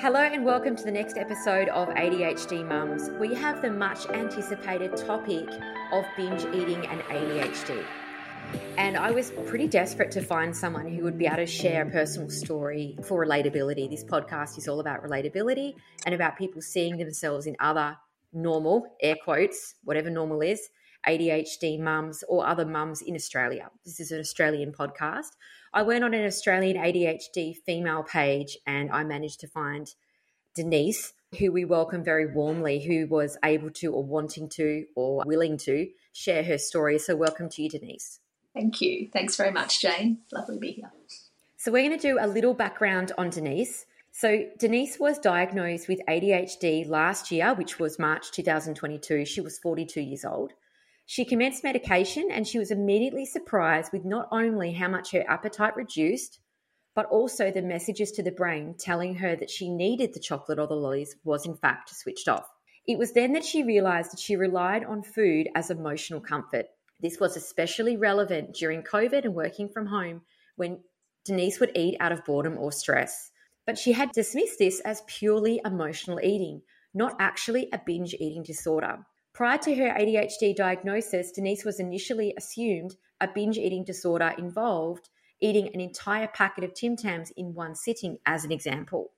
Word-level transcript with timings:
Hello 0.00 0.20
and 0.20 0.44
welcome 0.44 0.76
to 0.76 0.84
the 0.84 0.92
next 0.92 1.18
episode 1.18 1.68
of 1.70 1.88
ADHD 1.88 2.64
Mums. 2.64 3.10
We 3.18 3.34
have 3.34 3.60
the 3.60 3.70
much 3.72 4.06
anticipated 4.10 4.96
topic 4.96 5.48
of 5.90 6.04
binge 6.16 6.44
eating 6.54 6.86
and 6.86 7.00
ADHD. 7.00 7.84
And 8.76 8.96
I 8.96 9.10
was 9.10 9.32
pretty 9.46 9.66
desperate 9.66 10.12
to 10.12 10.22
find 10.22 10.56
someone 10.56 10.86
who 10.86 11.02
would 11.02 11.18
be 11.18 11.26
able 11.26 11.38
to 11.38 11.46
share 11.46 11.82
a 11.82 11.90
personal 11.90 12.30
story 12.30 12.96
for 13.02 13.26
relatability. 13.26 13.90
This 13.90 14.04
podcast 14.04 14.56
is 14.56 14.68
all 14.68 14.78
about 14.78 15.02
relatability 15.02 15.74
and 16.06 16.14
about 16.14 16.38
people 16.38 16.62
seeing 16.62 16.96
themselves 16.96 17.48
in 17.48 17.56
other 17.58 17.96
normal, 18.32 18.86
air 19.02 19.16
quotes, 19.24 19.74
whatever 19.82 20.10
normal 20.10 20.42
is, 20.42 20.60
ADHD 21.08 21.80
mums 21.80 22.22
or 22.28 22.46
other 22.46 22.64
mums 22.64 23.02
in 23.02 23.16
Australia. 23.16 23.68
This 23.84 23.98
is 23.98 24.12
an 24.12 24.20
Australian 24.20 24.70
podcast. 24.70 25.30
I 25.72 25.82
went 25.82 26.02
on 26.02 26.14
an 26.14 26.24
Australian 26.24 26.76
ADHD 26.76 27.56
female 27.56 28.02
page 28.02 28.56
and 28.66 28.90
I 28.90 29.04
managed 29.04 29.40
to 29.40 29.46
find 29.46 29.92
Denise, 30.54 31.12
who 31.38 31.52
we 31.52 31.64
welcome 31.64 32.02
very 32.02 32.26
warmly, 32.26 32.80
who 32.84 33.06
was 33.06 33.36
able 33.44 33.70
to 33.70 33.92
or 33.92 34.02
wanting 34.02 34.48
to 34.50 34.86
or 34.94 35.22
willing 35.26 35.58
to 35.58 35.88
share 36.12 36.42
her 36.42 36.58
story. 36.58 36.98
So, 36.98 37.14
welcome 37.16 37.48
to 37.50 37.62
you, 37.62 37.68
Denise. 37.68 38.20
Thank 38.54 38.80
you. 38.80 39.08
Thanks 39.12 39.36
very 39.36 39.52
much, 39.52 39.80
Jane. 39.80 40.18
Lovely 40.32 40.56
to 40.56 40.60
be 40.60 40.72
here. 40.72 40.90
So, 41.58 41.70
we're 41.70 41.86
going 41.86 41.98
to 41.98 42.08
do 42.08 42.18
a 42.18 42.26
little 42.26 42.54
background 42.54 43.12
on 43.18 43.28
Denise. 43.28 43.84
So, 44.10 44.46
Denise 44.58 44.98
was 44.98 45.18
diagnosed 45.18 45.86
with 45.86 46.00
ADHD 46.08 46.88
last 46.88 47.30
year, 47.30 47.54
which 47.54 47.78
was 47.78 47.98
March 47.98 48.32
2022. 48.32 49.26
She 49.26 49.40
was 49.42 49.58
42 49.58 50.00
years 50.00 50.24
old. 50.24 50.54
She 51.10 51.24
commenced 51.24 51.64
medication 51.64 52.30
and 52.30 52.46
she 52.46 52.58
was 52.58 52.70
immediately 52.70 53.24
surprised 53.24 53.94
with 53.94 54.04
not 54.04 54.28
only 54.30 54.72
how 54.72 54.88
much 54.88 55.12
her 55.12 55.24
appetite 55.26 55.74
reduced, 55.74 56.38
but 56.94 57.06
also 57.06 57.50
the 57.50 57.62
messages 57.62 58.12
to 58.12 58.22
the 58.22 58.30
brain 58.30 58.74
telling 58.78 59.14
her 59.14 59.34
that 59.34 59.48
she 59.48 59.70
needed 59.70 60.12
the 60.12 60.20
chocolate 60.20 60.58
or 60.58 60.66
the 60.66 60.76
lollies 60.76 61.16
was 61.24 61.46
in 61.46 61.56
fact 61.56 61.88
switched 61.96 62.28
off. 62.28 62.46
It 62.86 62.98
was 62.98 63.12
then 63.14 63.32
that 63.32 63.44
she 63.46 63.62
realized 63.62 64.12
that 64.12 64.20
she 64.20 64.36
relied 64.36 64.84
on 64.84 65.02
food 65.02 65.48
as 65.54 65.70
emotional 65.70 66.20
comfort. 66.20 66.66
This 67.00 67.18
was 67.18 67.38
especially 67.38 67.96
relevant 67.96 68.54
during 68.54 68.82
COVID 68.82 69.24
and 69.24 69.34
working 69.34 69.70
from 69.70 69.86
home 69.86 70.20
when 70.56 70.84
Denise 71.24 71.58
would 71.58 71.72
eat 71.74 71.96
out 72.00 72.12
of 72.12 72.26
boredom 72.26 72.58
or 72.58 72.70
stress. 72.70 73.30
But 73.64 73.78
she 73.78 73.92
had 73.92 74.12
dismissed 74.12 74.58
this 74.58 74.80
as 74.80 75.02
purely 75.06 75.62
emotional 75.64 76.20
eating, 76.22 76.60
not 76.92 77.16
actually 77.18 77.70
a 77.72 77.80
binge 77.86 78.12
eating 78.12 78.42
disorder. 78.42 79.06
Prior 79.38 79.58
to 79.58 79.74
her 79.76 79.94
ADHD 79.96 80.56
diagnosis, 80.56 81.30
Denise 81.30 81.64
was 81.64 81.78
initially 81.78 82.34
assumed 82.36 82.96
a 83.20 83.28
binge 83.32 83.56
eating 83.56 83.84
disorder 83.84 84.34
involved 84.36 85.10
eating 85.40 85.70
an 85.72 85.80
entire 85.80 86.26
packet 86.26 86.64
of 86.64 86.74
Tim 86.74 86.96
Tams 86.96 87.30
in 87.36 87.54
one 87.54 87.76
sitting, 87.76 88.18
as 88.26 88.44
an 88.44 88.50
example. 88.50 89.12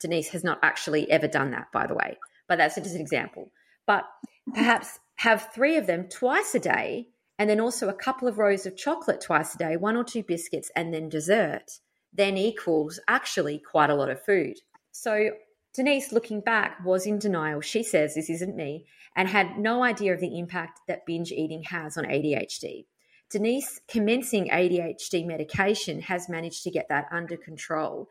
Denise 0.00 0.30
has 0.30 0.42
not 0.42 0.58
actually 0.64 1.08
ever 1.08 1.28
done 1.28 1.52
that, 1.52 1.70
by 1.72 1.86
the 1.86 1.94
way, 1.94 2.18
but 2.48 2.58
that's 2.58 2.74
just 2.74 2.96
an 2.96 3.00
example. 3.00 3.52
But 3.86 4.04
perhaps 4.52 4.98
have 5.14 5.50
three 5.54 5.76
of 5.76 5.86
them 5.86 6.08
twice 6.08 6.56
a 6.56 6.58
day, 6.58 7.10
and 7.38 7.48
then 7.48 7.60
also 7.60 7.88
a 7.88 7.94
couple 7.94 8.26
of 8.26 8.38
rows 8.38 8.66
of 8.66 8.76
chocolate 8.76 9.20
twice 9.20 9.54
a 9.54 9.58
day, 9.58 9.76
one 9.76 9.96
or 9.96 10.02
two 10.02 10.24
biscuits, 10.24 10.72
and 10.74 10.92
then 10.92 11.08
dessert, 11.08 11.70
then 12.12 12.36
equals 12.36 12.98
actually 13.06 13.60
quite 13.60 13.90
a 13.90 13.94
lot 13.94 14.10
of 14.10 14.24
food. 14.24 14.56
So 14.90 15.30
Denise, 15.74 16.12
looking 16.12 16.40
back, 16.40 16.84
was 16.84 17.06
in 17.06 17.18
denial. 17.18 17.60
She 17.60 17.82
says, 17.82 18.14
This 18.14 18.28
isn't 18.28 18.56
me, 18.56 18.86
and 19.16 19.28
had 19.28 19.58
no 19.58 19.82
idea 19.82 20.12
of 20.12 20.20
the 20.20 20.38
impact 20.38 20.80
that 20.86 21.06
binge 21.06 21.32
eating 21.32 21.62
has 21.64 21.96
on 21.96 22.04
ADHD. 22.04 22.86
Denise, 23.30 23.80
commencing 23.88 24.50
ADHD 24.50 25.26
medication, 25.26 26.00
has 26.02 26.28
managed 26.28 26.62
to 26.64 26.70
get 26.70 26.88
that 26.90 27.06
under 27.10 27.38
control. 27.38 28.08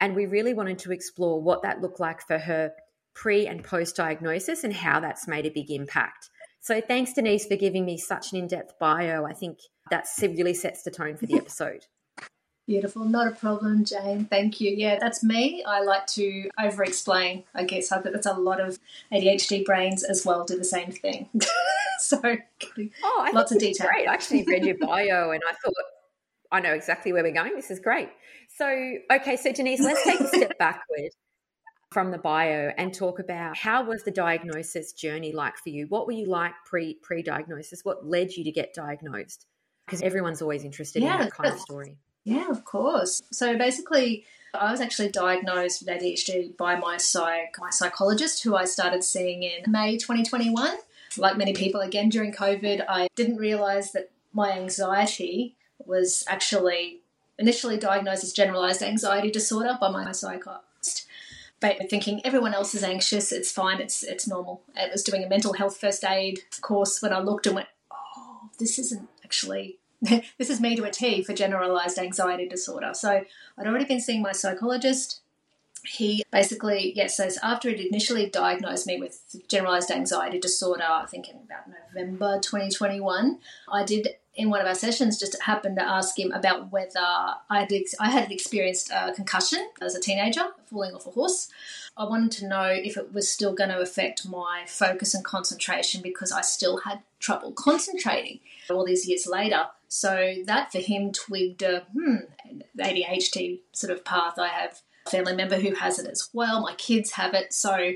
And 0.00 0.16
we 0.16 0.24
really 0.24 0.54
wanted 0.54 0.78
to 0.80 0.92
explore 0.92 1.42
what 1.42 1.62
that 1.62 1.82
looked 1.82 2.00
like 2.00 2.22
for 2.26 2.38
her 2.38 2.72
pre 3.14 3.46
and 3.46 3.62
post 3.62 3.96
diagnosis 3.96 4.64
and 4.64 4.72
how 4.72 5.00
that's 5.00 5.28
made 5.28 5.44
a 5.44 5.50
big 5.50 5.70
impact. 5.70 6.30
So, 6.60 6.80
thanks, 6.80 7.12
Denise, 7.12 7.46
for 7.46 7.56
giving 7.56 7.84
me 7.84 7.98
such 7.98 8.32
an 8.32 8.38
in 8.38 8.46
depth 8.46 8.78
bio. 8.80 9.26
I 9.26 9.34
think 9.34 9.58
that 9.90 10.06
really 10.22 10.54
sets 10.54 10.82
the 10.82 10.90
tone 10.90 11.16
for 11.16 11.26
the 11.26 11.36
episode. 11.38 11.84
Beautiful. 12.66 13.04
Not 13.04 13.26
a 13.26 13.30
problem, 13.32 13.84
Jane. 13.84 14.26
Thank 14.26 14.60
you. 14.60 14.70
Yeah, 14.70 14.98
that's 15.00 15.24
me. 15.24 15.64
I 15.66 15.82
like 15.82 16.06
to 16.08 16.48
over 16.62 16.84
explain. 16.84 17.42
I 17.54 17.64
guess 17.64 17.90
I 17.90 18.00
think 18.00 18.14
that's 18.14 18.26
a 18.26 18.34
lot 18.34 18.60
of 18.60 18.78
ADHD 19.12 19.64
brains 19.64 20.04
as 20.04 20.24
well 20.24 20.44
do 20.44 20.56
the 20.56 20.64
same 20.64 20.92
thing. 20.92 21.28
so, 21.98 22.20
oh, 23.02 23.30
lots 23.34 23.50
of 23.50 23.58
detail. 23.58 23.88
Great. 23.88 24.06
I 24.06 24.12
actually 24.14 24.44
read 24.44 24.64
your 24.64 24.78
bio 24.78 25.32
and 25.32 25.42
I 25.48 25.52
thought, 25.54 25.74
I 26.52 26.60
know 26.60 26.72
exactly 26.72 27.12
where 27.12 27.24
we're 27.24 27.32
going. 27.32 27.56
This 27.56 27.70
is 27.70 27.80
great. 27.80 28.10
So, 28.56 28.96
okay, 29.10 29.36
so 29.36 29.52
Denise, 29.52 29.80
let's 29.80 30.04
take 30.04 30.20
a 30.20 30.28
step 30.28 30.58
backward 30.58 31.10
from 31.90 32.10
the 32.10 32.18
bio 32.18 32.70
and 32.76 32.94
talk 32.94 33.18
about 33.18 33.56
how 33.56 33.84
was 33.84 34.04
the 34.04 34.10
diagnosis 34.10 34.92
journey 34.92 35.32
like 35.32 35.56
for 35.56 35.70
you? 35.70 35.86
What 35.88 36.06
were 36.06 36.12
you 36.12 36.26
like 36.26 36.52
pre 36.64 36.94
pre 37.02 37.22
diagnosis? 37.22 37.84
What 37.84 38.06
led 38.06 38.32
you 38.32 38.44
to 38.44 38.52
get 38.52 38.72
diagnosed? 38.72 39.46
Because 39.86 40.00
everyone's 40.02 40.40
always 40.40 40.64
interested 40.64 41.02
yeah, 41.02 41.14
in 41.14 41.20
that 41.22 41.32
kind 41.32 41.52
of 41.52 41.58
story. 41.58 41.96
Yeah, 42.24 42.50
of 42.50 42.64
course. 42.64 43.22
So 43.32 43.56
basically, 43.58 44.24
I 44.54 44.70
was 44.70 44.80
actually 44.80 45.08
diagnosed 45.08 45.82
with 45.82 45.88
ADHD 45.88 46.56
by 46.56 46.76
my 46.76 46.96
psych 46.96 47.56
my 47.58 47.70
psychologist, 47.70 48.44
who 48.44 48.54
I 48.54 48.64
started 48.64 49.02
seeing 49.02 49.42
in 49.42 49.70
May 49.70 49.96
2021. 49.96 50.76
Like 51.18 51.36
many 51.36 51.52
people, 51.52 51.80
again 51.80 52.08
during 52.08 52.32
COVID, 52.32 52.84
I 52.88 53.08
didn't 53.16 53.36
realize 53.36 53.92
that 53.92 54.10
my 54.32 54.52
anxiety 54.52 55.56
was 55.84 56.24
actually 56.28 57.00
initially 57.38 57.76
diagnosed 57.76 58.24
as 58.24 58.32
generalized 58.32 58.82
anxiety 58.82 59.30
disorder 59.30 59.76
by 59.80 59.90
my 59.90 60.10
psychiatrist. 60.12 61.06
But 61.60 61.88
thinking 61.90 62.20
everyone 62.24 62.54
else 62.54 62.74
is 62.74 62.82
anxious, 62.82 63.30
it's 63.32 63.52
fine, 63.52 63.80
it's 63.80 64.02
it's 64.02 64.26
normal. 64.26 64.62
It 64.76 64.90
was 64.92 65.02
doing 65.02 65.24
a 65.24 65.28
mental 65.28 65.54
health 65.54 65.76
first 65.76 66.04
aid 66.04 66.40
course 66.60 67.00
when 67.00 67.12
I 67.12 67.20
looked 67.20 67.46
and 67.46 67.54
went, 67.56 67.68
oh, 67.90 68.50
this 68.58 68.78
isn't 68.78 69.08
actually 69.24 69.78
this 70.38 70.50
is 70.50 70.60
me 70.60 70.74
to 70.76 70.84
a 70.84 70.90
T 70.90 71.22
for 71.22 71.32
generalized 71.32 71.98
anxiety 71.98 72.48
disorder. 72.48 72.92
So 72.92 73.24
I'd 73.58 73.66
already 73.66 73.84
been 73.84 74.00
seeing 74.00 74.20
my 74.20 74.32
psychologist. 74.32 75.20
He 75.84 76.24
basically, 76.30 76.92
yes, 76.94 77.16
so 77.16 77.28
after 77.42 77.68
it 77.68 77.80
initially 77.80 78.28
diagnosed 78.28 78.86
me 78.86 79.00
with 79.00 79.20
generalized 79.48 79.90
anxiety 79.90 80.38
disorder, 80.38 80.84
I 80.84 81.06
think 81.06 81.28
in 81.28 81.36
about 81.36 81.68
November 81.94 82.38
2021, 82.40 83.38
I 83.72 83.84
did 83.84 84.08
in 84.34 84.48
one 84.48 84.60
of 84.60 84.66
our 84.66 84.74
sessions 84.74 85.18
just 85.18 85.40
happened 85.42 85.76
to 85.76 85.84
ask 85.84 86.18
him 86.18 86.32
about 86.32 86.72
whether 86.72 87.00
I 87.00 87.60
had, 87.60 87.72
I 88.00 88.10
had 88.10 88.32
experienced 88.32 88.90
a 88.90 89.12
concussion 89.12 89.68
as 89.80 89.94
a 89.94 90.00
teenager, 90.00 90.46
falling 90.66 90.94
off 90.94 91.06
a 91.06 91.10
horse. 91.10 91.50
I 91.96 92.04
wanted 92.04 92.32
to 92.32 92.48
know 92.48 92.64
if 92.64 92.96
it 92.96 93.12
was 93.12 93.30
still 93.30 93.52
going 93.52 93.70
to 93.70 93.80
affect 93.80 94.26
my 94.26 94.64
focus 94.66 95.12
and 95.14 95.24
concentration 95.24 96.00
because 96.00 96.32
I 96.32 96.40
still 96.40 96.78
had 96.78 97.00
trouble 97.20 97.52
concentrating 97.52 98.40
all 98.70 98.86
these 98.86 99.06
years 99.06 99.26
later. 99.26 99.66
So 99.92 100.36
that 100.46 100.72
for 100.72 100.78
him 100.78 101.12
twigged 101.12 101.60
a 101.60 101.80
hmm, 101.92 102.16
ADHD 102.78 103.60
sort 103.72 103.92
of 103.92 104.06
path. 104.06 104.38
I 104.38 104.48
have 104.48 104.80
a 105.06 105.10
family 105.10 105.36
member 105.36 105.60
who 105.60 105.74
has 105.74 105.98
it 105.98 106.08
as 106.08 106.30
well. 106.32 106.62
My 106.62 106.72
kids 106.76 107.10
have 107.12 107.34
it. 107.34 107.52
So 107.52 107.92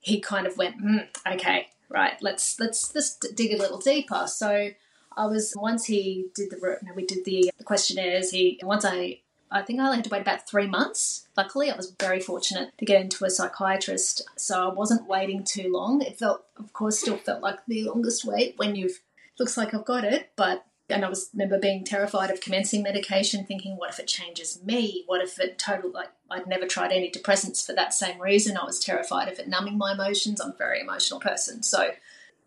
he 0.00 0.18
kind 0.18 0.48
of 0.48 0.56
went, 0.56 0.80
hmm, 0.80 0.98
okay, 1.24 1.68
right, 1.88 2.20
let's 2.20 2.58
let's 2.58 2.92
let's 2.92 3.14
dig 3.14 3.52
a 3.52 3.56
little 3.56 3.78
deeper. 3.78 4.26
So 4.26 4.70
I 5.16 5.26
was 5.26 5.54
once 5.56 5.84
he 5.84 6.26
did 6.34 6.50
the 6.50 6.78
we 6.96 7.06
did 7.06 7.24
the 7.24 7.52
questionnaires. 7.64 8.32
He 8.32 8.58
once 8.64 8.84
I 8.84 9.20
I 9.48 9.62
think 9.62 9.78
I 9.78 9.84
only 9.84 9.98
had 9.98 10.04
to 10.06 10.10
wait 10.10 10.22
about 10.22 10.48
three 10.48 10.66
months. 10.66 11.28
Luckily, 11.36 11.70
I 11.70 11.76
was 11.76 11.92
very 12.00 12.18
fortunate 12.18 12.76
to 12.78 12.84
get 12.84 13.00
into 13.00 13.24
a 13.24 13.30
psychiatrist, 13.30 14.22
so 14.34 14.68
I 14.68 14.74
wasn't 14.74 15.06
waiting 15.06 15.44
too 15.44 15.72
long. 15.72 16.02
It 16.02 16.18
felt, 16.18 16.44
of 16.56 16.72
course, 16.72 16.98
still 16.98 17.16
felt 17.16 17.42
like 17.42 17.64
the 17.68 17.84
longest 17.84 18.24
wait 18.24 18.54
when 18.56 18.74
you've 18.74 18.98
looks 19.38 19.56
like 19.56 19.72
I've 19.72 19.84
got 19.84 20.02
it, 20.02 20.30
but 20.34 20.64
and 20.90 21.04
I 21.04 21.08
was 21.08 21.30
remember 21.32 21.58
being 21.58 21.84
terrified 21.84 22.30
of 22.30 22.40
commencing 22.40 22.82
medication, 22.82 23.44
thinking, 23.44 23.76
what 23.76 23.90
if 23.90 23.98
it 23.98 24.06
changes 24.06 24.62
me? 24.64 25.04
What 25.06 25.22
if 25.22 25.38
it 25.38 25.58
total 25.58 25.90
like 25.90 26.10
I'd 26.30 26.46
never 26.46 26.66
tried 26.66 26.92
any 26.92 27.10
depressants 27.10 27.64
for 27.64 27.74
that 27.74 27.92
same 27.92 28.20
reason? 28.20 28.56
I 28.56 28.64
was 28.64 28.78
terrified 28.78 29.28
of 29.28 29.38
it 29.38 29.48
numbing 29.48 29.78
my 29.78 29.92
emotions. 29.92 30.40
I'm 30.40 30.52
a 30.52 30.56
very 30.56 30.80
emotional 30.80 31.20
person, 31.20 31.62
so 31.62 31.90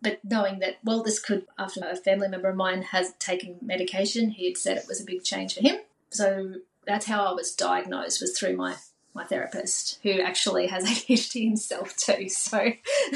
but 0.02 0.18
knowing 0.24 0.58
that 0.58 0.78
well, 0.84 1.02
this 1.02 1.20
could 1.20 1.46
after 1.58 1.80
a 1.84 1.96
family 1.96 2.28
member 2.28 2.48
of 2.48 2.56
mine 2.56 2.82
has 2.82 3.14
taken 3.14 3.56
medication, 3.62 4.30
he 4.30 4.46
had 4.46 4.58
said 4.58 4.76
it 4.76 4.88
was 4.88 5.00
a 5.00 5.04
big 5.04 5.22
change 5.22 5.54
for 5.54 5.60
him. 5.60 5.76
So 6.10 6.54
that's 6.84 7.06
how 7.06 7.24
I 7.24 7.32
was 7.32 7.54
diagnosed 7.54 8.20
was 8.20 8.36
through 8.36 8.56
my 8.56 8.74
my 9.14 9.24
therapist, 9.24 10.00
who 10.02 10.20
actually 10.20 10.66
has 10.66 10.84
ADHD 10.88 11.44
himself 11.44 11.96
too. 11.96 12.28
So 12.28 12.72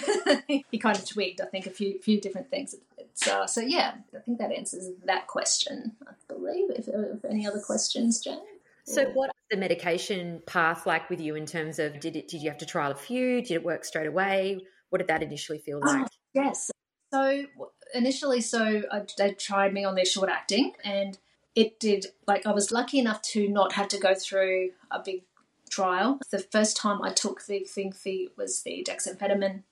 he 0.47 0.79
kind 0.79 0.97
of 0.97 1.05
twigged, 1.05 1.41
I 1.41 1.47
think, 1.47 1.67
a 1.67 1.71
few 1.71 1.99
few 1.99 2.21
different 2.21 2.51
things. 2.51 2.75
It's, 3.17 3.29
uh, 3.29 3.47
so 3.47 3.63
yeah, 3.63 3.95
I 4.15 4.19
think 4.21 4.39
that 4.39 4.53
answers 4.53 4.91
that 5.05 5.27
question. 5.27 5.93
I 6.07 6.13
believe. 6.29 6.71
If, 6.71 6.89
if 6.89 7.25
any 7.25 7.47
other 7.47 7.61
questions, 7.61 8.21
Jane. 8.21 8.41
So, 8.85 9.07
what 9.15 9.31
the 9.51 9.57
medication 9.57 10.43
path 10.47 10.87
like 10.87 11.09
with 11.09 11.21
you 11.21 11.35
in 11.35 11.47
terms 11.47 11.79
of 11.79 11.99
did 11.99 12.15
it? 12.15 12.29
Did 12.29 12.43
you 12.43 12.51
have 12.51 12.59
to 12.59 12.67
trial 12.67 12.93
a 12.93 12.97
few? 12.97 13.41
Did 13.41 13.53
it 13.53 13.65
work 13.65 13.85
straight 13.85 14.07
away? 14.07 14.61
What 14.91 14.99
did 14.99 15.09
that 15.09 15.23
initially 15.23 15.59
feel 15.59 15.81
like? 15.81 16.03
Oh, 16.03 16.09
yes. 16.35 16.71
So 17.13 17.47
initially, 17.95 18.41
so 18.43 18.83
I, 18.93 19.03
they 19.17 19.33
tried 19.33 19.73
me 19.73 19.85
on 19.85 19.95
their 19.95 20.05
short 20.05 20.29
acting, 20.29 20.73
and 20.85 21.19
it 21.55 21.81
did. 21.81 22.07
Like 22.27 22.47
I 22.47 22.53
was 22.53 22.71
lucky 22.71 22.99
enough 22.99 23.23
to 23.23 23.49
not 23.49 23.73
have 23.73 23.89
to 23.89 23.99
go 23.99 24.15
through 24.15 24.73
a 24.91 25.01
big 25.03 25.23
trial. 25.71 26.21
The 26.31 26.39
first 26.39 26.77
time 26.77 27.03
I 27.03 27.13
took 27.13 27.47
the 27.47 27.61
thing 27.61 27.95
the 28.05 28.29
was 28.37 28.63
the 28.63 28.87
dexamphetamine 28.87 29.63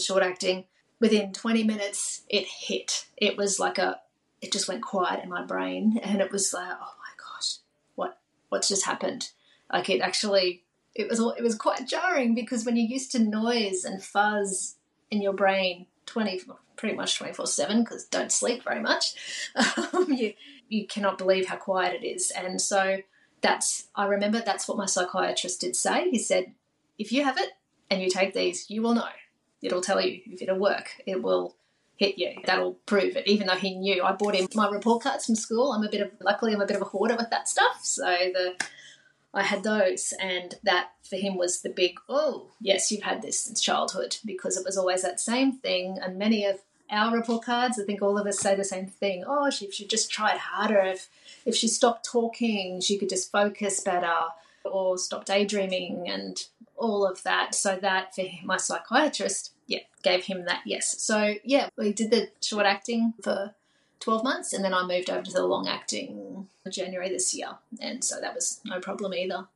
short 0.00 0.22
acting. 0.22 0.64
Within 1.00 1.32
20 1.32 1.64
minutes, 1.64 2.22
it 2.28 2.46
hit. 2.46 3.06
It 3.16 3.36
was 3.36 3.60
like 3.60 3.78
a, 3.78 4.00
it 4.40 4.52
just 4.52 4.68
went 4.68 4.82
quiet 4.82 5.22
in 5.22 5.30
my 5.30 5.44
brain, 5.44 5.98
and 6.02 6.20
it 6.20 6.32
was 6.32 6.52
like, 6.52 6.70
oh 6.70 6.94
my 6.98 7.12
gosh, 7.16 7.56
what 7.94 8.18
what's 8.48 8.68
just 8.68 8.84
happened? 8.84 9.30
Like 9.72 9.90
it 9.90 10.00
actually, 10.00 10.64
it 10.94 11.08
was 11.08 11.20
it 11.36 11.42
was 11.42 11.54
quite 11.54 11.86
jarring 11.86 12.34
because 12.34 12.64
when 12.64 12.76
you're 12.76 12.86
used 12.86 13.12
to 13.12 13.18
noise 13.18 13.84
and 13.84 14.02
fuzz 14.02 14.76
in 15.10 15.22
your 15.22 15.32
brain, 15.32 15.86
20 16.06 16.42
pretty 16.76 16.96
much 16.96 17.18
24 17.18 17.46
7 17.46 17.82
because 17.82 18.04
don't 18.04 18.32
sleep 18.32 18.62
very 18.62 18.80
much 18.80 19.14
um, 19.76 20.06
you, 20.12 20.32
you 20.68 20.86
cannot 20.86 21.18
believe 21.18 21.46
how 21.46 21.56
quiet 21.56 22.02
it 22.02 22.06
is 22.06 22.30
and 22.30 22.60
so 22.60 22.98
that's 23.40 23.88
i 23.94 24.06
remember 24.06 24.40
that's 24.40 24.68
what 24.68 24.78
my 24.78 24.86
psychiatrist 24.86 25.60
did 25.60 25.74
say 25.74 26.08
he 26.10 26.18
said 26.18 26.52
if 26.96 27.12
you 27.12 27.24
have 27.24 27.36
it 27.36 27.50
and 27.90 28.00
you 28.00 28.08
take 28.08 28.32
these 28.32 28.70
you 28.70 28.80
will 28.80 28.94
know 28.94 29.08
it'll 29.62 29.80
tell 29.80 30.00
you 30.00 30.20
if 30.26 30.42
it'll 30.42 30.58
work. 30.58 30.90
It 31.06 31.22
will 31.22 31.54
hit 31.96 32.18
you. 32.18 32.32
That'll 32.44 32.74
prove 32.86 33.16
it. 33.16 33.26
Even 33.26 33.48
though 33.48 33.56
he 33.56 33.74
knew 33.74 34.04
i 34.04 34.12
bought 34.12 34.34
him 34.34 34.46
my 34.54 34.68
report 34.70 35.02
cards 35.02 35.26
from 35.26 35.34
school 35.34 35.72
i'm 35.72 35.84
a 35.84 35.90
bit 35.90 36.00
of 36.00 36.12
luckily 36.20 36.54
i'm 36.54 36.60
a 36.60 36.66
bit 36.66 36.76
of 36.76 36.82
a 36.82 36.86
hoarder 36.86 37.16
with 37.16 37.30
that 37.30 37.48
stuff. 37.48 37.80
So 37.82 38.04
the 38.06 38.54
I 39.34 39.42
had 39.42 39.62
those, 39.62 40.14
and 40.20 40.54
that 40.62 40.92
for 41.02 41.16
him 41.16 41.36
was 41.36 41.60
the 41.60 41.68
big, 41.68 41.98
oh, 42.08 42.48
yes, 42.60 42.90
you've 42.90 43.02
had 43.02 43.22
this 43.22 43.40
since 43.40 43.60
childhood, 43.60 44.16
because 44.24 44.56
it 44.56 44.64
was 44.64 44.76
always 44.78 45.02
that 45.02 45.20
same 45.20 45.52
thing. 45.52 45.98
And 46.02 46.18
many 46.18 46.44
of 46.46 46.60
our 46.90 47.14
report 47.14 47.44
cards, 47.44 47.78
I 47.78 47.84
think 47.84 48.00
all 48.00 48.18
of 48.18 48.26
us 48.26 48.40
say 48.40 48.54
the 48.54 48.64
same 48.64 48.86
thing. 48.86 49.24
Oh, 49.26 49.50
she 49.50 49.86
just 49.86 50.10
tried 50.10 50.38
harder, 50.38 50.80
if 50.80 51.08
if 51.44 51.54
she 51.54 51.68
stopped 51.68 52.06
talking, 52.06 52.80
she 52.80 52.98
could 52.98 53.10
just 53.10 53.30
focus 53.30 53.80
better, 53.80 54.16
or 54.64 54.96
stop 54.98 55.26
daydreaming, 55.26 56.08
and 56.08 56.42
all 56.78 57.06
of 57.06 57.22
that. 57.24 57.54
So 57.54 57.76
that 57.76 58.14
for 58.14 58.24
my 58.44 58.56
psychiatrist, 58.56 59.52
yeah, 59.66 59.80
gave 60.02 60.24
him 60.24 60.44
that 60.46 60.62
yes. 60.64 61.00
So 61.02 61.34
yeah, 61.44 61.68
we 61.76 61.92
did 61.92 62.10
the 62.10 62.30
short 62.40 62.66
acting 62.66 63.14
for 63.22 63.54
12 64.00 64.24
months 64.24 64.52
and 64.52 64.64
then 64.64 64.72
I 64.72 64.86
moved 64.86 65.10
over 65.10 65.22
to 65.22 65.32
the 65.32 65.44
long 65.44 65.68
acting 65.68 66.48
January 66.70 67.08
this 67.08 67.34
year 67.34 67.48
and 67.80 68.02
so 68.04 68.20
that 68.20 68.34
was 68.34 68.60
no 68.64 68.80
problem 68.80 69.14
either. 69.14 69.48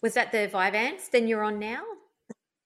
Was 0.00 0.14
that 0.14 0.32
the 0.32 0.48
Vyvanse 0.52 1.10
then 1.10 1.28
you're 1.28 1.44
on 1.44 1.58
now? 1.58 1.82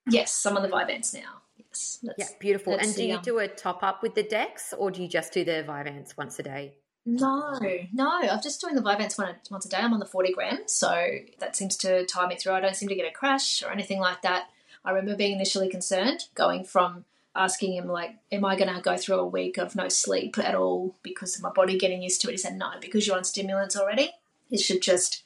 Yes, 0.09 0.45
I'm 0.47 0.57
on 0.57 0.63
the 0.63 0.69
Vyvanse 0.69 1.15
now. 1.15 1.41
Yes. 1.57 2.05
yeah, 2.17 2.27
beautiful. 2.39 2.75
And 2.75 2.95
do 2.95 3.05
you 3.05 3.17
um, 3.17 3.23
do 3.23 3.39
a 3.39 3.49
top 3.49 3.83
up 3.83 4.03
with 4.03 4.15
the 4.15 4.23
Dex 4.23 4.73
or 4.77 4.91
do 4.91 5.03
you 5.03 5.09
just 5.09 5.33
do 5.33 5.45
the 5.45 5.65
Vyvanse 5.67 6.17
once 6.17 6.39
a 6.39 6.43
day? 6.43 6.75
No, 7.07 7.59
no. 7.93 8.11
I'm 8.11 8.41
just 8.43 8.61
doing 8.61 8.75
the 8.75 8.83
Vyvanse 8.83 9.19
one, 9.19 9.35
once 9.51 9.67
a 9.67 9.69
day. 9.69 9.77
I'm 9.77 9.93
on 9.93 10.01
the 10.01 10.07
40 10.07 10.33
grams, 10.33 10.73
so 10.73 11.19
that 11.39 11.55
seems 11.55 11.77
to 11.79 12.07
tie 12.07 12.27
me 12.27 12.37
through. 12.37 12.53
I 12.53 12.61
don't 12.61 12.77
seem 12.77 12.89
to 12.89 12.95
get 12.95 13.07
a 13.07 13.15
crash 13.15 13.63
or 13.63 13.71
anything 13.71 14.01
like 14.01 14.23
that. 14.23 14.49
I 14.85 14.91
remember 14.91 15.17
being 15.17 15.35
initially 15.35 15.69
concerned 15.69 16.27
going 16.35 16.65
from 16.65 17.05
asking 17.37 17.75
him 17.75 17.89
like, 17.89 18.17
"Am 18.33 18.45
I 18.45 18.57
going 18.57 18.73
to 18.75 18.81
go 18.81 18.97
through 18.97 19.19
a 19.19 19.27
week 19.27 19.59
of 19.59 19.77
no 19.77 19.89
sleep 19.89 20.39
at 20.39 20.55
all 20.55 20.95
because 21.03 21.37
of 21.37 21.43
my 21.43 21.51
body 21.51 21.79
getting 21.79 22.03
used 22.03 22.21
to 22.23 22.29
it?" 22.29 22.33
He 22.33 22.39
said, 22.39 22.57
"No, 22.57 22.73
because 22.81 23.07
you're 23.07 23.17
on 23.17 23.25
stimulants 23.25 23.77
already. 23.77 24.13
It 24.51 24.61
should 24.61 24.83
just 24.83 25.25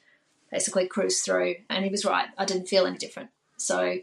basically 0.51 0.87
cruise 0.87 1.21
through." 1.21 1.55
And 1.69 1.85
he 1.85 1.91
was 1.91 2.03
right. 2.03 2.27
I 2.37 2.45
didn't 2.45 2.67
feel 2.67 2.85
any 2.85 2.97
different. 2.97 3.29
So 3.57 3.99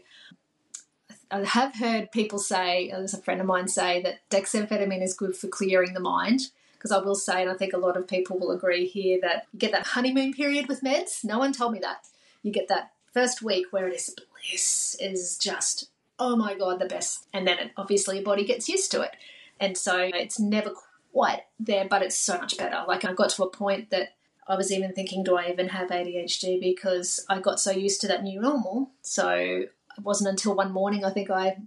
I 1.29 1.43
have 1.43 1.75
heard 1.75 2.11
people 2.11 2.39
say, 2.39 2.89
uh, 2.89 2.99
there's 2.99 3.13
a 3.13 3.21
friend 3.21 3.41
of 3.41 3.47
mine 3.47 3.67
say 3.67 4.01
that 4.03 4.27
dexamphetamine 4.29 5.03
is 5.03 5.13
good 5.13 5.35
for 5.35 5.47
clearing 5.47 5.93
the 5.93 5.99
mind. 5.99 6.51
Because 6.77 6.91
I 6.91 6.99
will 6.99 7.15
say, 7.15 7.41
and 7.41 7.51
I 7.51 7.55
think 7.55 7.73
a 7.73 7.77
lot 7.77 7.97
of 7.97 8.07
people 8.07 8.37
will 8.37 8.51
agree 8.51 8.85
here, 8.85 9.19
that 9.21 9.47
you 9.51 9.59
get 9.59 9.71
that 9.71 9.87
honeymoon 9.87 10.33
period 10.33 10.67
with 10.67 10.81
meds. 10.81 11.23
No 11.23 11.39
one 11.39 11.53
told 11.53 11.73
me 11.73 11.79
that. 11.79 12.07
You 12.43 12.51
get 12.51 12.67
that 12.67 12.91
first 13.13 13.41
week 13.41 13.67
where 13.71 13.87
it 13.87 13.95
is 13.95 14.15
bliss, 14.15 14.95
is 14.99 15.37
just 15.37 15.89
oh 16.19 16.35
my 16.35 16.55
god, 16.55 16.79
the 16.79 16.85
best. 16.85 17.27
And 17.33 17.47
then 17.47 17.59
it, 17.59 17.71
obviously 17.77 18.15
your 18.15 18.25
body 18.25 18.45
gets 18.45 18.69
used 18.69 18.91
to 18.91 19.01
it. 19.01 19.11
And 19.59 19.77
so 19.77 19.97
it's 20.13 20.39
never 20.39 20.71
quite 21.11 21.41
there, 21.59 21.87
but 21.87 22.01
it's 22.01 22.15
so 22.15 22.37
much 22.37 22.57
better. 22.57 22.83
Like 22.87 23.05
I 23.05 23.13
got 23.13 23.29
to 23.31 23.43
a 23.43 23.49
point 23.49 23.89
that 23.89 24.09
I 24.47 24.55
was 24.55 24.71
even 24.71 24.93
thinking, 24.93 25.23
do 25.23 25.37
I 25.37 25.49
even 25.49 25.69
have 25.69 25.89
ADHD? 25.89 26.59
Because 26.59 27.25
I 27.29 27.39
got 27.39 27.59
so 27.59 27.71
used 27.71 28.01
to 28.01 28.07
that 28.07 28.23
new 28.23 28.39
normal. 28.41 28.91
So 29.01 29.29
it 29.29 29.71
wasn't 30.01 30.29
until 30.29 30.55
one 30.55 30.71
morning 30.71 31.03
I 31.03 31.11
think 31.11 31.29
I 31.29 31.57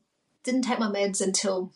didn't 0.44 0.62
take 0.62 0.78
my 0.78 0.88
meds 0.88 1.20
until 1.20 1.72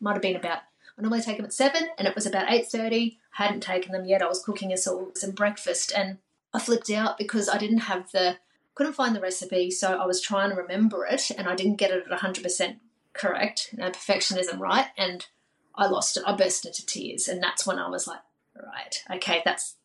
might 0.00 0.14
have 0.14 0.22
been 0.22 0.36
about 0.36 0.60
I 1.02 1.08
normally 1.08 1.22
take 1.22 1.38
them 1.38 1.46
at 1.46 1.52
seven, 1.52 1.88
and 1.98 2.06
it 2.06 2.14
was 2.14 2.26
about 2.26 2.50
eight 2.50 2.68
thirty. 2.68 3.18
Hadn't 3.32 3.62
taken 3.62 3.90
them 3.90 4.04
yet. 4.04 4.22
I 4.22 4.28
was 4.28 4.44
cooking 4.44 4.72
us 4.72 4.86
all 4.86 5.10
some 5.16 5.32
breakfast, 5.32 5.92
and 5.96 6.18
I 6.54 6.60
flipped 6.60 6.90
out 6.90 7.18
because 7.18 7.48
I 7.48 7.58
didn't 7.58 7.78
have 7.78 8.12
the 8.12 8.36
couldn't 8.76 8.94
find 8.94 9.16
the 9.16 9.20
recipe, 9.20 9.70
so 9.72 9.98
I 9.98 10.06
was 10.06 10.20
trying 10.20 10.50
to 10.50 10.56
remember 10.56 11.04
it 11.04 11.30
and 11.36 11.48
I 11.48 11.54
didn't 11.54 11.76
get 11.76 11.90
it 11.90 12.04
at 12.10 12.20
100% 12.20 12.76
correct, 13.12 13.68
you 13.72 13.78
know, 13.78 13.90
perfectionism 13.90 14.58
right, 14.58 14.86
and 14.96 15.26
I 15.74 15.88
lost 15.88 16.16
it. 16.16 16.22
I 16.26 16.34
burst 16.34 16.64
into 16.64 16.86
tears, 16.86 17.28
and 17.28 17.42
that's 17.42 17.66
when 17.66 17.78
I 17.78 17.88
was 17.88 18.06
like, 18.06 18.20
right, 18.56 19.02
okay, 19.16 19.42
that's 19.44 19.76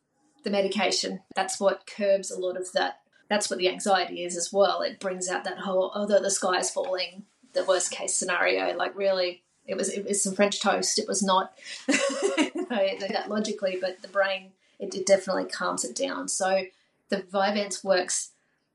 the 0.43 0.49
medication. 0.49 1.21
That's 1.35 1.59
what 1.59 1.89
curbs 1.97 2.31
a 2.31 2.39
lot 2.39 2.55
of 2.55 2.71
that. 2.73 2.99
That's 3.29 3.49
what 3.49 3.59
the 3.59 3.69
anxiety 3.69 4.23
is 4.23 4.37
as 4.37 4.53
well. 4.53 4.81
It 4.81 4.99
brings 4.99 5.27
out 5.27 5.43
that 5.43 5.59
whole, 5.59 5.91
although 5.93 6.21
the 6.21 6.31
sky 6.31 6.59
is 6.59 6.69
falling, 6.69 7.23
the 7.53 7.65
worst 7.65 7.91
case 7.91 8.13
scenario. 8.13 8.73
Like 8.77 8.95
really, 8.95 9.43
it 9.67 9.75
was 9.75 9.89
it 9.89 10.05
was 10.05 10.23
some 10.23 10.33
French 10.33 10.61
toast. 10.61 10.97
It 10.97 11.07
was 11.07 11.21
not 11.21 11.53
that 11.87 13.25
logically, 13.27 13.77
but 13.79 14.01
the 14.01 14.07
brain 14.07 14.51
it, 14.79 14.95
it 14.95 15.05
definitely 15.05 15.45
calms 15.45 15.83
it 15.83 15.95
down. 15.95 16.27
So 16.27 16.65
the 17.09 17.17
Vyvanse 17.17 17.83
works 17.83 18.31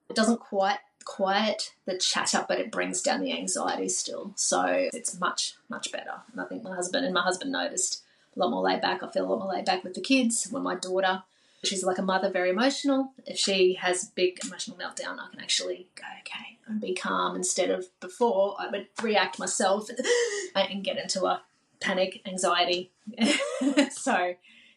it 0.09 0.17
doesn't 0.17 0.41
quite 0.41 0.79
quiet 1.05 1.73
the 1.87 1.99
chatter, 1.99 2.45
but 2.49 2.59
it 2.59 2.71
brings 2.71 3.03
down 3.03 3.21
the 3.21 3.33
anxiety 3.33 3.89
still. 3.89 4.33
So 4.37 4.89
it's 4.93 5.19
much, 5.19 5.55
much 5.69 5.91
better. 5.93 6.23
And 6.31 6.41
I 6.41 6.45
think 6.45 6.63
my 6.63 6.75
husband 6.75 7.05
and 7.05 7.15
my 7.15 7.23
husband 7.23 7.53
noticed 7.53 8.03
a 8.37 8.39
lot 8.39 8.51
more 8.51 8.63
laid 8.63 8.81
back. 8.81 9.03
I 9.03 9.11
feel 9.11 9.27
a 9.27 9.29
lot 9.29 9.41
more 9.41 9.53
laid 9.53 9.65
back 9.65 9.85
with 9.85 9.95
the 9.95 10.01
kids. 10.01 10.49
When 10.51 10.63
my 10.63 10.75
daughter, 10.75 11.23
she's 11.65 11.85
like 11.85 11.99
a 11.99 12.03
mother, 12.03 12.31
very 12.31 12.51
emotional. 12.51 13.13
If 13.27 13.39
she 13.39 13.75
has 13.75 14.05
a 14.05 14.07
big 14.15 14.39
emotional 14.45 14.77
meltdown, 14.77 15.19
I 15.19 15.29
can 15.31 15.41
actually 15.41 15.89
go, 15.95 16.05
okay, 16.21 16.59
and 16.67 16.81
be 16.81 16.95
calm 16.95 17.37
instead 17.37 17.71
of 17.71 17.87
before 18.01 18.57
I 18.59 18.69
would 18.69 18.89
react 19.03 19.39
myself 19.39 19.89
and 20.55 20.85
get 20.85 20.99
into 20.99 21.25
a 21.25 21.43
panic, 21.81 22.23
anxiety. 22.27 22.93
so 23.91 24.35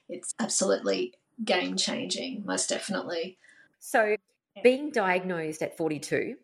it's 0.10 0.34
absolutely 0.40 1.14
game 1.44 1.76
changing, 1.78 2.44
most 2.46 2.70
definitely. 2.70 3.38
So 3.80 4.16
being 4.64 4.92
diagnosed 4.92 5.62
at 5.62 5.78
42, 5.78 6.36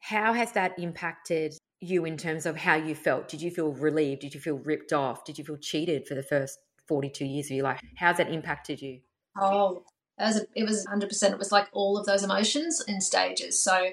how 0.00 0.32
has 0.32 0.52
that 0.52 0.78
impacted 0.78 1.56
you 1.80 2.04
in 2.04 2.16
terms 2.16 2.46
of 2.46 2.56
how 2.56 2.74
you 2.74 2.94
felt? 2.94 3.28
Did 3.28 3.42
you 3.42 3.50
feel 3.50 3.72
relieved? 3.72 4.22
Did 4.22 4.34
you 4.34 4.40
feel 4.40 4.58
ripped 4.58 4.92
off? 4.92 5.24
Did 5.24 5.38
you 5.38 5.44
feel 5.44 5.56
cheated 5.56 6.06
for 6.06 6.14
the 6.14 6.22
first 6.22 6.58
42 6.86 7.24
years 7.24 7.46
of 7.46 7.52
your 7.52 7.64
life? 7.64 7.80
How's 7.96 8.18
that 8.18 8.32
impacted 8.32 8.80
you? 8.80 9.00
Oh, 9.38 9.82
it 10.18 10.24
was, 10.24 10.36
a, 10.38 10.46
it 10.54 10.64
was 10.64 10.86
100%. 10.86 11.30
It 11.30 11.38
was 11.38 11.52
like 11.52 11.68
all 11.72 11.98
of 11.98 12.06
those 12.06 12.22
emotions 12.22 12.82
in 12.86 13.00
stages. 13.00 13.58
So 13.58 13.90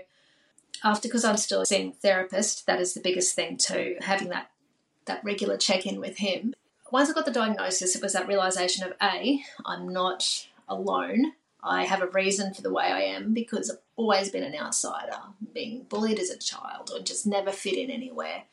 after, 0.84 1.08
because 1.08 1.26
I'm 1.26 1.38
still 1.38 1.66
seeing 1.66 1.94
therapist, 1.94 2.66
that 2.66 2.80
is 2.80 2.94
the 2.94 3.02
biggest 3.02 3.36
thing 3.36 3.58
too, 3.58 3.98
having 4.02 4.30
that, 4.30 4.52
that 5.06 5.24
regular 5.24 5.58
check-in 5.58 6.00
with 6.00 6.18
him. 6.18 6.54
Once 6.92 7.10
I 7.10 7.14
got 7.14 7.26
the 7.26 7.32
diagnosis, 7.32 7.96
it 7.96 8.02
was 8.02 8.14
that 8.14 8.28
realization 8.28 8.86
of 8.86 8.94
A, 9.02 9.42
I'm 9.66 9.90
not 9.90 10.48
alone 10.68 11.34
I 11.64 11.86
have 11.86 12.02
a 12.02 12.08
reason 12.08 12.54
for 12.54 12.62
the 12.62 12.74
way 12.74 12.84
I 12.84 13.02
am 13.02 13.34
because 13.34 13.72
I've 13.72 13.78
always 13.96 14.30
been 14.30 14.44
an 14.44 14.56
outsider, 14.56 15.18
being 15.54 15.84
bullied 15.84 16.20
as 16.20 16.30
a 16.30 16.38
child 16.38 16.92
or 16.94 17.00
just 17.00 17.26
never 17.26 17.52
fit 17.52 17.76
in 17.76 17.90
anywhere. 17.90 18.44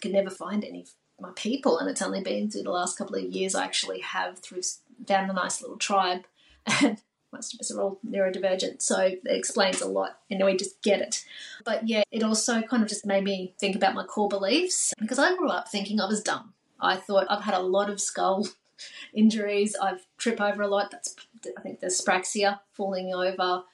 Could 0.00 0.12
never 0.12 0.30
find 0.30 0.64
any 0.64 0.86
my 1.20 1.30
people, 1.34 1.78
and 1.78 1.90
it's 1.90 2.02
only 2.02 2.20
been 2.20 2.48
through 2.48 2.62
the 2.62 2.70
last 2.70 2.96
couple 2.96 3.16
of 3.16 3.24
years 3.24 3.56
I 3.56 3.64
actually 3.64 3.98
have 4.00 4.38
through 4.38 4.60
found 5.08 5.28
a 5.28 5.34
nice 5.34 5.60
little 5.60 5.76
tribe, 5.76 6.24
and 6.66 7.00
most 7.32 7.54
of 7.54 7.60
us 7.60 7.70
are 7.70 7.80
all 7.80 8.00
neurodivergent, 8.08 8.80
so 8.80 9.00
it 9.00 9.20
explains 9.26 9.80
a 9.80 9.88
lot, 9.88 10.18
and 10.30 10.44
we 10.44 10.56
just 10.56 10.80
get 10.82 11.00
it. 11.00 11.24
But 11.64 11.86
yeah, 11.86 12.02
it 12.10 12.22
also 12.22 12.62
kind 12.62 12.82
of 12.82 12.88
just 12.88 13.06
made 13.06 13.24
me 13.24 13.54
think 13.58 13.76
about 13.76 13.94
my 13.94 14.04
core 14.04 14.28
beliefs 14.28 14.94
because 14.98 15.18
I 15.18 15.36
grew 15.36 15.48
up 15.48 15.68
thinking 15.68 16.00
I 16.00 16.06
was 16.06 16.22
dumb. 16.22 16.54
I 16.80 16.96
thought 16.96 17.26
I've 17.28 17.44
had 17.44 17.54
a 17.54 17.60
lot 17.60 17.90
of 17.90 18.00
skull 18.00 18.48
injuries. 19.14 19.76
I've 19.80 20.06
tripped 20.16 20.40
over 20.40 20.62
a 20.62 20.68
lot. 20.68 20.90
That's 20.90 21.14
I 21.56 21.60
think 21.60 21.80
dyspraxia, 21.80 22.60
falling 22.72 23.12
over. 23.12 23.64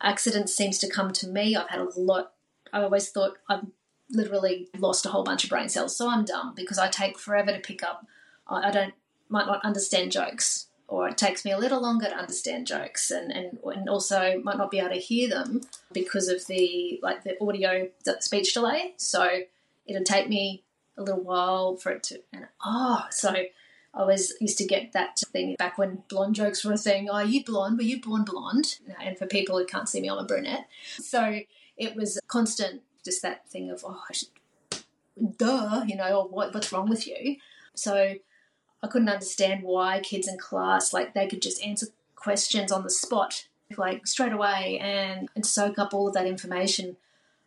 Accidents 0.00 0.54
seems 0.54 0.78
to 0.78 0.88
come 0.88 1.12
to 1.14 1.28
me. 1.28 1.56
I've 1.56 1.68
had 1.68 1.80
a 1.80 2.00
lot. 2.00 2.32
I 2.72 2.82
always 2.82 3.10
thought 3.10 3.38
I've 3.48 3.66
literally 4.10 4.68
lost 4.78 5.06
a 5.06 5.10
whole 5.10 5.24
bunch 5.24 5.44
of 5.44 5.50
brain 5.50 5.68
cells, 5.68 5.96
so 5.96 6.08
I'm 6.08 6.24
dumb 6.24 6.54
because 6.54 6.78
I 6.78 6.88
take 6.88 7.18
forever 7.18 7.52
to 7.52 7.58
pick 7.58 7.82
up. 7.82 8.06
I 8.46 8.70
don't 8.70 8.94
might 9.28 9.46
not 9.46 9.64
understand 9.64 10.12
jokes, 10.12 10.66
or 10.90 11.08
it 11.08 11.16
takes 11.16 11.44
me 11.44 11.52
a 11.52 11.58
little 11.58 11.80
longer 11.80 12.06
to 12.06 12.16
understand 12.16 12.66
jokes, 12.66 13.10
and 13.10 13.30
and, 13.30 13.58
and 13.64 13.88
also 13.88 14.40
might 14.42 14.58
not 14.58 14.70
be 14.70 14.80
able 14.80 14.90
to 14.90 14.96
hear 14.96 15.28
them 15.28 15.62
because 15.92 16.28
of 16.28 16.46
the 16.48 16.98
like 17.02 17.22
the 17.24 17.40
audio 17.42 17.88
speech 18.18 18.52
delay. 18.52 18.94
So 18.96 19.42
it'll 19.86 20.04
take 20.04 20.28
me 20.28 20.64
a 20.98 21.02
little 21.02 21.22
while 21.22 21.76
for 21.76 21.92
it 21.92 22.02
to 22.02 22.20
and 22.32 22.46
oh 22.64 23.06
so 23.10 23.34
I 23.94 24.04
was 24.04 24.34
used 24.40 24.58
to 24.58 24.66
get 24.66 24.92
that 24.92 25.18
thing 25.32 25.56
back 25.58 25.78
when 25.78 26.02
blonde 26.08 26.36
jokes 26.36 26.64
were 26.64 26.74
a 26.74 26.78
thing. 26.78 27.08
Oh, 27.10 27.18
you 27.18 27.44
blonde? 27.44 27.76
Were 27.76 27.82
you 27.82 28.00
born 28.00 28.22
blonde? 28.24 28.76
And 29.02 29.18
for 29.18 29.26
people 29.26 29.58
who 29.58 29.66
can't 29.66 29.88
see 29.88 30.00
me, 30.00 30.08
I'm 30.08 30.18
a 30.18 30.24
brunette. 30.24 30.68
So 30.98 31.40
it 31.76 31.96
was 31.96 32.20
constant, 32.28 32.82
just 33.04 33.22
that 33.22 33.48
thing 33.48 33.68
of, 33.68 33.84
oh, 33.84 34.00
should, 34.12 34.28
duh, 35.36 35.82
you 35.88 35.96
know, 35.96 36.20
or 36.20 36.28
what, 36.28 36.54
what's 36.54 36.72
wrong 36.72 36.88
with 36.88 37.08
you? 37.08 37.36
So 37.74 38.14
I 38.82 38.86
couldn't 38.86 39.08
understand 39.08 39.62
why 39.62 40.00
kids 40.00 40.26
in 40.28 40.38
class, 40.38 40.92
like, 40.92 41.14
they 41.14 41.26
could 41.26 41.42
just 41.42 41.62
answer 41.62 41.88
questions 42.16 42.72
on 42.72 42.82
the 42.82 42.90
spot, 42.90 43.46
like 43.76 44.06
straight 44.06 44.32
away, 44.32 44.78
and, 44.80 45.28
and 45.34 45.44
soak 45.44 45.78
up 45.78 45.92
all 45.92 46.08
of 46.08 46.14
that 46.14 46.26
information 46.26 46.96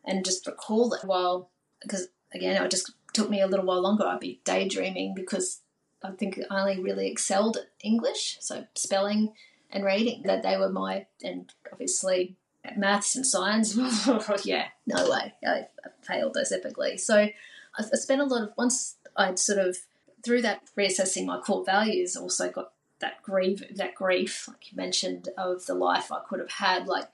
and 0.05 0.25
just 0.25 0.45
recall 0.45 0.93
it 0.93 1.03
while, 1.03 1.49
because 1.81 2.07
again, 2.33 2.61
it 2.61 2.71
just 2.71 2.91
took 3.13 3.29
me 3.29 3.41
a 3.41 3.47
little 3.47 3.65
while 3.65 3.81
longer. 3.81 4.05
I'd 4.05 4.19
be 4.19 4.41
daydreaming 4.43 5.13
because 5.15 5.61
I 6.03 6.11
think 6.11 6.39
I 6.49 6.59
only 6.59 6.81
really 6.81 7.09
excelled 7.09 7.57
at 7.57 7.69
English, 7.81 8.37
so 8.41 8.65
spelling 8.75 9.33
and 9.71 9.85
reading. 9.85 10.23
That 10.23 10.43
they 10.43 10.57
were 10.57 10.69
my, 10.69 11.05
and 11.23 11.51
obviously 11.71 12.35
maths 12.75 13.15
and 13.15 13.25
science. 13.25 13.77
yeah, 14.43 14.67
no 14.85 15.09
way. 15.09 15.33
I, 15.45 15.67
failed 16.01 16.33
those 16.33 16.51
epically. 16.51 16.99
So 16.99 17.15
I, 17.17 17.31
I 17.77 17.95
spent 17.95 18.19
a 18.19 18.25
lot 18.25 18.43
of, 18.43 18.49
once 18.57 18.95
I'd 19.15 19.39
sort 19.39 19.59
of, 19.59 19.77
through 20.23 20.41
that 20.41 20.61
reassessing 20.77 21.25
my 21.25 21.39
core 21.39 21.65
values, 21.65 22.15
also 22.15 22.49
got 22.49 22.71
that 22.99 23.21
grief, 23.21 23.61
that 23.75 23.95
grief, 23.95 24.47
like 24.47 24.71
you 24.71 24.77
mentioned, 24.77 25.29
of 25.37 25.65
the 25.65 25.73
life 25.73 26.11
I 26.11 26.19
could 26.27 26.39
have 26.39 26.51
had, 26.51 26.87
like 26.87 27.09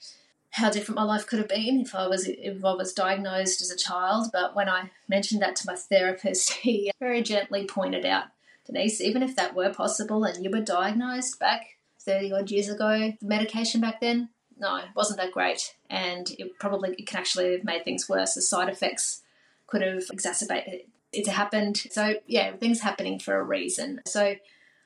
how 0.51 0.69
different 0.69 0.97
my 0.97 1.03
life 1.03 1.27
could 1.27 1.39
have 1.39 1.47
been 1.47 1.81
if 1.81 1.93
I 1.93 2.07
was 2.07 2.27
if 2.27 2.63
I 2.63 2.73
was 2.73 2.93
diagnosed 2.93 3.61
as 3.61 3.71
a 3.71 3.77
child. 3.77 4.29
But 4.31 4.55
when 4.55 4.69
I 4.69 4.91
mentioned 5.07 5.41
that 5.41 5.55
to 5.57 5.67
my 5.67 5.75
therapist, 5.75 6.51
he 6.61 6.91
very 6.99 7.21
gently 7.21 7.65
pointed 7.65 8.05
out, 8.05 8.25
Denise, 8.65 9.01
even 9.01 9.23
if 9.23 9.35
that 9.35 9.55
were 9.55 9.73
possible 9.73 10.23
and 10.23 10.43
you 10.43 10.49
were 10.49 10.61
diagnosed 10.61 11.39
back 11.39 11.77
thirty 11.99 12.31
odd 12.31 12.51
years 12.51 12.69
ago, 12.69 13.13
the 13.19 13.27
medication 13.27 13.81
back 13.81 13.99
then, 13.99 14.29
no, 14.57 14.77
it 14.77 14.85
wasn't 14.95 15.19
that 15.19 15.31
great, 15.31 15.75
and 15.89 16.29
it 16.37 16.57
probably 16.59 16.95
it 16.97 17.07
can 17.07 17.19
actually 17.19 17.53
have 17.53 17.63
made 17.63 17.83
things 17.83 18.07
worse. 18.07 18.35
The 18.35 18.41
side 18.41 18.69
effects 18.69 19.21
could 19.67 19.81
have 19.81 20.03
exacerbated 20.11 20.81
it. 21.11 21.27
Happened. 21.27 21.77
So 21.91 22.15
yeah, 22.27 22.53
things 22.53 22.81
happening 22.81 23.19
for 23.19 23.39
a 23.39 23.43
reason. 23.43 24.01
So 24.05 24.35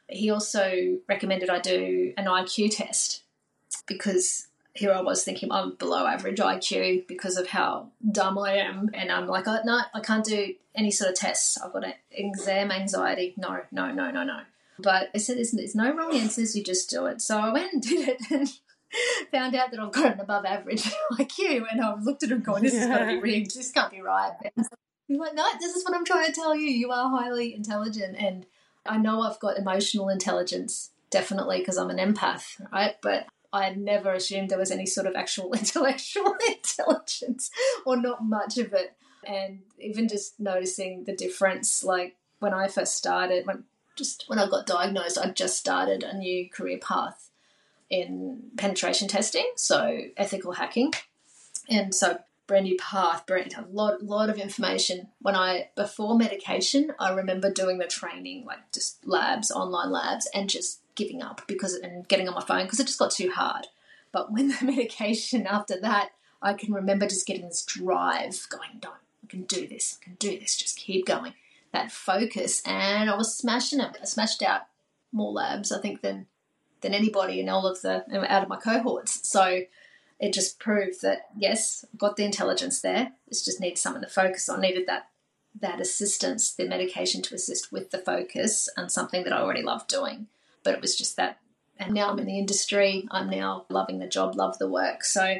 he 0.09 0.29
also 0.29 0.97
recommended 1.07 1.49
I 1.49 1.59
do 1.59 2.13
an 2.17 2.25
IQ 2.25 2.75
test 2.75 3.23
because 3.87 4.47
here 4.73 4.91
I 4.91 5.01
was 5.01 5.23
thinking 5.23 5.51
I'm 5.51 5.75
below 5.75 6.07
average 6.07 6.39
IQ 6.39 7.07
because 7.07 7.37
of 7.37 7.47
how 7.47 7.89
dumb 8.11 8.37
I 8.39 8.57
am. 8.57 8.89
And 8.93 9.11
I'm 9.11 9.27
like, 9.27 9.47
oh, 9.47 9.59
no, 9.63 9.81
I 9.93 9.99
can't 9.99 10.25
do 10.25 10.55
any 10.75 10.89
sort 10.89 11.11
of 11.11 11.15
tests. 11.15 11.59
I've 11.61 11.73
got 11.73 11.85
an 11.85 11.93
exam 12.11 12.71
anxiety. 12.71 13.35
No, 13.37 13.61
no, 13.71 13.91
no, 13.91 14.09
no, 14.09 14.23
no. 14.23 14.39
But 14.79 15.11
I 15.13 15.19
said, 15.19 15.37
there's, 15.37 15.51
there's 15.51 15.75
no 15.75 15.93
wrong 15.93 16.15
answers. 16.15 16.55
You 16.55 16.63
just 16.63 16.89
do 16.89 17.05
it. 17.05 17.21
So 17.21 17.37
I 17.37 17.53
went 17.53 17.73
and 17.73 17.81
did 17.83 18.09
it 18.09 18.21
and 18.31 18.51
found 19.31 19.55
out 19.55 19.69
that 19.71 19.79
I've 19.79 19.91
got 19.91 20.13
an 20.13 20.19
above 20.19 20.45
average 20.45 20.83
IQ. 21.13 21.65
And 21.71 21.79
I 21.79 21.93
looked 22.01 22.23
at 22.23 22.31
him 22.31 22.41
going, 22.41 22.63
this 22.63 22.73
is 22.73 22.87
going 22.87 23.07
to 23.07 23.15
be 23.15 23.21
rigged. 23.21 23.55
This 23.55 23.71
can't 23.71 23.91
be 23.91 24.01
right. 24.01 24.31
He's 25.13 25.19
like, 25.19 25.35
no, 25.35 25.45
this 25.59 25.75
is 25.75 25.85
what 25.85 25.95
I'm 25.95 26.05
trying 26.05 26.25
to 26.25 26.31
tell 26.31 26.55
you. 26.55 26.71
You 26.71 26.89
are 26.89 27.07
highly 27.07 27.53
intelligent. 27.53 28.15
And 28.17 28.47
I 28.83 28.97
know 28.97 29.21
I've 29.21 29.39
got 29.39 29.59
emotional 29.59 30.09
intelligence, 30.09 30.89
definitely, 31.11 31.59
because 31.59 31.77
I'm 31.77 31.91
an 31.91 31.97
empath, 31.97 32.59
right? 32.71 32.95
But 32.99 33.27
I 33.53 33.69
never 33.75 34.11
assumed 34.11 34.49
there 34.49 34.57
was 34.57 34.71
any 34.71 34.87
sort 34.87 35.05
of 35.05 35.15
actual 35.15 35.53
intellectual 35.57 36.35
intelligence 36.47 37.51
or 37.85 37.95
not 37.95 38.25
much 38.25 38.57
of 38.57 38.73
it. 38.73 38.95
And 39.23 39.59
even 39.77 40.07
just 40.07 40.39
noticing 40.39 41.03
the 41.03 41.15
difference, 41.15 41.83
like 41.83 42.15
when 42.39 42.55
I 42.55 42.67
first 42.67 42.97
started, 42.97 43.45
when 43.45 43.65
just 43.95 44.23
when 44.25 44.39
I 44.39 44.49
got 44.49 44.65
diagnosed, 44.65 45.19
I 45.19 45.29
just 45.29 45.59
started 45.59 46.01
a 46.01 46.17
new 46.17 46.49
career 46.49 46.79
path 46.79 47.29
in 47.87 48.45
penetration 48.57 49.09
testing, 49.09 49.51
so 49.57 49.99
ethical 50.17 50.53
hacking. 50.53 50.93
And 51.69 51.93
so 51.93 52.17
brand 52.53 52.65
new 52.65 52.77
path, 52.77 53.25
brand 53.25 53.55
a 53.57 53.65
lot 53.71 54.03
lot 54.03 54.29
of 54.29 54.37
information. 54.37 55.07
When 55.19 55.35
I 55.35 55.69
before 55.75 56.15
medication, 56.15 56.91
I 56.99 57.11
remember 57.11 57.51
doing 57.51 57.79
the 57.79 57.87
training, 57.87 58.45
like 58.45 58.71
just 58.71 59.07
labs, 59.07 59.49
online 59.49 59.89
labs, 59.91 60.29
and 60.35 60.47
just 60.47 60.81
giving 60.93 61.23
up 61.23 61.41
because 61.47 61.73
and 61.73 62.07
getting 62.07 62.27
on 62.27 62.35
my 62.35 62.43
phone 62.43 62.65
because 62.65 62.79
it 62.79 62.85
just 62.85 62.99
got 62.99 63.09
too 63.09 63.31
hard. 63.31 63.65
But 64.11 64.31
when 64.31 64.47
the 64.59 64.63
medication 64.63 65.47
after 65.47 65.81
that, 65.81 66.11
I 66.43 66.53
can 66.53 66.71
remember 66.71 67.07
just 67.07 67.25
getting 67.25 67.47
this 67.47 67.65
drive 67.65 68.45
going, 68.49 68.77
don't, 68.79 68.93
I 69.23 69.27
can 69.27 69.45
do 69.45 69.65
this, 69.65 69.97
I 69.99 70.03
can 70.03 70.13
do 70.19 70.37
this, 70.37 70.55
just 70.55 70.77
keep 70.77 71.07
going. 71.07 71.33
That 71.71 71.91
focus, 71.91 72.61
and 72.67 73.09
I 73.09 73.17
was 73.17 73.35
smashing 73.35 73.79
it. 73.79 73.97
I 73.99 74.05
smashed 74.05 74.43
out 74.43 74.67
more 75.11 75.31
labs, 75.31 75.71
I 75.71 75.81
think, 75.81 76.01
than 76.01 76.27
than 76.81 76.93
anybody 76.93 77.39
in 77.39 77.49
all 77.49 77.65
of 77.65 77.81
the 77.81 78.05
out 78.31 78.43
of 78.43 78.49
my 78.49 78.57
cohorts. 78.57 79.27
So 79.27 79.61
it 80.23 80.33
just 80.33 80.59
proved 80.59 81.01
that 81.01 81.27
yes, 81.37 81.85
I've 81.93 81.99
got 81.99 82.15
the 82.15 82.25
intelligence 82.25 82.81
there. 82.81 83.13
It 83.27 83.41
just 83.43 83.59
needs 83.59 83.81
someone 83.81 84.01
to 84.01 84.09
focus 84.09 84.49
on. 84.49 84.61
Needed 84.61 84.87
that 84.87 85.09
that 85.59 85.79
assistance, 85.79 86.53
the 86.53 86.67
medication 86.67 87.21
to 87.21 87.35
assist 87.35 87.71
with 87.71 87.91
the 87.91 87.99
focus, 87.99 88.69
and 88.75 88.91
something 88.91 89.23
that 89.23 89.33
I 89.33 89.41
already 89.41 89.61
loved 89.61 89.87
doing 89.87 90.27
but 90.63 90.73
it 90.73 90.81
was 90.81 90.95
just 90.97 91.17
that. 91.17 91.39
And 91.77 91.93
now 91.93 92.09
I'm 92.09 92.19
in 92.19 92.25
the 92.25 92.39
industry. 92.39 93.07
I'm 93.11 93.29
now 93.29 93.65
loving 93.69 93.99
the 93.99 94.07
job, 94.07 94.35
love 94.35 94.57
the 94.57 94.69
work. 94.69 95.03
So 95.03 95.37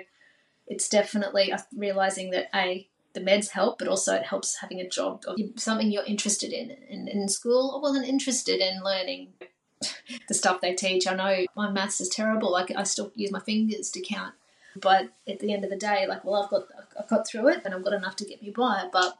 it's 0.68 0.90
definitely 0.90 1.52
uh, 1.52 1.60
realizing 1.76 2.32
that 2.32 2.50
a 2.54 2.88
the 3.14 3.22
meds 3.22 3.50
help, 3.50 3.78
but 3.78 3.88
also 3.88 4.16
it 4.16 4.24
helps 4.24 4.58
having 4.58 4.80
a 4.80 4.90
job 4.90 5.24
or 5.28 5.36
something 5.56 5.92
you're 5.92 6.04
interested 6.04 6.52
in. 6.52 6.72
In, 6.90 7.08
in 7.08 7.30
school, 7.30 7.76
I 7.78 7.80
wasn't 7.80 8.08
interested 8.08 8.60
in 8.60 8.84
learning 8.84 9.34
the 10.28 10.34
stuff 10.34 10.62
they 10.62 10.74
teach. 10.74 11.06
I 11.06 11.14
know 11.14 11.46
my 11.56 11.70
maths 11.70 12.02
is 12.02 12.10
terrible. 12.10 12.52
Like 12.52 12.72
I 12.76 12.82
still 12.82 13.12
use 13.14 13.32
my 13.32 13.40
fingers 13.40 13.92
to 13.92 14.02
count, 14.02 14.34
but 14.82 15.10
at 15.28 15.40
the 15.40 15.54
end 15.54 15.64
of 15.64 15.70
the 15.70 15.78
day, 15.78 16.06
like 16.08 16.24
well, 16.24 16.44
I've 16.44 16.50
got 16.50 16.68
I've 17.00 17.10
got 17.10 17.28
through 17.28 17.50
it 17.50 17.62
and 17.66 17.74
I've 17.74 17.84
got 17.84 17.94
enough 17.94 18.16
to 18.18 18.26
get 18.26 18.42
me 18.42 18.50
by. 18.50 18.88
But 18.92 19.18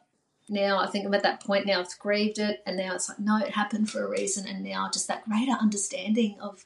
now 0.50 0.80
I 0.80 0.88
think 0.88 1.06
I'm 1.06 1.14
at 1.14 1.24
that 1.24 1.44
point 1.44 1.66
now 1.66 1.80
I've 1.80 2.00
grieved 2.00 2.40
it 2.40 2.62
and 2.66 2.76
now 2.76 2.96
it's 2.96 3.10
like 3.10 3.20
no 3.20 3.38
it 3.38 3.52
happened 3.52 3.90
for 3.90 4.04
a 4.04 4.10
reason. 4.10 4.48
And 4.48 4.64
now 4.64 4.90
just 4.92 5.08
that 5.08 5.28
greater 5.28 5.54
understanding 5.54 6.38
of 6.42 6.66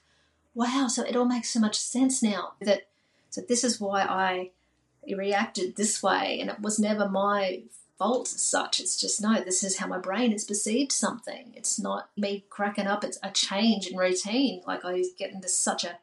wow 0.56 0.88
so 0.88 1.04
it 1.04 1.16
all 1.16 1.26
makes 1.26 1.50
so 1.50 1.60
much 1.60 1.78
sense 1.78 2.24
now 2.24 2.54
that 2.62 2.88
so 3.30 3.42
this 3.42 3.64
is 3.64 3.80
why 3.80 4.02
I 4.02 4.52
reacted 5.16 5.76
this 5.76 6.02
way. 6.02 6.40
And 6.40 6.50
it 6.50 6.60
was 6.60 6.80
never 6.80 7.08
my 7.08 7.64
fault 7.98 8.28
as 8.34 8.42
such. 8.42 8.80
It's 8.80 9.00
just 9.00 9.22
no 9.22 9.42
this 9.44 9.64
is 9.64 9.78
how 9.78 9.88
my 9.88 10.00
brain 10.00 10.32
has 10.32 10.46
perceived 10.46 10.92
something. 10.92 11.54
It's 11.56 11.80
not 11.80 12.10
me 12.18 12.46
cracking 12.50 12.88
up. 12.88 13.04
It's 13.04 13.20
a 13.22 13.32
change 13.32 13.88
in 13.88 13.98
routine. 13.98 14.62
Like 14.66 14.86
I 14.86 15.04
get 15.18 15.32
into 15.32 15.50
such 15.50 15.84
a 15.84 16.00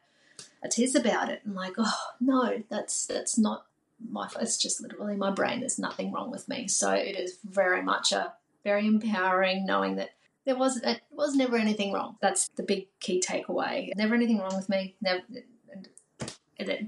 a 0.65 0.99
about 0.99 1.29
it 1.29 1.41
and 1.45 1.55
like 1.55 1.73
oh 1.77 1.99
no 2.19 2.63
that's 2.69 3.05
that's 3.05 3.37
not 3.37 3.65
my 4.09 4.27
it's 4.39 4.57
just 4.57 4.81
literally 4.81 5.15
my 5.15 5.31
brain. 5.31 5.59
There's 5.59 5.79
nothing 5.79 6.11
wrong 6.11 6.31
with 6.31 6.47
me. 6.49 6.67
So 6.67 6.91
it 6.91 7.17
is 7.17 7.37
very 7.43 7.81
much 7.81 8.11
a 8.11 8.33
very 8.63 8.87
empowering 8.87 9.65
knowing 9.65 9.95
that 9.97 10.11
there 10.45 10.55
was 10.55 10.77
it 10.77 11.01
was 11.11 11.35
never 11.35 11.57
anything 11.57 11.93
wrong. 11.93 12.17
That's 12.21 12.49
the 12.55 12.63
big 12.63 12.87
key 12.99 13.21
takeaway. 13.25 13.91
Never 13.95 14.15
anything 14.15 14.39
wrong 14.39 14.55
with 14.55 14.69
me. 14.69 14.95
Never. 15.01 15.21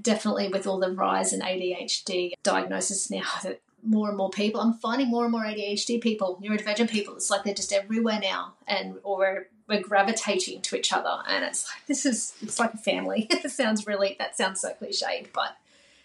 Definitely 0.02 0.48
with 0.48 0.66
all 0.66 0.80
the 0.80 0.92
rise 0.92 1.32
in 1.32 1.40
ADHD 1.40 2.32
diagnosis 2.42 3.10
now 3.10 3.22
that 3.42 3.60
more 3.82 4.08
and 4.08 4.16
more 4.16 4.30
people 4.30 4.60
I'm 4.60 4.74
finding 4.74 5.08
more 5.08 5.24
and 5.24 5.32
more 5.32 5.44
ADHD 5.44 6.00
people, 6.00 6.40
neurodivergent 6.42 6.90
people. 6.90 7.16
It's 7.16 7.30
like 7.30 7.44
they're 7.44 7.54
just 7.54 7.72
everywhere 7.72 8.18
now, 8.20 8.54
and 8.66 8.96
or 9.02 9.48
we're, 9.68 9.82
gravitating 9.82 10.62
to 10.62 10.76
each 10.76 10.92
other, 10.92 11.18
and 11.28 11.44
it's 11.44 11.68
like 11.68 11.86
this 11.86 12.06
is 12.06 12.34
it's 12.42 12.58
like 12.58 12.74
a 12.74 12.78
family. 12.78 13.26
it 13.30 13.50
sounds 13.50 13.86
really 13.86 14.16
that 14.18 14.36
sounds 14.36 14.60
so 14.60 14.72
cliched, 14.80 15.28
but 15.32 15.56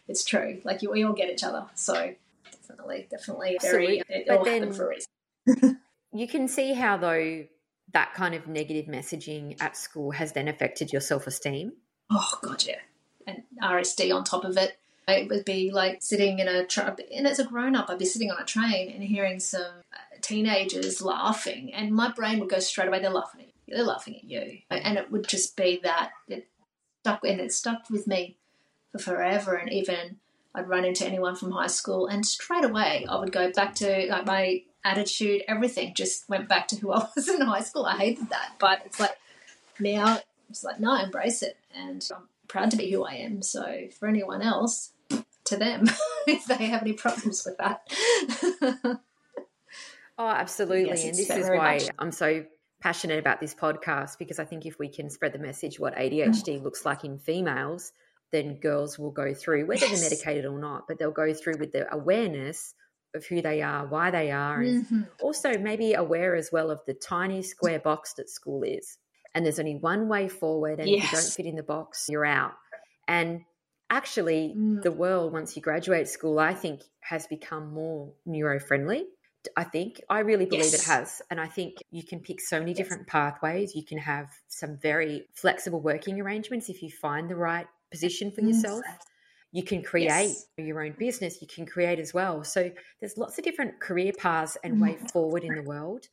it's 0.07 0.23
true. 0.23 0.59
Like 0.63 0.81
you, 0.81 0.91
we 0.91 1.03
all 1.03 1.13
get 1.13 1.29
each 1.29 1.43
other. 1.43 1.65
So 1.75 2.13
definitely, 2.51 3.07
definitely 3.09 3.57
very, 3.61 4.01
it 4.07 4.29
all 4.29 4.43
then, 4.43 4.61
happened 4.61 4.75
for 4.75 4.91
a 4.91 4.95
reason. 4.95 5.79
you 6.13 6.27
can 6.27 6.47
see 6.47 6.73
how 6.73 6.97
though 6.97 7.45
that 7.93 8.13
kind 8.13 8.35
of 8.35 8.47
negative 8.47 8.85
messaging 8.85 9.61
at 9.61 9.77
school 9.77 10.11
has 10.11 10.33
then 10.33 10.47
affected 10.47 10.91
your 10.91 11.01
self 11.01 11.27
esteem. 11.27 11.73
Oh 12.11 12.39
god, 12.41 12.63
yeah, 12.65 12.79
and 13.27 13.43
RSD 13.61 14.13
on 14.13 14.23
top 14.23 14.45
of 14.45 14.57
it. 14.57 14.77
It 15.05 15.29
would 15.29 15.43
be 15.43 15.71
like 15.71 16.01
sitting 16.01 16.39
in 16.39 16.47
a 16.47 16.65
train, 16.65 16.95
and 17.13 17.27
as 17.27 17.39
a 17.39 17.43
grown 17.43 17.75
up, 17.75 17.89
I'd 17.89 17.99
be 17.99 18.05
sitting 18.05 18.31
on 18.31 18.41
a 18.41 18.45
train 18.45 18.89
and 18.89 19.03
hearing 19.03 19.39
some 19.39 19.81
teenagers 20.21 21.01
laughing, 21.01 21.73
and 21.73 21.91
my 21.91 22.11
brain 22.11 22.39
would 22.39 22.49
go 22.49 22.59
straight 22.59 22.87
away. 22.87 22.99
They're 22.99 23.09
laughing 23.09 23.41
at 23.41 23.47
you. 23.47 23.52
They're 23.73 23.83
laughing 23.83 24.15
at 24.15 24.23
you, 24.23 24.59
and 24.69 24.97
it 24.97 25.11
would 25.11 25.27
just 25.27 25.55
be 25.57 25.79
that 25.83 26.11
it 26.27 26.47
stuck, 27.01 27.23
and 27.25 27.39
it 27.39 27.51
stuck 27.51 27.89
with 27.89 28.07
me 28.07 28.37
for 28.91 28.99
forever. 28.99 29.55
And 29.55 29.71
even 29.71 30.17
I'd 30.55 30.69
run 30.69 30.85
into 30.85 31.05
anyone 31.05 31.35
from 31.35 31.51
high 31.51 31.67
school, 31.67 32.07
and 32.07 32.25
straight 32.25 32.63
away 32.63 33.05
I 33.09 33.19
would 33.19 33.31
go 33.31 33.51
back 33.51 33.75
to 33.75 34.07
like 34.09 34.25
my 34.25 34.63
attitude, 34.85 35.43
everything 35.47 35.93
just 35.93 36.27
went 36.29 36.49
back 36.49 36.67
to 36.69 36.75
who 36.75 36.91
I 36.91 37.07
was 37.15 37.27
in 37.27 37.41
high 37.41 37.61
school. 37.61 37.85
I 37.85 37.97
hated 37.97 38.29
that, 38.29 38.53
but 38.59 38.81
it's 38.85 38.99
like 38.99 39.17
now 39.79 40.19
it's 40.49 40.63
like 40.63 40.79
no, 40.79 40.95
embrace 40.95 41.41
it, 41.41 41.57
and 41.75 42.07
I'm 42.15 42.23
proud 42.47 42.71
to 42.71 42.77
be 42.77 42.91
who 42.91 43.03
I 43.03 43.15
am. 43.15 43.41
So 43.41 43.87
for 43.97 44.07
anyone 44.07 44.41
else, 44.41 44.91
to 45.45 45.57
them 45.57 45.85
if 46.27 46.45
they 46.45 46.65
have 46.67 46.81
any 46.81 46.93
problems 46.93 47.45
with 47.45 47.57
that. 47.57 47.87
oh, 50.17 50.29
absolutely, 50.29 50.87
yes, 50.87 51.03
and 51.03 51.15
this 51.15 51.29
is 51.29 51.49
why 51.49 51.73
much. 51.79 51.89
I'm 51.97 52.11
so 52.11 52.45
passionate 52.83 53.17
about 53.17 53.39
this 53.39 53.55
podcast 53.55 54.17
because 54.19 54.39
I 54.39 54.45
think 54.45 54.65
if 54.65 54.77
we 54.77 54.89
can 54.89 55.09
spread 55.09 55.31
the 55.33 55.39
message 55.39 55.79
what 55.79 55.95
ADHD 55.95 56.61
looks 56.61 56.85
like 56.85 57.05
in 57.05 57.17
females, 57.17 57.93
then 58.33 58.59
girls 58.59 58.99
will 58.99 59.11
go 59.11 59.33
through, 59.33 59.65
whether 59.67 59.79
Yes. 59.81 59.91
they're 59.91 60.09
medicated 60.09 60.45
or 60.45 60.59
not, 60.59 60.87
but 60.87 60.99
they'll 60.99 61.11
go 61.11 61.33
through 61.33 61.57
with 61.59 61.71
the 61.71 61.91
awareness 61.93 62.75
of 63.15 63.25
who 63.25 63.41
they 63.41 63.61
are, 63.61 63.87
why 63.87 64.11
they 64.11 64.31
are, 64.31 64.61
and 64.61 64.85
Mhm. 64.85 65.07
also 65.21 65.57
maybe 65.57 65.93
aware 65.93 66.35
as 66.35 66.51
well 66.51 66.71
of 66.71 66.81
the 66.85 66.93
tiny 66.93 67.41
square 67.41 67.79
box 67.79 68.13
that 68.15 68.29
school 68.29 68.63
is. 68.63 68.97
And 69.33 69.45
there's 69.45 69.59
only 69.59 69.75
one 69.75 70.09
way 70.09 70.27
forward, 70.27 70.79
and 70.79 70.89
if 70.89 71.03
you 71.03 71.09
don't 71.09 71.33
fit 71.33 71.45
in 71.45 71.55
the 71.55 71.63
box, 71.63 72.09
you're 72.09 72.25
out. 72.25 72.53
And 73.07 73.45
actually, 73.89 74.55
Mm. 74.57 74.81
the 74.81 74.91
world, 74.91 75.31
once 75.31 75.55
you 75.55 75.61
graduate 75.61 76.07
school, 76.07 76.39
I 76.39 76.53
think 76.53 76.81
has 77.01 77.27
become 77.27 77.71
more 77.73 78.13
neuro 78.25 78.59
friendly. 78.59 79.07
I 79.57 79.63
think 79.63 80.01
I 80.09 80.19
really 80.19 80.45
believe 80.45 80.73
Yes. 80.73 80.73
it 80.73 80.83
has. 80.83 81.21
And 81.29 81.39
I 81.39 81.47
think 81.47 81.77
you 81.91 82.03
can 82.03 82.19
pick 82.19 82.39
so 82.41 82.59
many 82.59 82.73
Yes. 82.73 82.77
different 82.83 83.07
pathways. 83.07 83.75
You 83.75 83.83
can 83.83 83.97
have 83.97 84.29
some 84.47 84.77
very 84.77 85.27
flexible 85.33 85.81
working 85.81 86.19
arrangements 86.21 86.69
if 86.69 86.81
you 86.81 86.89
find 86.89 87.29
the 87.29 87.35
right 87.35 87.67
position 87.91 88.31
for 88.31 88.41
yourself. 88.41 88.83
You 89.51 89.63
can 89.63 89.83
create 89.83 90.35
your 90.57 90.81
own 90.83 90.93
business, 90.97 91.41
you 91.41 91.47
can 91.47 91.65
create 91.65 91.99
as 91.99 92.13
well. 92.13 92.43
So 92.43 92.71
there's 92.99 93.17
lots 93.17 93.37
of 93.37 93.43
different 93.43 93.79
career 93.79 94.11
paths 94.17 94.57
and 94.63 94.79
way 94.79 94.95
Mm. 94.95 95.11
forward 95.11 95.43
in 95.43 95.53
the 95.53 95.61
world. 95.61 96.07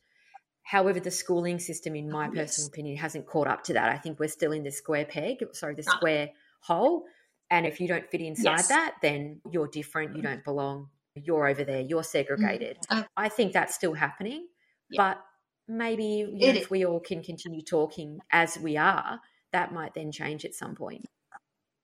However, 0.63 0.99
the 0.99 1.11
schooling 1.11 1.59
system, 1.59 1.95
in 1.95 2.11
my 2.11 2.27
Oh, 2.27 2.31
personal 2.33 2.67
opinion, 2.67 2.97
hasn't 2.97 3.25
caught 3.25 3.47
up 3.47 3.63
to 3.63 3.73
that. 3.73 3.89
I 3.89 3.97
think 3.97 4.19
we're 4.19 4.29
still 4.29 4.51
in 4.51 4.63
the 4.63 4.71
square 4.71 5.05
peg, 5.05 5.43
sorry, 5.53 5.73
the 5.75 5.83
Ah. 5.87 5.97
square 5.97 6.29
hole. 6.61 7.05
And 7.49 7.65
if 7.65 7.81
you 7.81 7.87
don't 7.87 8.09
fit 8.09 8.21
inside 8.21 8.65
that, 8.69 8.95
then 9.01 9.41
you're 9.51 9.67
different, 9.67 10.15
you 10.15 10.21
don't 10.21 10.43
belong, 10.43 10.89
you're 11.15 11.47
over 11.47 11.63
there, 11.63 11.81
you're 11.81 12.03
segregated. 12.03 12.77
Uh, 12.89 13.03
I 13.17 13.29
think 13.29 13.53
that's 13.53 13.75
still 13.75 13.93
happening. 13.93 14.47
Yeah. 14.89 15.15
But 15.15 15.21
maybe 15.67 16.03
you 16.03 16.53
know, 16.53 16.59
if 16.59 16.69
we 16.69 16.85
all 16.85 16.99
can 16.99 17.23
continue 17.23 17.61
talking 17.61 18.19
as 18.31 18.57
we 18.57 18.77
are, 18.77 19.19
that 19.51 19.73
might 19.73 19.93
then 19.93 20.11
change 20.11 20.45
at 20.45 20.55
some 20.55 20.75
point. 20.75 21.05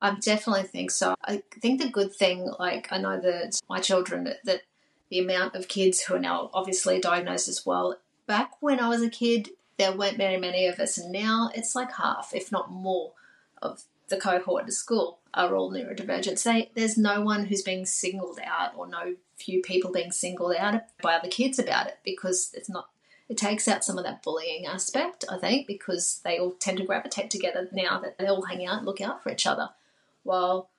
I 0.01 0.15
definitely 0.15 0.63
think 0.63 0.91
so. 0.91 1.15
I 1.23 1.41
think 1.61 1.81
the 1.81 1.89
good 1.89 2.13
thing, 2.13 2.51
like 2.59 2.87
I 2.91 2.99
know 2.99 3.19
that 3.19 3.59
my 3.67 3.79
children, 3.79 4.25
that, 4.25 4.37
that 4.45 4.61
the 5.09 5.19
amount 5.19 5.55
of 5.55 5.67
kids 5.67 6.01
who 6.01 6.15
are 6.15 6.19
now 6.19 6.49
obviously 6.53 6.99
diagnosed 6.99 7.47
as 7.47 7.65
well. 7.65 7.95
Back 8.27 8.51
when 8.59 8.79
I 8.79 8.89
was 8.89 9.01
a 9.01 9.09
kid, 9.09 9.49
there 9.77 9.91
weren't 9.91 10.17
very 10.17 10.37
many 10.37 10.67
of 10.67 10.79
us, 10.79 10.97
and 10.97 11.11
now 11.11 11.49
it's 11.55 11.75
like 11.75 11.93
half, 11.93 12.31
if 12.33 12.51
not 12.51 12.71
more, 12.71 13.13
of 13.61 13.83
the 14.09 14.17
cohort 14.17 14.63
at 14.63 14.73
school 14.73 15.19
are 15.33 15.55
all 15.55 15.71
neurodivergent. 15.71 16.41
They, 16.41 16.71
there's 16.75 16.97
no 16.97 17.21
one 17.21 17.45
who's 17.45 17.61
being 17.61 17.85
singled 17.85 18.39
out, 18.43 18.71
or 18.75 18.87
no 18.87 19.15
few 19.35 19.61
people 19.61 19.91
being 19.91 20.11
singled 20.11 20.55
out 20.55 20.81
by 21.01 21.15
other 21.15 21.29
kids 21.29 21.59
about 21.59 21.87
it 21.87 21.97
because 22.03 22.51
it's 22.53 22.69
not. 22.69 22.89
It 23.29 23.37
takes 23.37 23.67
out 23.67 23.83
some 23.83 23.97
of 23.97 24.05
that 24.05 24.23
bullying 24.23 24.65
aspect, 24.65 25.25
I 25.29 25.37
think, 25.37 25.67
because 25.67 26.21
they 26.23 26.39
all 26.39 26.51
tend 26.51 26.77
to 26.77 26.85
gravitate 26.85 27.29
together 27.29 27.67
now 27.73 27.99
that 27.99 28.17
they 28.17 28.27
all 28.27 28.43
hang 28.43 28.65
out 28.65 28.77
and 28.77 28.85
look 28.85 29.01
out 29.01 29.21
for 29.21 29.29
each 29.29 29.45
other. 29.45 29.69
While 30.23 30.69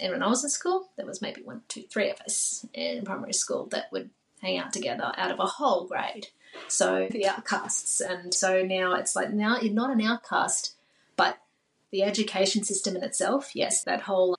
and 0.00 0.12
when 0.12 0.22
I 0.22 0.28
was 0.28 0.42
in 0.42 0.50
school, 0.50 0.88
there 0.96 1.06
was 1.06 1.20
maybe 1.20 1.42
one, 1.42 1.62
two, 1.68 1.82
three 1.82 2.10
of 2.10 2.20
us 2.22 2.66
in 2.72 3.04
primary 3.04 3.34
school 3.34 3.66
that 3.66 3.92
would 3.92 4.10
hang 4.40 4.56
out 4.56 4.72
together 4.72 5.12
out 5.16 5.30
of 5.30 5.38
a 5.38 5.46
whole 5.46 5.86
grade. 5.86 6.28
So 6.68 7.06
the 7.10 7.28
outcasts, 7.28 8.00
and 8.00 8.32
so 8.32 8.62
now 8.62 8.94
it's 8.94 9.14
like 9.14 9.32
now 9.32 9.60
you're 9.60 9.74
not 9.74 9.90
an 9.90 10.00
outcast, 10.00 10.74
the 11.90 12.02
education 12.02 12.64
system 12.64 12.96
in 12.96 13.02
itself, 13.02 13.54
yes, 13.54 13.82
that 13.84 14.02
whole 14.02 14.36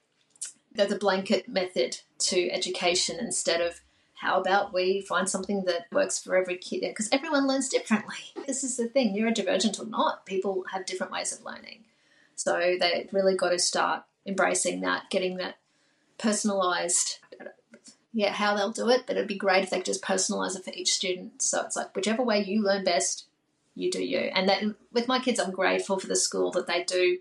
there's 0.74 0.92
a 0.92 0.98
blanket 0.98 1.48
method 1.50 1.98
to 2.18 2.50
education 2.50 3.18
instead 3.20 3.62
of 3.62 3.82
how 4.16 4.40
about 4.40 4.74
we 4.74 5.02
find 5.02 5.28
something 5.28 5.66
that 5.66 5.88
works 5.92 6.20
for 6.24 6.36
every 6.36 6.56
kid 6.56 6.82
because 6.82 7.10
everyone 7.12 7.48
learns 7.48 7.68
differently. 7.70 8.18
This 8.48 8.64
is 8.64 8.78
the 8.78 8.88
thing, 8.88 9.16
neurodivergent 9.16 9.80
or 9.80 9.86
not, 9.86 10.26
people 10.26 10.64
have 10.72 10.86
different 10.86 11.12
ways 11.12 11.34
of 11.34 11.44
learning. 11.44 11.86
So 12.36 12.78
they 12.80 13.10
really 13.12 13.36
got 13.36 13.50
to 13.50 13.60
start 13.60 14.04
embracing 14.26 14.82
that, 14.82 15.10
getting 15.10 15.38
that 15.38 15.56
personalized. 16.18 17.20
Yeah, 18.14 18.32
how 18.32 18.56
they'll 18.56 18.72
do 18.72 18.90
it, 18.90 19.04
but 19.08 19.16
it'd 19.16 19.28
be 19.28 19.38
great 19.38 19.64
if 19.64 19.70
they 19.70 19.78
could 19.78 19.86
just 19.86 20.04
personalize 20.04 20.56
it 20.56 20.66
for 20.66 20.72
each 20.74 20.94
student. 20.94 21.42
So 21.42 21.62
it's 21.64 21.76
like 21.76 21.96
whichever 21.96 22.24
way 22.24 22.44
you 22.44 22.62
learn 22.62 22.84
best, 22.84 23.26
you 23.74 23.90
do 23.90 24.04
you. 24.04 24.20
And 24.20 24.50
that 24.50 24.64
with 24.92 25.08
my 25.08 25.20
kids, 25.20 25.40
I'm 25.40 25.52
grateful 25.52 25.98
for 25.98 26.08
the 26.08 26.16
school 26.16 26.52
that 26.52 26.68
they 26.68 26.84
do 26.84 27.20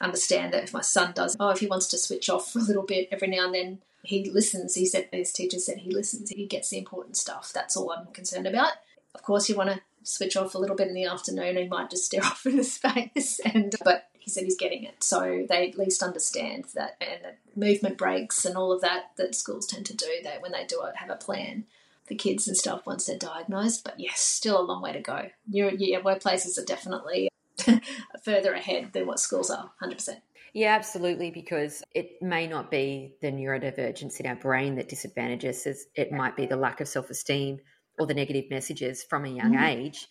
understand 0.00 0.52
that 0.52 0.64
if 0.64 0.72
my 0.72 0.80
son 0.80 1.12
does, 1.14 1.36
oh, 1.38 1.50
if 1.50 1.60
he 1.60 1.66
wants 1.66 1.88
to 1.88 1.98
switch 1.98 2.28
off 2.28 2.52
for 2.52 2.58
a 2.58 2.62
little 2.62 2.84
bit 2.84 3.08
every 3.10 3.28
now 3.28 3.46
and 3.46 3.54
then, 3.54 3.78
he 4.02 4.28
listens. 4.30 4.74
He 4.74 4.86
said 4.86 5.08
his 5.12 5.32
teacher 5.32 5.58
said 5.58 5.78
he 5.78 5.90
listens. 5.90 6.30
He 6.30 6.46
gets 6.46 6.70
the 6.70 6.78
important 6.78 7.16
stuff. 7.16 7.52
That's 7.54 7.76
all 7.76 7.92
I'm 7.92 8.06
concerned 8.06 8.46
about. 8.46 8.72
Of 9.14 9.22
course, 9.22 9.48
you 9.48 9.56
want 9.56 9.70
to 9.70 9.80
switch 10.02 10.36
off 10.36 10.54
a 10.54 10.58
little 10.58 10.76
bit 10.76 10.88
in 10.88 10.94
the 10.94 11.04
afternoon. 11.04 11.56
He 11.56 11.68
might 11.68 11.90
just 11.90 12.06
stare 12.06 12.24
off 12.24 12.46
into 12.46 12.64
space, 12.64 13.40
and 13.44 13.74
but 13.84 14.08
he 14.18 14.30
said 14.30 14.44
he's 14.44 14.56
getting 14.56 14.84
it, 14.84 15.02
so 15.02 15.46
they 15.48 15.68
at 15.68 15.78
least 15.78 16.02
understand 16.02 16.66
that. 16.74 16.96
And 17.00 17.24
that 17.24 17.38
movement 17.54 17.98
breaks 17.98 18.44
and 18.44 18.56
all 18.56 18.72
of 18.72 18.80
that 18.80 19.10
that 19.16 19.34
schools 19.34 19.66
tend 19.66 19.86
to 19.86 19.96
do. 19.96 20.10
That 20.24 20.42
when 20.42 20.52
they 20.52 20.64
do 20.64 20.82
it, 20.82 20.96
have 20.96 21.10
a 21.10 21.16
plan 21.16 21.64
for 22.04 22.14
kids 22.14 22.48
and 22.48 22.56
stuff 22.56 22.86
once 22.86 23.06
they're 23.06 23.18
diagnosed. 23.18 23.84
But 23.84 24.00
yes, 24.00 24.20
still 24.20 24.60
a 24.60 24.62
long 24.62 24.82
way 24.82 24.92
to 24.92 25.00
go. 25.00 25.28
Your 25.48 25.70
yeah, 25.70 26.00
workplaces 26.00 26.58
are 26.58 26.64
definitely 26.64 27.28
further 28.24 28.52
ahead 28.52 28.92
than 28.92 29.06
what 29.06 29.20
schools 29.20 29.50
are. 29.50 29.70
Hundred 29.80 29.96
percent. 29.96 30.20
Yeah, 30.54 30.74
absolutely, 30.74 31.30
because 31.30 31.82
it 31.94 32.20
may 32.20 32.46
not 32.46 32.70
be 32.70 33.14
the 33.22 33.32
neurodivergence 33.32 34.20
in 34.20 34.26
our 34.26 34.36
brain 34.36 34.74
that 34.76 34.88
disadvantages 34.88 35.66
us. 35.66 35.84
It 35.94 36.12
might 36.12 36.36
be 36.36 36.46
the 36.46 36.56
lack 36.56 36.80
of 36.80 36.88
self 36.88 37.08
esteem 37.10 37.60
or 37.98 38.06
the 38.06 38.14
negative 38.14 38.44
messages 38.50 39.02
from 39.02 39.24
a 39.24 39.28
young 39.28 39.52
Mm. 39.54 39.68
age. 39.70 40.08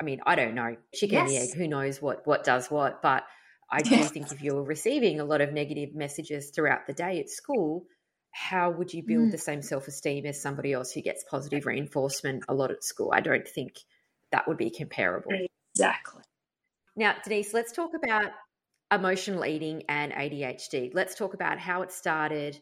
I 0.00 0.04
mean, 0.04 0.20
I 0.26 0.34
don't 0.34 0.54
know. 0.54 0.76
Chicken 0.94 1.20
and 1.20 1.28
the 1.28 1.36
egg, 1.38 1.54
who 1.54 1.68
knows 1.68 2.02
what, 2.02 2.26
what 2.26 2.44
does 2.44 2.70
what. 2.70 3.00
But 3.00 3.24
I 3.70 3.82
do 3.82 4.02
think 4.04 4.32
if 4.32 4.42
you're 4.42 4.62
receiving 4.62 5.20
a 5.20 5.24
lot 5.24 5.40
of 5.40 5.52
negative 5.52 5.94
messages 5.94 6.50
throughout 6.50 6.86
the 6.86 6.92
day 6.92 7.20
at 7.20 7.30
school, 7.30 7.86
how 8.32 8.70
would 8.70 8.92
you 8.92 9.02
build 9.02 9.28
Mm. 9.28 9.30
the 9.30 9.38
same 9.38 9.62
self 9.62 9.88
esteem 9.88 10.26
as 10.26 10.42
somebody 10.42 10.72
else 10.72 10.92
who 10.92 11.00
gets 11.00 11.24
positive 11.30 11.64
reinforcement 11.64 12.44
a 12.48 12.54
lot 12.54 12.70
at 12.70 12.84
school? 12.84 13.10
I 13.12 13.20
don't 13.20 13.46
think 13.48 13.78
that 14.32 14.46
would 14.48 14.58
be 14.58 14.70
comparable. 14.70 15.32
Exactly. 15.74 16.22
Now, 16.96 17.14
Denise, 17.22 17.52
let's 17.52 17.72
talk 17.72 17.92
about 17.94 18.32
emotional 18.90 19.44
eating 19.44 19.82
and 19.88 20.12
ADHD. 20.12 20.94
Let's 20.94 21.14
talk 21.14 21.34
about 21.34 21.58
how 21.58 21.82
it 21.82 21.92
started. 21.92 22.60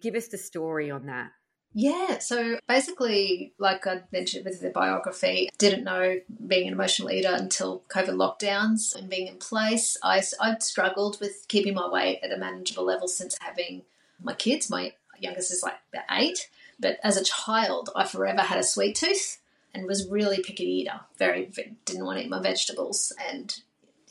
Give 0.00 0.14
us 0.14 0.28
the 0.28 0.38
story 0.38 0.90
on 0.90 1.06
that. 1.06 1.30
Yeah, 1.74 2.18
so 2.18 2.58
basically, 2.66 3.52
like 3.58 3.86
I 3.86 4.02
mentioned 4.10 4.44
with 4.46 4.60
the 4.60 4.70
biography, 4.70 5.50
didn't 5.58 5.84
know 5.84 6.18
being 6.46 6.66
an 6.66 6.72
emotional 6.72 7.10
eater 7.10 7.32
until 7.32 7.84
COVID 7.88 8.16
lockdowns 8.16 8.96
and 8.96 9.10
being 9.10 9.26
in 9.26 9.36
place. 9.36 9.96
I, 10.02 10.22
I'd 10.40 10.62
struggled 10.62 11.20
with 11.20 11.44
keeping 11.46 11.74
my 11.74 11.88
weight 11.88 12.20
at 12.22 12.32
a 12.32 12.38
manageable 12.38 12.84
level 12.84 13.06
since 13.06 13.36
having 13.40 13.82
my 14.20 14.32
kids. 14.34 14.70
My 14.70 14.94
youngest 15.18 15.52
is 15.52 15.62
like 15.62 15.74
eight, 16.10 16.48
but 16.80 16.98
as 17.04 17.18
a 17.18 17.24
child, 17.24 17.90
I 17.94 18.06
forever 18.06 18.40
had 18.40 18.58
a 18.58 18.64
sweet 18.64 18.96
tooth 18.96 19.38
and 19.74 19.86
was 19.86 20.08
really 20.08 20.42
picky 20.42 20.64
eater. 20.64 21.00
Very 21.18 21.50
didn't 21.84 22.04
want 22.04 22.18
to 22.18 22.24
eat 22.24 22.30
my 22.30 22.40
vegetables, 22.40 23.12
and 23.30 23.60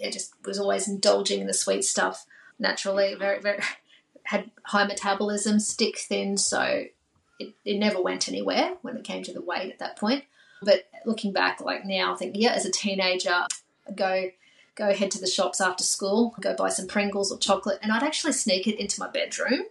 I 0.04 0.10
just 0.10 0.34
was 0.46 0.60
always 0.60 0.88
indulging 0.88 1.42
in 1.42 1.48
the 1.48 1.54
sweet 1.54 1.84
stuff 1.84 2.26
naturally. 2.60 3.16
Very 3.16 3.40
very 3.40 3.62
had 4.24 4.52
high 4.64 4.86
metabolism, 4.86 5.60
stick 5.60 5.98
thin, 5.98 6.38
so 6.38 6.86
it, 7.40 7.54
it 7.64 7.78
never 7.78 8.02
went 8.02 8.28
anywhere 8.28 8.76
when 8.82 8.98
it 8.98 9.04
came 9.04 9.24
to 9.24 9.34
the 9.34 9.42
weight 9.42 9.72
at 9.72 9.80
that 9.80 9.98
point. 9.98 10.26
But 10.62 10.90
looking 11.06 11.32
back, 11.32 11.62
like 11.62 11.86
now, 11.86 12.14
I 12.14 12.18
think 12.18 12.36
yeah, 12.38 12.52
as 12.52 12.66
a 12.66 12.72
teenager, 12.72 13.46
go 13.96 14.32
go 14.76 14.94
head 14.94 15.12
to 15.12 15.20
the 15.20 15.28
shops 15.28 15.60
after 15.60 15.84
school, 15.84 16.36
go 16.40 16.56
buy 16.56 16.70
some 16.70 16.88
Pringles 16.88 17.32
or 17.32 17.40
chocolate, 17.40 17.80
and 17.82 17.92
I'd 17.92 18.04
actually 18.04 18.34
sneak 18.34 18.68
it 18.68 18.80
into 18.80 19.00
my 19.00 19.08
bedroom 19.08 19.64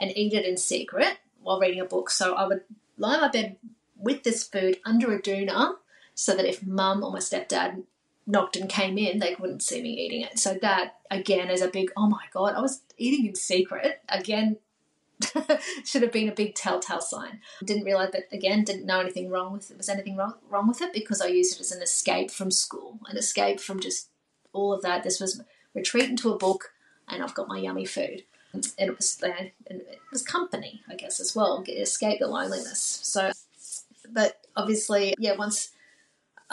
and 0.00 0.16
eat 0.16 0.32
it 0.32 0.46
in 0.46 0.56
secret 0.56 1.18
while 1.42 1.60
reading 1.60 1.80
a 1.80 1.84
book. 1.84 2.10
So 2.10 2.34
I 2.34 2.46
would 2.46 2.62
lie 2.96 3.14
in 3.14 3.20
my 3.20 3.28
bed 3.28 3.56
with 3.96 4.22
this 4.22 4.44
food 4.44 4.78
under 4.84 5.12
a 5.12 5.20
doona, 5.20 5.74
so 6.14 6.34
that 6.34 6.46
if 6.46 6.64
mum 6.64 7.02
or 7.02 7.12
my 7.12 7.18
stepdad 7.18 7.82
knocked 8.26 8.56
and 8.56 8.68
came 8.68 8.98
in, 8.98 9.18
they 9.18 9.36
wouldn't 9.38 9.62
see 9.62 9.82
me 9.82 9.90
eating 9.90 10.22
it. 10.22 10.38
So 10.38 10.54
that 10.62 10.96
again 11.10 11.50
is 11.50 11.62
a 11.62 11.68
big 11.68 11.90
oh 11.96 12.08
my 12.08 12.24
god, 12.32 12.54
I 12.54 12.60
was 12.60 12.82
eating 12.96 13.26
in 13.26 13.34
secret 13.34 14.00
again. 14.08 14.58
should 15.84 16.02
have 16.02 16.12
been 16.12 16.28
a 16.28 16.34
big 16.34 16.54
telltale 16.54 17.00
sign. 17.00 17.40
Didn't 17.64 17.84
realize 17.84 18.10
that 18.12 18.24
again. 18.32 18.64
Didn't 18.64 18.84
know 18.84 19.00
anything 19.00 19.30
wrong 19.30 19.52
with 19.52 19.70
it. 19.70 19.76
Was 19.76 19.88
anything 19.88 20.16
wrong 20.16 20.34
wrong 20.50 20.66
with 20.66 20.82
it 20.82 20.92
because 20.92 21.20
I 21.20 21.26
used 21.26 21.54
it 21.54 21.60
as 21.60 21.72
an 21.72 21.82
escape 21.82 22.30
from 22.30 22.50
school, 22.50 22.98
an 23.08 23.16
escape 23.16 23.60
from 23.60 23.80
just 23.80 24.08
all 24.52 24.72
of 24.72 24.82
that. 24.82 25.02
This 25.02 25.20
was 25.20 25.40
retreat 25.72 26.10
into 26.10 26.32
a 26.32 26.38
book, 26.38 26.72
and 27.08 27.22
I've 27.22 27.34
got 27.34 27.48
my 27.48 27.58
yummy 27.58 27.84
food, 27.84 28.24
and 28.52 28.66
it 28.76 28.96
was 28.96 29.22
uh, 29.22 29.28
and 29.68 29.80
it 29.82 30.00
was 30.10 30.22
company, 30.22 30.82
I 30.88 30.96
guess, 30.96 31.20
as 31.20 31.34
well. 31.36 31.62
Escape 31.66 32.18
the 32.18 32.26
loneliness. 32.26 33.00
So, 33.02 33.30
but 34.10 34.40
obviously, 34.56 35.14
yeah, 35.18 35.36
once 35.36 35.70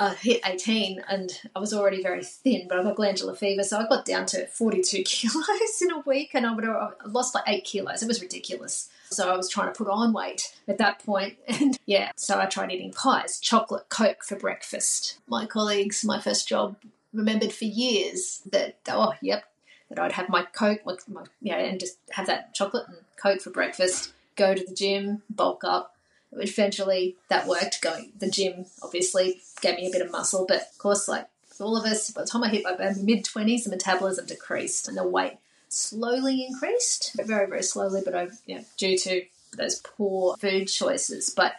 uh, 0.02 0.16
hit 0.16 0.42
18 0.44 1.04
and 1.08 1.32
I 1.56 1.60
was 1.60 1.76
already 1.76 2.02
very 2.02 2.24
thin, 2.24 2.66
but 2.68 2.80
I've 2.80 2.86
got 2.86 2.96
glandular 2.96 3.36
fever. 3.36 3.62
So 3.62 3.78
I 3.78 3.88
got 3.88 4.04
down 4.04 4.26
to 4.28 4.48
42 4.48 5.04
kilos 5.06 5.80
in 5.80 5.92
a 5.92 6.00
week 6.00 6.32
and 6.34 6.44
I 6.44 6.56
would 6.56 6.64
have 6.64 6.96
lost 7.06 7.36
like 7.36 7.44
eight 7.46 7.66
kilos. 7.66 8.02
It 8.02 8.08
was 8.08 8.20
ridiculous. 8.20 8.90
So 9.12 9.32
I 9.32 9.38
was 9.38 9.48
trying 9.48 9.72
to 9.72 9.78
put 9.78 9.88
on 9.88 10.12
weight 10.12 10.56
at 10.68 10.80
that 10.80 11.06
point. 11.06 11.38
And 11.48 11.78
yeah, 11.86 12.12
so 12.16 12.40
I 12.40 12.48
tried 12.48 12.72
eating 12.72 12.92
pies, 12.92 13.40
chocolate, 13.40 13.90
Coke 13.90 14.24
for 14.24 14.36
breakfast. 14.36 15.20
My 15.28 15.46
colleagues, 15.46 16.04
my 16.04 16.20
first 16.20 16.48
job, 16.48 16.78
remembered 17.14 17.54
for 17.54 17.66
years 17.66 18.42
that, 18.52 18.78
oh, 18.88 19.14
yep, 19.22 19.44
that 19.90 20.00
I'd 20.00 20.14
have 20.14 20.30
my 20.30 20.44
Coke, 20.44 20.84
my, 20.84 20.96
my, 21.08 21.26
yeah, 21.42 21.58
and 21.58 21.80
just 21.80 22.00
have 22.12 22.26
that 22.26 22.56
chocolate 22.56 22.88
and 22.88 22.98
Coke 23.22 23.42
for 23.42 23.52
breakfast, 23.52 24.14
go 24.36 24.56
to 24.56 24.66
the 24.66 24.74
gym, 24.74 25.22
bulk 25.30 25.64
up. 25.64 25.96
Eventually, 26.34 27.18
that 27.30 27.48
worked. 27.48 27.82
Going 27.82 28.12
the 28.18 28.30
gym 28.30 28.66
obviously 28.82 29.42
gave 29.62 29.76
me 29.76 29.88
a 29.88 29.92
bit 29.92 30.02
of 30.02 30.12
muscle, 30.12 30.46
but 30.48 30.62
of 30.62 30.78
course, 30.78 31.08
like 31.08 31.28
all 31.60 31.78
of 31.78 31.86
us, 31.86 32.10
by 32.12 32.22
the 32.22 32.28
time 32.28 32.44
I 32.44 32.50
hit 32.50 32.64
my 32.64 32.94
mid 33.02 33.26
twenties, 33.26 33.64
the 33.66 33.70
metabolism 33.70 34.26
decreased 34.26 34.88
and 34.88 34.98
the 34.98 35.08
weight 35.08 35.38
slowly 35.70 36.46
increased, 36.46 37.12
but 37.16 37.28
very 37.28 37.48
very 37.48 37.64
slowly, 37.64 38.02
but 38.04 38.16
over, 38.16 38.34
you 38.46 38.56
know, 38.56 38.66
due 38.78 38.98
to 38.98 39.26
those 39.58 39.82
poor 39.82 40.36
food 40.38 40.68
choices. 40.68 41.30
But 41.30 41.56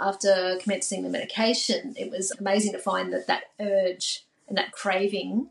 after 0.00 0.58
commencing 0.62 1.02
the 1.02 1.08
medication, 1.08 1.94
it 1.96 2.10
was 2.10 2.30
amazing 2.30 2.72
to 2.72 2.78
find 2.78 3.12
that 3.12 3.26
that 3.26 3.44
urge 3.60 4.24
and 4.48 4.56
that 4.56 4.72
craving 4.72 5.50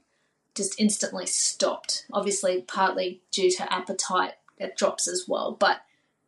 just 0.56 0.80
instantly 0.80 1.26
stopped. 1.28 2.06
Obviously, 2.12 2.62
partly 2.62 3.22
due 3.32 3.52
to 3.52 3.72
appetite, 3.72 4.34
that 4.58 4.76
drops 4.76 5.08
as 5.08 5.26
well, 5.28 5.52
but 5.52 5.82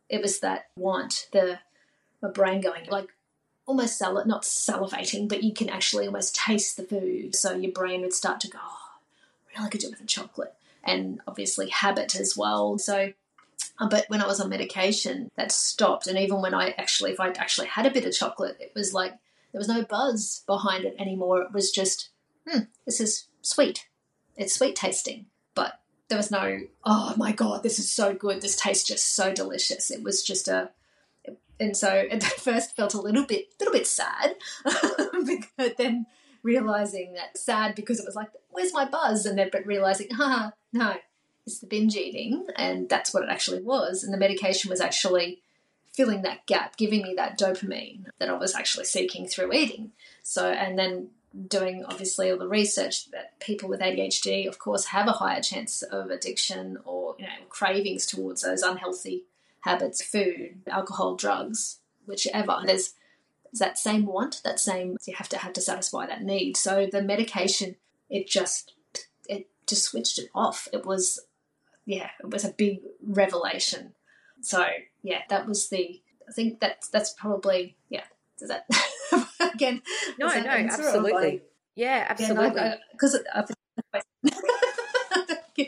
it 0.08 0.22
was 0.22 0.40
that 0.40 0.66
want, 0.76 1.28
the 1.32 1.58
my 2.22 2.30
brain 2.30 2.60
going 2.60 2.86
like 2.88 3.08
almost 3.66 3.98
sal- 3.98 4.24
not 4.26 4.42
salivating, 4.42 5.28
but 5.28 5.42
you 5.42 5.52
can 5.52 5.68
actually 5.68 6.06
almost 6.06 6.34
taste 6.34 6.76
the 6.76 6.82
food. 6.82 7.34
So 7.34 7.54
your 7.54 7.72
brain 7.72 8.02
would 8.02 8.14
start 8.14 8.40
to 8.40 8.48
go, 8.48 8.58
oh, 8.62 8.78
really 9.56 9.70
could 9.70 9.80
do 9.80 9.90
with 9.90 10.00
a 10.00 10.06
chocolate. 10.06 10.54
And 10.82 11.20
obviously 11.26 11.68
habit 11.68 12.16
as 12.16 12.36
well. 12.36 12.78
So 12.78 13.12
uh, 13.78 13.88
but 13.88 14.06
when 14.08 14.22
I 14.22 14.26
was 14.26 14.40
on 14.40 14.48
medication, 14.48 15.30
that 15.36 15.52
stopped. 15.52 16.06
And 16.06 16.18
even 16.18 16.40
when 16.40 16.54
I 16.54 16.70
actually, 16.70 17.12
if 17.12 17.20
I 17.20 17.28
actually 17.28 17.68
had 17.68 17.86
a 17.86 17.90
bit 17.90 18.06
of 18.06 18.12
chocolate, 18.12 18.56
it 18.60 18.72
was 18.74 18.94
like 18.94 19.12
there 19.52 19.58
was 19.58 19.68
no 19.68 19.84
buzz 19.84 20.42
behind 20.46 20.84
it 20.84 20.96
anymore. 20.98 21.42
It 21.42 21.52
was 21.52 21.70
just, 21.70 22.10
hmm, 22.46 22.60
this 22.86 23.00
is 23.00 23.26
sweet 23.42 23.86
it's 24.40 24.54
sweet 24.54 24.74
tasting, 24.74 25.26
but 25.54 25.80
there 26.08 26.16
was 26.16 26.30
no, 26.30 26.60
oh 26.84 27.14
my 27.16 27.30
God, 27.30 27.62
this 27.62 27.78
is 27.78 27.92
so 27.92 28.14
good. 28.14 28.40
This 28.40 28.56
tastes 28.56 28.88
just 28.88 29.14
so 29.14 29.32
delicious. 29.32 29.90
It 29.90 30.02
was 30.02 30.22
just 30.22 30.48
a, 30.48 30.70
and 31.60 31.76
so 31.76 31.88
at 32.10 32.22
first 32.22 32.74
felt 32.74 32.94
a 32.94 33.00
little 33.00 33.24
bit, 33.24 33.54
little 33.60 33.72
bit 33.72 33.86
sad, 33.86 34.36
but 35.56 35.76
then 35.76 36.06
realizing 36.42 37.12
that 37.14 37.36
sad 37.36 37.74
because 37.74 38.00
it 38.00 38.06
was 38.06 38.16
like, 38.16 38.30
where's 38.50 38.72
my 38.72 38.84
buzz? 38.84 39.26
And 39.26 39.38
then, 39.38 39.50
but 39.52 39.66
realizing, 39.66 40.08
ah, 40.18 40.52
no, 40.72 40.94
it's 41.46 41.60
the 41.60 41.66
binge 41.66 41.96
eating. 41.96 42.46
And 42.56 42.88
that's 42.88 43.12
what 43.12 43.22
it 43.22 43.28
actually 43.28 43.62
was. 43.62 44.02
And 44.02 44.12
the 44.12 44.18
medication 44.18 44.70
was 44.70 44.80
actually 44.80 45.42
filling 45.92 46.22
that 46.22 46.46
gap, 46.46 46.76
giving 46.76 47.02
me 47.02 47.14
that 47.16 47.38
dopamine 47.38 48.06
that 48.18 48.30
I 48.30 48.34
was 48.34 48.54
actually 48.54 48.86
seeking 48.86 49.26
through 49.26 49.52
eating. 49.52 49.92
So, 50.22 50.50
and 50.50 50.78
then 50.78 51.08
doing 51.46 51.84
obviously 51.84 52.30
all 52.30 52.38
the 52.38 52.48
research 52.48 53.10
that 53.10 53.38
people 53.38 53.68
with 53.68 53.80
ADHD, 53.80 54.48
of 54.48 54.58
course, 54.58 54.86
have 54.86 55.06
a 55.06 55.12
higher 55.12 55.42
chance 55.42 55.82
of 55.82 56.10
addiction 56.10 56.78
or 56.84 57.14
you 57.18 57.24
know 57.24 57.32
cravings 57.48 58.06
towards 58.06 58.42
those 58.42 58.62
unhealthy 58.62 59.24
habits, 59.60 60.02
food, 60.02 60.62
alcohol, 60.68 61.16
drugs, 61.16 61.80
whichever. 62.06 62.60
There's, 62.64 62.94
there's 63.44 63.58
that 63.60 63.78
same 63.78 64.06
want, 64.06 64.40
that 64.44 64.60
same 64.60 64.96
you 65.06 65.14
have 65.16 65.28
to 65.30 65.38
have 65.38 65.52
to 65.54 65.60
satisfy 65.60 66.06
that 66.06 66.22
need. 66.22 66.56
So 66.56 66.88
the 66.90 67.02
medication, 67.02 67.76
it 68.08 68.26
just 68.26 68.74
it 69.28 69.48
just 69.66 69.84
switched 69.84 70.18
it 70.18 70.28
off. 70.34 70.68
It 70.72 70.84
was 70.84 71.20
yeah, 71.86 72.10
it 72.22 72.30
was 72.30 72.44
a 72.44 72.52
big 72.52 72.80
revelation. 73.02 73.94
So 74.40 74.66
yeah, 75.02 75.22
that 75.28 75.46
was 75.46 75.68
the 75.68 76.00
I 76.28 76.32
think 76.32 76.60
that's 76.60 76.88
that's 76.88 77.12
probably 77.12 77.76
yeah. 77.88 78.04
Does 78.38 78.48
that 78.48 78.66
again. 79.54 79.82
No, 80.18 80.26
no, 80.28 80.50
absolutely. 80.50 81.42
Yeah, 81.74 82.06
absolutely. 82.08 82.74
Because 82.92 83.18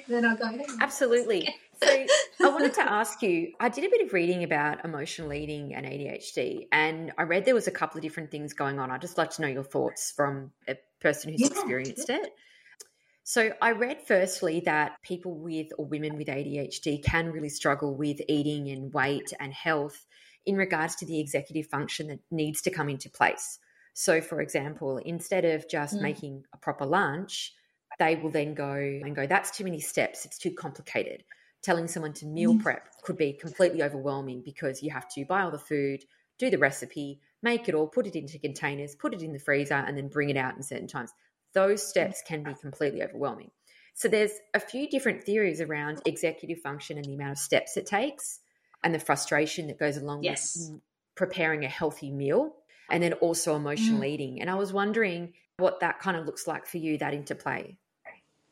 then 0.09 0.25
I 0.25 0.37
go. 0.37 0.65
absolutely. 0.81 1.49
So 1.83 1.89
I 1.89 2.49
wanted 2.49 2.75
to 2.75 2.83
ask 2.93 3.23
you. 3.23 3.53
I 3.61 3.69
did 3.69 3.85
a 3.85 3.91
bit 3.91 4.07
of 4.07 4.13
reading 4.13 4.45
about 4.45 4.85
emotional 4.85 5.33
eating 5.33 5.75
and 5.75 5.87
ADHD, 5.87 6.69
and 6.71 7.13
I 7.19 7.23
read 7.23 7.45
there 7.45 7.55
was 7.55 7.67
a 7.67 7.73
couple 7.73 7.99
of 7.99 8.03
different 8.03 8.31
things 8.31 8.53
going 8.53 8.79
on. 8.79 8.91
I'd 8.91 9.01
just 9.01 9.19
like 9.19 9.31
to 9.33 9.43
know 9.43 9.49
your 9.49 9.65
thoughts 9.65 10.13
from 10.13 10.53
a 10.69 10.77
person 11.01 11.31
who's 11.31 11.41
yeah, 11.41 11.49
experienced 11.49 12.09
yeah. 12.09 12.17
it. 12.17 12.33
So 13.25 13.53
I 13.63 13.73
read 13.73 14.01
firstly 14.07 14.63
that 14.65 15.01
people 15.03 15.35
with 15.35 15.69
or 15.79 15.87
women 15.87 16.17
with 16.17 16.27
ADHD 16.27 17.05
can 17.05 17.31
really 17.31 17.49
struggle 17.49 17.95
with 17.95 18.21
eating 18.29 18.69
and 18.69 18.93
weight 18.93 19.33
and 19.39 19.53
health 19.53 20.07
in 20.45 20.57
regards 20.57 20.97
to 20.97 21.07
the 21.07 21.21
executive 21.21 21.67
function 21.67 22.09
that 22.09 22.19
needs 22.31 22.63
to 22.63 22.71
come 22.71 22.89
into 22.89 23.09
place. 23.09 23.59
So, 23.95 24.21
for 24.21 24.41
example, 24.41 24.99
instead 24.99 25.45
of 25.45 25.69
just 25.69 25.97
mm. 25.97 26.03
making 26.03 26.45
a 26.53 26.57
proper 26.57 26.85
lunch, 26.85 27.55
they 27.99 28.17
will 28.17 28.31
then 28.31 28.55
go 28.55 28.73
and 28.73 29.15
go, 29.15 29.27
that's 29.27 29.51
too 29.51 29.65
many 29.65 29.81
steps, 29.81 30.25
it's 30.25 30.39
too 30.39 30.53
complicated. 30.53 31.25
Telling 31.63 31.87
someone 31.87 32.13
to 32.15 32.27
meal 32.27 32.55
mm. 32.55 32.63
prep 32.63 32.89
could 33.03 33.17
be 33.17 33.33
completely 33.33 33.83
overwhelming 33.83 34.43
because 34.45 34.83
you 34.83 34.91
have 34.91 35.09
to 35.11 35.25
buy 35.25 35.43
all 35.43 35.51
the 35.51 35.59
food, 35.59 36.05
do 36.39 36.51
the 36.51 36.59
recipe, 36.59 37.21
make 37.43 37.69
it 37.69 37.75
all, 37.75 37.87
put 37.87 38.07
it 38.07 38.17
into 38.17 38.39
containers, 38.39 38.97
put 38.97 39.15
it 39.15 39.23
in 39.23 39.33
the 39.33 39.39
freezer, 39.39 39.75
and 39.75 39.97
then 39.97 40.09
bring 40.09 40.31
it 40.31 40.37
out 40.37 40.57
in 40.57 40.63
certain 40.63 40.89
times. 40.89 41.13
Those 41.55 41.87
steps 41.87 42.23
can 42.27 42.43
be 42.43 42.55
completely 42.55 43.03
overwhelming. 43.03 43.51
So, 43.95 44.09
there's 44.09 44.33
a 44.55 44.61
few 44.61 44.89
different 44.89 45.23
theories 45.23 45.61
around 45.61 46.01
executive 46.07 46.61
function 46.61 46.97
and 46.97 47.05
the 47.05 47.15
amount 47.15 47.33
of 47.33 47.39
steps 47.39 47.77
it 47.77 47.87
takes 47.87 48.41
and 48.83 48.95
the 48.95 48.99
frustration 48.99 49.67
that 49.69 49.79
goes 49.79 49.97
along 49.97 50.23
yes. 50.23 50.57
with 50.57 50.81
preparing 51.15 51.65
a 51.65 51.69
healthy 51.69 52.11
meal 52.11 52.55
and 52.91 53.03
then 53.03 53.13
also 53.15 53.55
emotional 53.55 54.01
mm. 54.01 54.09
eating. 54.09 54.41
And 54.41 54.51
I 54.51 54.55
was 54.55 54.73
wondering 54.73 55.35
what 55.63 55.81
that 55.81 56.01
kind 56.01 56.17
of 56.17 56.27
looks 56.27 56.47
like 56.47 56.67
for 56.67 56.79
you, 56.79 56.99
that 56.99 57.15
interplay. 57.15 57.77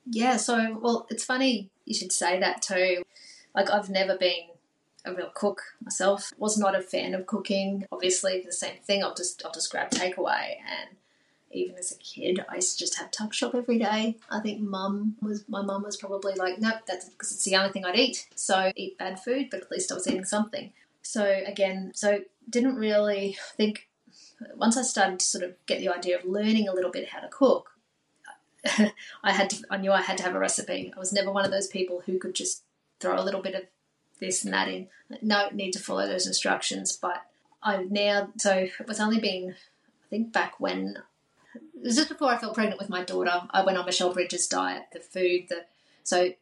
Yeah, 0.07 0.39
so, 0.39 0.79
well, 0.81 1.07
it's 1.11 1.25
funny 1.25 1.71
you 1.85 1.95
should 1.95 2.13
say 2.13 2.41
that 2.41 2.63
too. 2.63 3.03
Like, 3.55 3.71
I've 3.71 3.91
never 3.91 4.17
been 4.17 4.49
a 5.05 5.15
real 5.15 5.31
cook 5.35 5.63
myself. 5.83 6.33
Was 6.39 6.59
not 6.59 6.79
a 6.79 6.83
fan 6.83 7.15
of 7.15 7.27
cooking. 7.27 7.87
Obviously, 7.91 8.43
the 8.45 8.53
same 8.53 8.77
thing. 8.85 9.03
I'll 9.03 9.15
just 9.15 9.45
I'll 9.45 9.53
just 9.53 9.71
grab 9.71 9.91
takeaway. 9.91 10.57
And 10.59 10.97
even 11.51 11.77
as 11.77 11.93
a 11.93 11.99
kid, 11.99 12.45
I 12.49 12.57
used 12.57 12.73
to 12.73 12.79
just 12.79 12.99
have 12.99 13.11
tuck 13.11 13.33
shop 13.33 13.55
every 13.55 13.79
day. 13.79 14.17
I 14.31 14.41
think 14.41 14.61
mum 14.61 15.17
was 15.21 15.45
my 15.49 15.63
mum 15.63 15.83
was 15.83 15.97
probably 15.97 16.35
like, 16.35 16.61
nope, 16.61 16.83
that's 16.87 17.09
because 17.09 17.33
it's 17.33 17.45
the 17.45 17.57
only 17.57 17.71
thing 17.71 17.85
I'd 17.85 17.99
eat. 17.99 18.29
So 18.37 18.73
eat 18.77 18.99
bad 18.99 19.21
food, 19.21 19.49
but 19.51 19.63
at 19.63 19.71
least 19.71 19.91
I 19.91 19.95
was 19.95 20.07
eating 20.07 20.25
something. 20.25 20.73
So 21.03 21.25
again, 21.47 21.93
so 21.95 22.21
didn't 22.49 22.77
really 22.77 23.37
think 23.57 23.89
once 24.57 24.77
I 24.77 24.83
started 24.83 25.21
to 25.21 25.27
sort 25.27 25.45
of 25.45 25.55
get 25.67 25.81
the 25.81 25.89
idea 25.89 26.19
of 26.19 26.25
learning 26.25 26.69
a 26.69 26.75
little 26.75 26.91
bit 26.91 27.11
how 27.11 27.21
to 27.21 27.29
cook, 27.29 27.73
I 29.23 29.33
had 29.33 29.51
to, 29.51 29.65
I 29.71 29.77
knew 29.77 29.93
I 29.93 30.03
had 30.03 30.19
to 30.19 30.25
have 30.25 30.35
a 30.35 30.39
recipe. 30.39 30.93
I 30.95 30.99
was 30.99 31.13
never 31.13 31.31
one 31.31 31.45
of 31.45 31.51
those 31.51 31.67
people 31.67 32.03
who 32.07 32.19
could 32.19 32.35
just 32.35 32.63
throw 32.99 33.21
a 33.21 33.25
little 33.25 33.43
bit 33.43 33.55
of 33.55 33.63
this 34.21 34.45
and 34.45 34.53
that 34.53 34.69
in. 34.69 34.89
No, 35.23 35.49
need 35.53 35.73
to 35.73 35.79
follow 35.79 36.07
those 36.07 36.27
instructions. 36.27 36.97
But 36.97 37.25
I 37.63 37.85
now, 37.89 38.31
so 38.37 38.69
it 38.79 38.87
was 38.87 39.01
only 39.01 39.19
been, 39.19 39.55
I 39.57 40.09
think 40.09 40.33
back 40.33 40.61
when, 40.61 40.99
it 41.55 41.63
was 41.83 41.97
just 41.97 42.09
before 42.09 42.29
I 42.29 42.39
fell 42.39 42.55
pregnant 42.55 42.81
with 42.81 42.91
my 42.91 43.03
daughter, 43.03 43.43
I 43.51 43.65
went 43.65 43.79
on 43.79 43.87
Michelle 43.87 44.13
Bridges' 44.13 44.47
diet, 44.47 44.85
the 44.93 45.01
food, 45.01 45.47
the, 45.49 45.65
so 46.03 46.33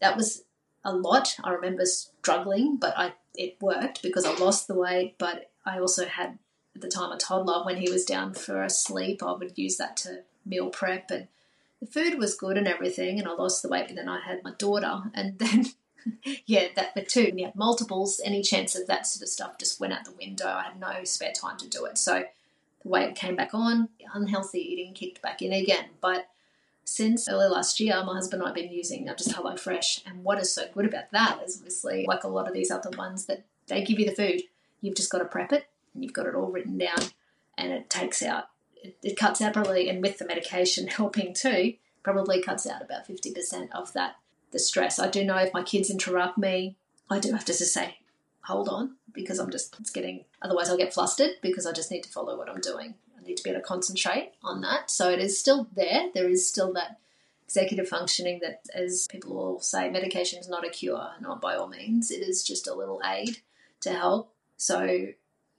that 0.00 0.16
was 0.16 0.44
a 0.84 0.92
lot. 0.92 1.36
I 1.44 1.50
remember 1.50 1.84
struggling, 1.84 2.76
but 2.76 2.94
I, 2.96 3.12
it 3.34 3.56
worked 3.60 4.02
because 4.02 4.24
I 4.24 4.34
lost 4.36 4.66
the 4.66 4.74
weight, 4.74 5.16
but 5.18 5.50
I 5.64 5.78
also 5.78 6.06
had 6.06 6.38
at 6.76 6.82
the 6.82 6.88
time 6.88 7.10
a 7.10 7.16
toddler, 7.16 7.64
when 7.64 7.78
he 7.78 7.90
was 7.90 8.04
down 8.04 8.34
for 8.34 8.62
a 8.62 8.70
sleep, 8.70 9.22
I 9.22 9.32
would 9.32 9.56
use 9.56 9.76
that 9.78 9.96
to 9.98 10.22
meal 10.44 10.68
prep 10.68 11.10
and 11.10 11.26
the 11.80 11.86
food 11.86 12.18
was 12.18 12.36
good 12.36 12.56
and 12.56 12.68
everything 12.68 13.18
and 13.18 13.28
I 13.28 13.32
lost 13.32 13.62
the 13.62 13.68
weight, 13.68 13.88
but 13.88 13.96
then 13.96 14.08
I 14.08 14.20
had 14.20 14.44
my 14.44 14.52
daughter 14.52 15.02
and 15.14 15.38
then 15.38 15.66
yeah, 16.46 16.68
that 16.76 16.94
the 16.94 17.02
two, 17.02 17.32
yeah 17.34 17.50
multiples, 17.54 18.20
any 18.24 18.42
chance 18.42 18.76
of 18.76 18.86
that 18.86 19.06
sort 19.06 19.22
of 19.22 19.28
stuff 19.28 19.58
just 19.58 19.80
went 19.80 19.92
out 19.92 20.04
the 20.04 20.12
window. 20.12 20.46
I 20.46 20.64
had 20.64 20.80
no 20.80 21.04
spare 21.04 21.32
time 21.32 21.56
to 21.58 21.68
do 21.68 21.84
it. 21.86 21.98
So 21.98 22.24
the 22.82 22.88
weight 22.88 23.16
came 23.16 23.36
back 23.36 23.54
on, 23.54 23.88
unhealthy 24.14 24.60
eating 24.60 24.94
kicked 24.94 25.20
back 25.20 25.42
in 25.42 25.52
again. 25.52 25.86
But 26.00 26.28
since 26.84 27.28
early 27.28 27.48
last 27.48 27.80
year, 27.80 28.02
my 28.04 28.14
husband 28.14 28.42
and 28.42 28.46
I 28.46 28.48
have 28.50 28.54
been 28.54 28.72
using 28.72 29.08
uh, 29.08 29.16
just 29.16 29.32
HelloFresh. 29.32 30.02
And 30.06 30.22
what 30.22 30.38
is 30.38 30.52
so 30.52 30.68
good 30.72 30.86
about 30.86 31.10
that 31.10 31.40
is 31.44 31.56
obviously, 31.56 32.04
like 32.06 32.22
a 32.22 32.28
lot 32.28 32.46
of 32.46 32.54
these 32.54 32.70
other 32.70 32.90
ones, 32.96 33.26
that 33.26 33.44
they 33.66 33.82
give 33.82 33.98
you 33.98 34.06
the 34.06 34.14
food. 34.14 34.42
You've 34.80 34.94
just 34.94 35.10
got 35.10 35.18
to 35.18 35.24
prep 35.24 35.52
it 35.52 35.66
and 35.96 36.04
you've 36.04 36.12
got 36.12 36.26
it 36.26 36.34
all 36.34 36.52
written 36.52 36.78
down 36.78 36.98
and 37.58 37.72
it 37.72 37.90
takes 37.90 38.22
out 38.22 38.44
it, 38.76 38.96
it 39.02 39.16
cuts 39.16 39.40
out 39.40 39.52
probably 39.52 39.88
and 39.88 40.02
with 40.02 40.18
the 40.18 40.26
medication 40.26 40.86
helping 41.00 41.34
too 41.34 41.74
probably 42.02 42.40
cuts 42.40 42.66
out 42.66 42.82
about 42.82 43.08
50% 43.08 43.68
of 43.72 43.92
that 43.94 44.16
the 44.52 44.60
stress. 44.60 45.00
I 45.00 45.08
do 45.08 45.24
know 45.24 45.36
if 45.38 45.52
my 45.52 45.62
kids 45.62 45.90
interrupt 45.90 46.38
me 46.38 46.76
i 47.10 47.18
do 47.18 47.32
have 47.32 47.44
to 47.44 47.56
just 47.56 47.72
say 47.72 47.98
hold 48.42 48.68
on 48.68 48.96
because 49.12 49.38
i'm 49.38 49.50
just 49.50 49.74
it's 49.80 49.90
getting 49.90 50.24
otherwise 50.42 50.68
i'll 50.68 50.76
get 50.76 50.92
flustered 50.92 51.30
because 51.40 51.66
i 51.66 51.72
just 51.72 51.90
need 51.90 52.02
to 52.02 52.10
follow 52.10 52.36
what 52.36 52.48
i'm 52.48 52.60
doing. 52.60 52.94
I 53.18 53.22
need 53.26 53.36
to 53.38 53.42
be 53.42 53.50
able 53.50 53.60
to 53.60 53.66
concentrate 53.66 54.32
on 54.44 54.60
that. 54.60 54.90
So 54.90 55.10
it 55.10 55.18
is 55.18 55.38
still 55.38 55.66
there. 55.74 56.10
There 56.14 56.28
is 56.28 56.46
still 56.46 56.72
that 56.74 56.98
executive 57.44 57.88
functioning 57.88 58.40
that 58.42 58.62
as 58.74 59.06
people 59.08 59.34
will 59.34 59.60
say 59.60 59.88
medication 59.88 60.38
is 60.40 60.48
not 60.48 60.66
a 60.66 60.70
cure 60.70 61.10
not 61.20 61.40
by 61.40 61.54
all 61.54 61.68
means. 61.68 62.10
It 62.10 62.22
is 62.22 62.42
just 62.42 62.66
a 62.68 62.74
little 62.74 63.00
aid 63.04 63.38
to 63.80 63.92
help. 63.92 64.32
So 64.56 65.06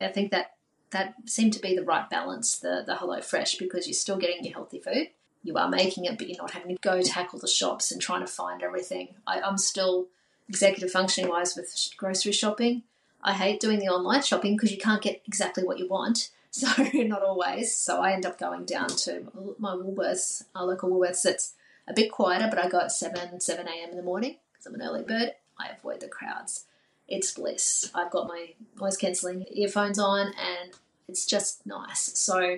I 0.02 0.08
think 0.10 0.32
that 0.32 0.54
that 0.92 1.16
seemed 1.26 1.54
to 1.54 1.60
be 1.60 1.76
the 1.76 1.84
right 1.84 2.10
balance, 2.10 2.58
the 2.60 2.84
the 2.86 2.96
HelloFresh, 2.96 3.60
because 3.60 3.88
you're 3.88 3.94
still 3.94 4.18
getting 4.18 4.44
your 4.44 4.54
healthy 4.54 4.80
food. 4.80 5.10
you 5.44 5.56
are 5.58 5.70
making 5.70 6.06
it, 6.06 6.18
but 6.18 6.28
you're 6.28 6.38
not 6.38 6.52
having 6.52 6.76
to 6.76 6.82
go 6.82 7.02
tackle 7.02 7.40
the 7.40 7.48
shops 7.48 7.92
and 7.92 8.02
trying 8.02 8.22
to 8.22 8.28
find 8.28 8.62
everything. 8.62 9.16
I, 9.26 9.40
I'm 9.42 9.58
still 9.58 10.08
executive 10.50 10.92
functioning 10.92 11.30
wise 11.30 11.56
with 11.56 11.74
grocery 11.98 12.32
shopping. 12.34 12.84
I 13.22 13.34
hate 13.34 13.60
doing 13.60 13.80
the 13.80 13.88
online 13.88 14.22
shopping 14.24 14.56
because 14.56 14.72
you 14.72 14.78
can't 14.78 15.02
get 15.02 15.22
exactly 15.28 15.64
what 15.64 15.80
you 15.80 15.88
want. 15.88 16.30
So 16.50 16.68
not 16.94 17.22
always. 17.22 17.76
So 17.76 18.02
I 18.02 18.14
end 18.14 18.26
up 18.26 18.40
going 18.40 18.66
down 18.66 18.88
to 18.88 19.28
my 19.60 19.74
Woolworths, 19.76 20.44
our 20.56 20.66
local 20.66 20.90
Woolworths. 20.90 21.22
That's 21.22 21.54
a 21.88 21.94
bit 21.94 22.12
quieter, 22.12 22.48
but 22.50 22.58
I 22.58 22.68
go 22.68 22.80
at 22.80 22.92
seven 22.92 23.40
seven 23.42 23.68
a.m. 23.68 23.92
in 23.92 23.98
the 23.98 24.02
morning 24.02 24.38
because 24.52 24.66
I'm 24.66 24.74
an 24.74 24.82
early 24.82 25.04
bird. 25.04 25.34
I 25.60 25.68
avoid 25.68 26.00
the 26.00 26.08
crowds. 26.08 26.66
It's 27.08 27.32
bliss. 27.32 27.90
I've 27.94 28.12
got 28.12 28.28
my 28.28 28.54
noise 28.80 28.98
cancelling 28.98 29.46
earphones 29.52 30.00
on, 30.00 30.28
and 30.28 30.74
it's 31.08 31.26
just 31.26 31.66
nice. 31.66 32.18
So 32.18 32.58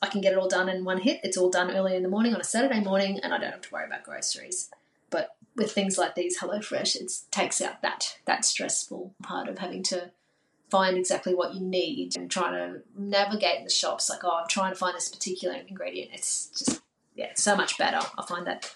I 0.00 0.06
can 0.06 0.20
get 0.20 0.32
it 0.32 0.38
all 0.38 0.48
done 0.48 0.68
in 0.68 0.84
one 0.84 1.00
hit. 1.00 1.20
It's 1.22 1.36
all 1.36 1.50
done 1.50 1.70
early 1.70 1.96
in 1.96 2.02
the 2.02 2.08
morning 2.08 2.34
on 2.34 2.40
a 2.40 2.44
Saturday 2.44 2.80
morning, 2.80 3.18
and 3.22 3.34
I 3.34 3.38
don't 3.38 3.50
have 3.50 3.62
to 3.62 3.72
worry 3.72 3.86
about 3.86 4.04
groceries. 4.04 4.70
But 5.10 5.34
with 5.56 5.72
things 5.72 5.98
like 5.98 6.14
these 6.14 6.38
HelloFresh, 6.38 6.96
it 6.96 7.12
takes 7.30 7.60
out 7.60 7.82
that 7.82 8.18
that 8.24 8.44
stressful 8.44 9.14
part 9.22 9.48
of 9.48 9.58
having 9.58 9.82
to 9.84 10.12
find 10.70 10.96
exactly 10.96 11.34
what 11.34 11.54
you 11.54 11.60
need 11.60 12.16
and 12.16 12.30
trying 12.30 12.52
to 12.52 12.82
navigate 12.96 13.64
the 13.64 13.70
shops 13.70 14.10
like 14.10 14.22
oh 14.24 14.40
i'm 14.40 14.48
trying 14.48 14.72
to 14.72 14.78
find 14.78 14.94
this 14.94 15.08
particular 15.08 15.56
ingredient 15.66 16.10
it's 16.12 16.48
just 16.48 16.82
yeah 17.14 17.30
so 17.34 17.56
much 17.56 17.78
better 17.78 18.00
i 18.18 18.22
find 18.26 18.46
that 18.46 18.74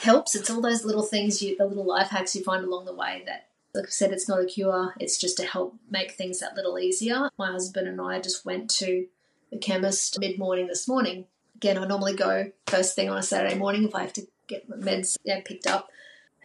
helps 0.00 0.34
it's 0.34 0.50
all 0.50 0.60
those 0.60 0.84
little 0.84 1.02
things 1.02 1.42
you 1.42 1.56
the 1.56 1.66
little 1.66 1.84
life 1.84 2.08
hacks 2.08 2.34
you 2.34 2.42
find 2.42 2.64
along 2.64 2.84
the 2.84 2.94
way 2.94 3.22
that 3.26 3.45
like 3.76 3.86
i 3.86 3.90
said 3.90 4.12
it's 4.12 4.28
not 4.28 4.42
a 4.42 4.46
cure. 4.46 4.94
It's 4.98 5.18
just 5.18 5.36
to 5.38 5.44
help 5.44 5.76
make 5.90 6.12
things 6.12 6.40
that 6.40 6.56
little 6.56 6.78
easier. 6.78 7.28
My 7.38 7.52
husband 7.52 7.88
and 7.88 8.00
i 8.00 8.20
just 8.20 8.44
went 8.44 8.70
to 8.70 9.06
the 9.50 9.58
chemist 9.58 10.18
mid-morning 10.18 10.66
this 10.66 10.88
morning. 10.88 11.26
Again 11.56 11.78
i 11.78 11.86
normally 11.86 12.16
go 12.16 12.52
first 12.66 12.94
thing 12.94 13.08
on 13.08 13.18
a 13.18 13.22
saturday 13.22 13.56
morning 13.56 13.84
if 13.84 13.94
i 13.94 14.02
have 14.02 14.12
to 14.14 14.26
get 14.46 14.68
my 14.68 14.76
meds 14.76 15.16
yeah, 15.24 15.40
picked 15.44 15.66
up. 15.66 15.90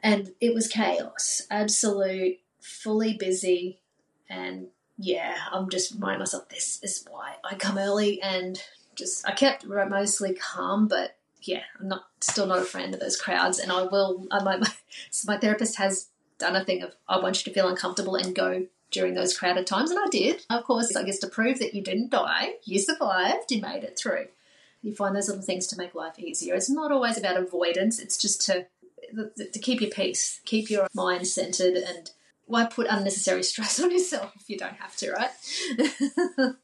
And 0.04 0.32
it 0.42 0.54
was 0.54 0.68
chaos. 0.68 1.44
Absolute 1.52 2.40
fully 2.60 3.14
busy. 3.14 3.80
And 4.30 4.68
yeah, 4.98 5.36
I'm 5.52 5.70
just 5.70 5.94
reminding 5.94 6.20
myself 6.20 6.50
this 6.50 6.80
is 6.84 7.06
why 7.10 7.36
I 7.44 7.56
come 7.56 7.78
early 7.78 8.22
and 8.22 8.62
just 8.96 9.28
I 9.28 9.34
kept 9.34 9.66
mostly 9.66 10.34
calm, 10.34 10.88
but 10.88 11.18
yeah, 11.42 11.64
I'm 11.80 11.88
not 11.88 12.04
still 12.20 12.46
not 12.46 12.60
a 12.60 12.66
friend 12.66 12.94
of 12.94 13.00
those 13.00 13.20
crowds, 13.20 13.58
and 13.60 13.72
I 13.72 13.84
will. 13.84 14.28
I, 14.32 14.44
my, 14.44 14.58
my, 14.58 14.68
so 15.10 15.32
my 15.32 15.38
therapist 15.38 15.78
has 15.78 16.10
done 16.42 16.56
a 16.56 16.66
thing 16.66 16.84
of 16.84 16.96
I 17.08 17.20
want 17.20 17.38
you 17.38 17.52
to 17.52 17.54
feel 17.58 17.70
uncomfortable 17.70 18.16
and 18.16 18.36
go 18.36 18.68
during 18.92 19.14
those 19.14 19.38
crowded 19.38 19.66
times, 19.66 19.90
and 19.90 20.00
I 20.00 20.08
did. 20.10 20.46
Of 20.50 20.66
course, 20.66 20.96
I 20.96 21.04
guess 21.04 21.20
to 21.20 21.28
prove 21.28 21.60
that 21.60 21.74
you 21.74 21.82
didn't 21.82 22.12
die, 22.12 22.56
you 22.66 22.78
survived, 22.78 23.52
you 23.52 23.62
made 23.62 23.84
it 23.84 23.98
through. 23.98 24.28
You 24.82 24.94
find 24.94 25.16
those 25.16 25.30
little 25.30 25.44
things 25.44 25.68
to 25.68 25.78
make 25.78 25.96
life 25.96 26.20
easier. 26.20 26.56
It's 26.56 26.70
not 26.70 26.92
always 26.92 27.18
about 27.18 27.38
avoidance. 27.38 28.00
It's 28.00 28.18
just 28.18 28.46
to 28.48 28.68
to 29.36 29.60
keep 29.60 29.82
your 29.82 29.90
peace, 29.90 30.42
keep 30.46 30.70
your 30.70 30.88
mind 30.94 31.28
centered, 31.28 31.76
and 31.76 32.12
why 32.46 32.66
put 32.66 32.88
unnecessary 32.90 33.44
stress 33.52 33.80
on 33.82 33.92
yourself 33.92 34.34
if 34.40 34.50
you 34.50 34.58
don't 34.58 34.76
have 34.76 34.96
to, 34.98 35.12
right? 35.12 35.30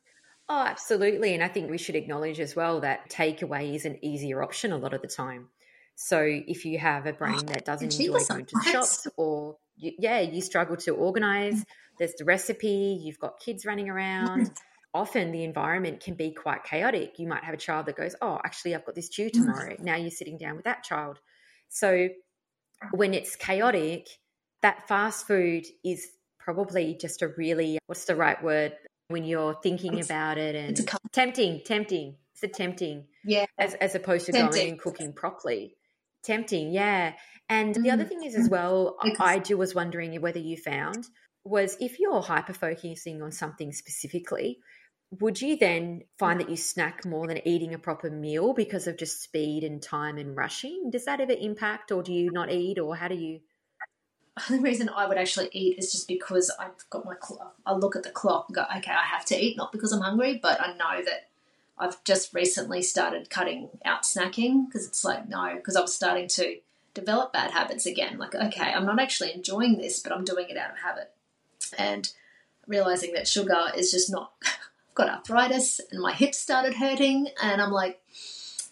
oh, 0.49 0.65
absolutely. 0.65 1.33
And 1.33 1.43
I 1.43 1.47
think 1.47 1.69
we 1.69 1.77
should 1.77 1.95
acknowledge 1.95 2.39
as 2.39 2.55
well 2.55 2.81
that 2.81 3.09
takeaway 3.09 3.73
is 3.75 3.85
an 3.85 4.03
easier 4.03 4.43
option 4.43 4.71
a 4.71 4.77
lot 4.77 4.93
of 4.93 5.01
the 5.01 5.07
time. 5.07 5.49
So 5.95 6.21
if 6.21 6.63
you 6.63 6.77
have 6.77 7.07
a 7.07 7.13
brain 7.13 7.39
oh, 7.39 7.53
that 7.53 7.65
doesn't 7.65 7.99
enjoy 7.99 8.19
going 8.23 8.45
to 8.45 8.61
shops 8.63 9.07
or 9.17 9.57
you, 9.77 9.93
yeah, 9.99 10.19
you 10.19 10.41
struggle 10.41 10.75
to 10.77 10.91
organize, 10.91 11.63
there's 11.99 12.13
the 12.13 12.25
recipe, 12.25 12.99
you've 13.01 13.19
got 13.19 13.39
kids 13.39 13.65
running 13.65 13.89
around. 13.89 14.51
Often 14.93 15.31
the 15.31 15.43
environment 15.43 15.99
can 15.99 16.15
be 16.15 16.31
quite 16.31 16.63
chaotic. 16.63 17.19
You 17.19 17.27
might 17.27 17.43
have 17.43 17.53
a 17.53 17.57
child 17.57 17.85
that 17.85 17.95
goes, 17.95 18.15
Oh, 18.21 18.39
actually, 18.43 18.73
I've 18.73 18.85
got 18.85 18.95
this 18.95 19.09
due 19.09 19.29
tomorrow. 19.29 19.75
Now 19.79 19.95
you're 19.95 20.09
sitting 20.09 20.37
down 20.37 20.55
with 20.55 20.65
that 20.65 20.83
child. 20.83 21.19
So 21.69 22.09
when 22.91 23.13
it's 23.13 23.35
chaotic, 23.35 24.07
that 24.61 24.87
fast 24.87 25.27
food 25.27 25.65
is 25.83 26.07
probably 26.39 26.97
just 26.99 27.21
a 27.21 27.27
really 27.37 27.77
what's 27.87 28.05
the 28.05 28.15
right 28.15 28.41
word 28.41 28.73
when 29.09 29.25
you're 29.25 29.55
thinking 29.61 29.99
about 30.01 30.37
it 30.37 30.55
and 30.55 30.89
tempting 31.11 31.61
tempting 31.65 32.15
it's 32.33 32.43
a 32.43 32.47
tempting 32.47 33.03
yeah 33.25 33.45
as, 33.57 33.73
as 33.75 33.95
opposed 33.95 34.25
to 34.25 34.31
tempting. 34.31 34.59
going 34.59 34.71
and 34.71 34.79
cooking 34.79 35.11
properly 35.11 35.75
tempting 36.23 36.71
yeah 36.71 37.11
and 37.49 37.75
mm. 37.75 37.83
the 37.83 37.91
other 37.91 38.05
mm. 38.05 38.10
thing 38.10 38.23
is 38.23 38.36
as 38.36 38.49
well 38.49 38.97
because- 39.03 39.17
i 39.19 39.38
do 39.39 39.57
was 39.57 39.75
wondering 39.75 40.19
whether 40.21 40.39
you 40.39 40.57
found 40.57 41.07
was 41.43 41.77
if 41.79 41.99
you're 41.99 42.21
hyper 42.21 42.53
focusing 42.53 43.21
on 43.21 43.31
something 43.31 43.71
specifically 43.71 44.60
would 45.21 45.41
you 45.41 45.55
then 45.55 46.01
find 46.19 46.41
that 46.41 46.49
you 46.49 46.57
snack 46.57 47.05
more 47.05 47.27
than 47.27 47.47
eating 47.47 47.73
a 47.73 47.79
proper 47.79 48.10
meal 48.10 48.53
because 48.53 48.88
of 48.88 48.97
just 48.97 49.23
speed 49.23 49.63
and 49.63 49.81
time 49.81 50.17
and 50.17 50.36
rushing 50.36 50.89
does 50.91 51.05
that 51.05 51.21
ever 51.21 51.33
impact 51.39 51.91
or 51.91 52.03
do 52.03 52.12
you 52.12 52.29
not 52.31 52.51
eat 52.51 52.77
or 52.77 52.95
how 52.95 53.07
do 53.07 53.15
you 53.15 53.39
the 54.49 54.60
reason 54.60 54.89
I 54.89 55.07
would 55.07 55.17
actually 55.17 55.49
eat 55.51 55.77
is 55.79 55.91
just 55.91 56.07
because 56.07 56.51
I've 56.60 56.89
got 56.89 57.05
my 57.05 57.15
clock. 57.15 57.55
I 57.65 57.73
look 57.73 57.95
at 57.95 58.03
the 58.03 58.10
clock 58.10 58.45
and 58.47 58.55
go, 58.55 58.65
okay, 58.77 58.91
I 58.91 59.05
have 59.05 59.25
to 59.25 59.36
eat, 59.36 59.57
not 59.57 59.71
because 59.71 59.91
I'm 59.91 60.01
hungry, 60.01 60.39
but 60.41 60.62
I 60.62 60.73
know 60.73 61.03
that 61.03 61.29
I've 61.77 62.03
just 62.03 62.33
recently 62.33 62.81
started 62.81 63.29
cutting 63.29 63.69
out 63.86 64.03
snacking 64.03 64.67
because 64.67 64.88
it's 64.88 65.03
like, 65.03 65.27
no, 65.27 65.55
because 65.55 65.75
I 65.75 65.81
was 65.81 65.93
starting 65.93 66.27
to 66.29 66.57
develop 66.99 67.33
bad 67.33 67.51
habits 67.51 67.86
again. 67.86 68.17
Like, 68.17 68.36
okay, 68.36 68.73
I'm 68.73 68.86
not 68.86 68.99
actually 68.99 69.33
enjoying 69.33 69.77
this, 69.77 69.99
but 69.99 70.12
I'm 70.12 70.25
doing 70.25 70.49
it 70.49 70.57
out 70.57 70.71
of 70.71 70.79
habit. 70.79 71.12
And 71.77 72.12
realizing 72.65 73.13
that 73.13 73.27
sugar 73.27 73.67
is 73.75 73.91
just 73.91 74.12
not, 74.12 74.31
I've 74.43 74.95
got 74.95 75.10
arthritis 75.10 75.79
and 75.91 76.01
my 76.01 76.13
hips 76.13 76.39
started 76.39 76.75
hurting. 76.75 77.29
And 77.41 77.62
I'm 77.62 77.71
like, 77.71 78.01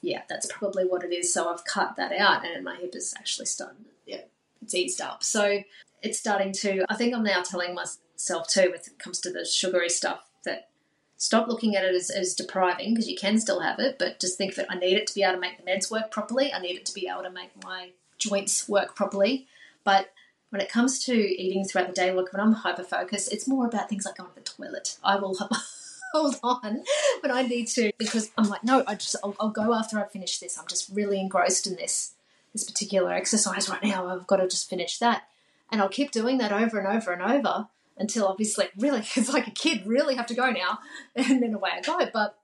yeah, 0.01 0.23
that's 0.27 0.47
probably 0.51 0.85
what 0.85 1.03
it 1.03 1.13
is. 1.13 1.33
So 1.33 1.49
I've 1.49 1.65
cut 1.65 1.95
that 1.97 2.11
out 2.13 2.45
and 2.45 2.63
my 2.63 2.75
hip 2.75 2.95
is 2.95 3.13
actually 3.17 3.45
starting, 3.45 3.85
yeah, 4.05 4.21
it's 4.61 4.73
eased 4.73 5.01
up. 5.01 5.23
So 5.23 5.63
it's 6.01 6.19
starting 6.19 6.51
to, 6.53 6.85
I 6.89 6.95
think 6.95 7.13
I'm 7.13 7.23
now 7.23 7.41
telling 7.41 7.75
myself 7.75 8.47
too, 8.47 8.71
when 8.71 8.75
it 8.75 8.99
comes 8.99 9.19
to 9.21 9.31
the 9.31 9.45
sugary 9.45 9.89
stuff, 9.89 10.25
that 10.45 10.69
stop 11.17 11.47
looking 11.47 11.75
at 11.75 11.83
it 11.83 11.95
as, 11.95 12.09
as 12.09 12.33
depriving 12.33 12.93
because 12.93 13.09
you 13.09 13.17
can 13.17 13.39
still 13.39 13.59
have 13.61 13.79
it, 13.79 13.97
but 13.99 14.19
just 14.19 14.37
think 14.37 14.55
that 14.55 14.67
I 14.69 14.75
need 14.75 14.97
it 14.97 15.07
to 15.07 15.15
be 15.15 15.23
able 15.23 15.35
to 15.35 15.39
make 15.39 15.57
the 15.57 15.69
meds 15.69 15.91
work 15.91 16.11
properly. 16.11 16.51
I 16.51 16.59
need 16.59 16.75
it 16.75 16.85
to 16.87 16.93
be 16.93 17.07
able 17.07 17.23
to 17.23 17.31
make 17.31 17.51
my 17.63 17.91
joints 18.17 18.67
work 18.67 18.95
properly. 18.95 19.47
But 19.83 20.11
when 20.49 20.61
it 20.61 20.69
comes 20.69 21.03
to 21.05 21.13
eating 21.13 21.65
throughout 21.65 21.87
the 21.87 21.93
day, 21.93 22.11
look, 22.13 22.31
when 22.31 22.41
I'm 22.41 22.53
hyper 22.53 22.83
focused, 22.83 23.31
it's 23.33 23.47
more 23.47 23.65
about 23.65 23.89
things 23.89 24.05
like 24.05 24.17
going 24.17 24.29
to 24.29 24.35
the 24.35 24.41
toilet. 24.41 24.97
I 25.03 25.17
will 25.17 25.37
hold 26.13 26.35
on, 26.43 26.83
but 27.21 27.31
I 27.31 27.41
need 27.43 27.67
to 27.69 27.91
because 27.97 28.31
I'm 28.37 28.49
like, 28.49 28.63
no, 28.63 28.83
I 28.87 28.95
just 28.95 29.15
I'll, 29.23 29.35
I'll 29.39 29.49
go 29.49 29.73
after 29.73 29.99
I 29.99 30.07
finish 30.07 30.39
this. 30.39 30.57
I'm 30.57 30.67
just 30.67 30.89
really 30.93 31.19
engrossed 31.19 31.67
in 31.67 31.75
this 31.75 32.13
this 32.53 32.63
particular 32.63 33.11
exercise 33.11 33.69
right 33.69 33.83
now. 33.83 34.07
I've 34.07 34.27
got 34.27 34.37
to 34.37 34.47
just 34.47 34.69
finish 34.69 34.97
that. 34.99 35.23
And 35.71 35.81
I'll 35.81 35.89
keep 35.89 36.11
doing 36.11 36.37
that 36.37 36.53
over 36.53 36.79
and 36.79 36.87
over 36.87 37.11
and 37.11 37.21
over 37.21 37.67
until 37.97 38.27
obviously, 38.27 38.69
really, 38.77 38.99
it's 39.15 39.33
like 39.33 39.47
a 39.47 39.51
kid, 39.51 39.85
really 39.85 40.15
have 40.15 40.27
to 40.27 40.33
go 40.33 40.49
now. 40.51 40.79
And 41.15 41.43
then 41.43 41.53
away 41.53 41.71
I 41.75 41.81
go. 41.81 41.99
But 42.13 42.37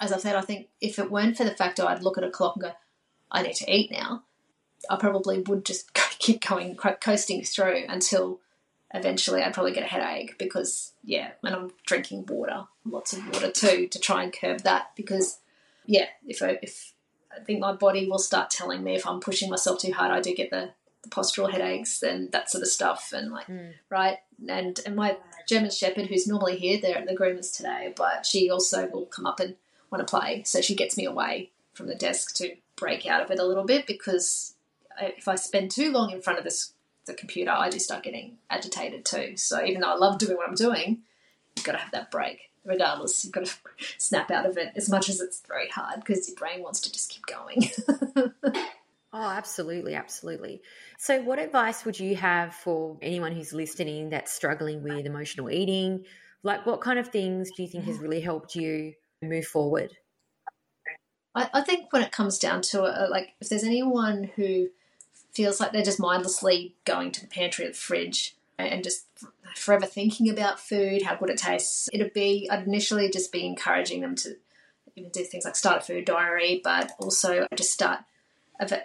as 0.00 0.12
I 0.12 0.18
said, 0.18 0.36
I 0.36 0.42
think 0.42 0.68
if 0.80 0.98
it 0.98 1.10
weren't 1.10 1.36
for 1.36 1.44
the 1.44 1.54
fact 1.54 1.80
I'd 1.80 2.02
look 2.02 2.18
at 2.18 2.24
a 2.24 2.30
clock 2.30 2.56
and 2.56 2.62
go, 2.64 2.72
I 3.30 3.42
need 3.42 3.54
to 3.56 3.70
eat 3.70 3.90
now, 3.90 4.22
I 4.88 4.96
probably 4.96 5.40
would 5.40 5.64
just 5.64 5.92
keep 6.18 6.46
going, 6.46 6.76
coasting 6.76 7.44
through 7.44 7.84
until 7.88 8.40
eventually 8.94 9.42
I'd 9.42 9.54
probably 9.54 9.72
get 9.72 9.84
a 9.84 9.86
headache 9.86 10.38
because, 10.38 10.92
yeah, 11.04 11.32
and 11.44 11.54
I'm 11.54 11.70
drinking 11.86 12.26
water, 12.26 12.64
lots 12.84 13.12
of 13.12 13.26
water 13.26 13.50
too, 13.50 13.88
to 13.88 13.98
try 13.98 14.22
and 14.22 14.32
curb 14.32 14.60
that 14.60 14.90
because, 14.96 15.38
yeah, 15.86 16.06
if 16.26 16.42
I, 16.42 16.58
if 16.62 16.92
I 17.38 17.44
think 17.44 17.60
my 17.60 17.72
body 17.72 18.08
will 18.08 18.18
start 18.18 18.50
telling 18.50 18.82
me 18.82 18.94
if 18.94 19.06
I'm 19.06 19.20
pushing 19.20 19.50
myself 19.50 19.80
too 19.80 19.92
hard. 19.92 20.10
I 20.10 20.20
do 20.20 20.34
get 20.34 20.50
the, 20.50 20.70
the 21.02 21.10
postural 21.10 21.50
headaches 21.50 22.02
and 22.02 22.30
that 22.32 22.50
sort 22.50 22.62
of 22.62 22.68
stuff, 22.68 23.12
and 23.14 23.30
like 23.30 23.46
mm. 23.46 23.72
right. 23.90 24.18
And 24.48 24.80
and 24.84 24.96
my 24.96 25.16
German 25.46 25.70
Shepherd, 25.70 26.06
who's 26.06 26.26
normally 26.26 26.56
here, 26.56 26.80
they're 26.80 26.98
at 26.98 27.06
the 27.06 27.16
groomers 27.16 27.56
today, 27.56 27.92
but 27.96 28.26
she 28.26 28.50
also 28.50 28.88
will 28.88 29.06
come 29.06 29.26
up 29.26 29.40
and 29.40 29.56
want 29.90 30.06
to 30.06 30.10
play, 30.10 30.42
so 30.44 30.60
she 30.60 30.74
gets 30.74 30.96
me 30.96 31.04
away 31.04 31.50
from 31.72 31.86
the 31.86 31.94
desk 31.94 32.34
to 32.36 32.56
break 32.76 33.06
out 33.06 33.22
of 33.22 33.30
it 33.30 33.38
a 33.38 33.46
little 33.46 33.64
bit 33.64 33.86
because 33.86 34.54
if 35.00 35.28
I 35.28 35.34
spend 35.36 35.70
too 35.70 35.92
long 35.92 36.10
in 36.10 36.22
front 36.22 36.38
of 36.38 36.44
this 36.44 36.72
the 37.06 37.14
computer, 37.14 37.50
I 37.50 37.70
do 37.70 37.78
start 37.78 38.04
getting 38.04 38.36
agitated 38.50 39.04
too. 39.04 39.36
So 39.36 39.64
even 39.64 39.80
though 39.80 39.92
I 39.92 39.96
love 39.96 40.18
doing 40.18 40.36
what 40.36 40.48
I'm 40.48 40.54
doing, 40.54 41.02
you've 41.56 41.64
got 41.64 41.72
to 41.72 41.78
have 41.78 41.92
that 41.92 42.10
break 42.10 42.50
regardless. 42.64 43.24
You've 43.24 43.32
got 43.32 43.46
to 43.46 43.56
snap 43.98 44.30
out 44.30 44.46
of 44.46 44.56
it 44.56 44.72
as 44.76 44.88
much 44.88 45.08
as 45.08 45.20
it's 45.20 45.42
very 45.48 45.68
hard 45.68 46.00
because 46.00 46.28
your 46.28 46.36
brain 46.36 46.62
wants 46.62 46.80
to 46.80 46.92
just 46.92 47.10
keep 47.10 47.26
going. 47.26 47.70
oh, 49.12 49.30
absolutely, 49.30 49.94
absolutely. 49.94 50.62
So, 50.98 51.22
what 51.22 51.38
advice 51.38 51.84
would 51.84 51.98
you 51.98 52.14
have 52.16 52.54
for 52.54 52.98
anyone 53.02 53.32
who's 53.32 53.52
listening 53.52 54.10
that's 54.10 54.32
struggling 54.32 54.82
with 54.82 55.06
emotional 55.06 55.50
eating? 55.50 56.04
Like, 56.44 56.66
what 56.66 56.80
kind 56.80 56.98
of 56.98 57.08
things 57.08 57.50
do 57.56 57.62
you 57.62 57.68
think 57.68 57.84
has 57.84 57.98
really 57.98 58.20
helped 58.20 58.54
you 58.54 58.94
move 59.22 59.46
forward? 59.46 59.96
I, 61.34 61.50
I 61.52 61.60
think 61.62 61.92
when 61.92 62.02
it 62.02 62.12
comes 62.12 62.38
down 62.38 62.62
to 62.62 62.84
it, 62.84 62.94
uh, 62.96 63.08
like, 63.10 63.34
if 63.40 63.48
there's 63.48 63.64
anyone 63.64 64.30
who 64.36 64.68
feels 65.38 65.60
like 65.60 65.72
they're 65.72 65.82
just 65.82 66.00
mindlessly 66.00 66.74
going 66.84 67.12
to 67.12 67.20
the 67.20 67.28
pantry 67.28 67.64
or 67.64 67.68
the 67.68 67.74
fridge 67.74 68.36
and 68.58 68.82
just 68.82 69.06
forever 69.54 69.86
thinking 69.86 70.28
about 70.28 70.58
food, 70.58 71.02
how 71.02 71.14
good 71.14 71.30
it 71.30 71.38
tastes. 71.38 71.88
It'd 71.92 72.12
be, 72.12 72.48
I'd 72.50 72.66
initially 72.66 73.08
just 73.08 73.30
be 73.30 73.46
encouraging 73.46 74.00
them 74.00 74.16
to 74.16 74.34
even 74.96 75.10
do 75.10 75.22
things 75.22 75.44
like 75.44 75.54
start 75.54 75.82
a 75.82 75.84
food 75.84 76.06
diary, 76.06 76.60
but 76.64 76.90
also 76.98 77.46
just 77.54 77.72
start 77.72 78.00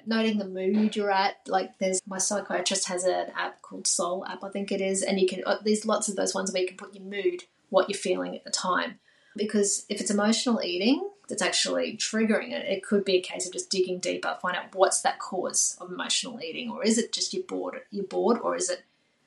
noting 0.05 0.37
the 0.37 0.47
mood 0.47 0.95
you're 0.95 1.09
at. 1.09 1.37
Like 1.47 1.79
there's 1.79 2.01
my 2.05 2.19
psychiatrist 2.19 2.87
has 2.87 3.03
an 3.03 3.31
app 3.35 3.63
called 3.63 3.87
Soul 3.87 4.23
app, 4.27 4.43
I 4.43 4.49
think 4.49 4.71
it 4.71 4.79
is, 4.79 5.01
and 5.01 5.19
you 5.19 5.27
can 5.27 5.41
uh, 5.47 5.57
there's 5.65 5.87
lots 5.87 6.07
of 6.07 6.15
those 6.15 6.35
ones 6.35 6.53
where 6.53 6.61
you 6.61 6.67
can 6.67 6.77
put 6.77 6.93
your 6.93 7.03
mood, 7.03 7.45
what 7.71 7.89
you're 7.89 7.97
feeling 7.97 8.35
at 8.35 8.43
the 8.43 8.51
time. 8.51 8.99
Because 9.35 9.87
if 9.89 9.99
it's 9.99 10.11
emotional 10.11 10.61
eating 10.63 11.09
that's 11.34 11.41
actually 11.41 11.98
triggering 11.98 12.52
it, 12.52 12.65
it 12.67 12.84
could 12.84 13.04
be 13.04 13.15
a 13.15 13.22
case 13.22 13.48
of 13.48 13.54
just 13.54 13.72
digging 13.72 14.00
deeper, 14.00 14.38
find 14.39 14.56
out 14.56 14.76
what's 14.76 15.02
that 15.02 15.19
cause 15.19 15.76
of 15.82 15.91
emotional 15.91 16.39
eating, 16.39 16.69
or 16.69 16.84
is 16.84 17.00
it 17.00 17.12
just 17.12 17.34
you're 17.34 17.43
bored, 17.43 17.82
you're 17.89 18.06
bored, 18.06 18.39
or 18.41 18.56
is 18.56 18.69
it 18.69 18.84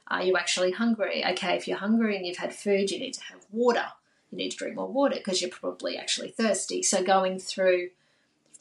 are 0.08 0.22
you 0.22 0.36
actually 0.36 0.70
hungry? 0.70 1.24
Okay, 1.26 1.56
if 1.56 1.66
you're 1.66 1.78
hungry 1.78 2.16
and 2.16 2.24
you've 2.24 2.36
had 2.36 2.54
food, 2.54 2.92
you 2.92 3.00
need 3.00 3.14
to 3.14 3.24
have 3.24 3.44
water. 3.50 3.86
You 4.30 4.38
need 4.38 4.50
to 4.50 4.56
drink 4.56 4.76
more 4.76 4.86
water 4.86 5.16
because 5.16 5.40
you're 5.40 5.50
probably 5.50 5.98
actually 5.98 6.28
thirsty. 6.28 6.84
So 6.84 7.02
going 7.02 7.40
through 7.40 7.90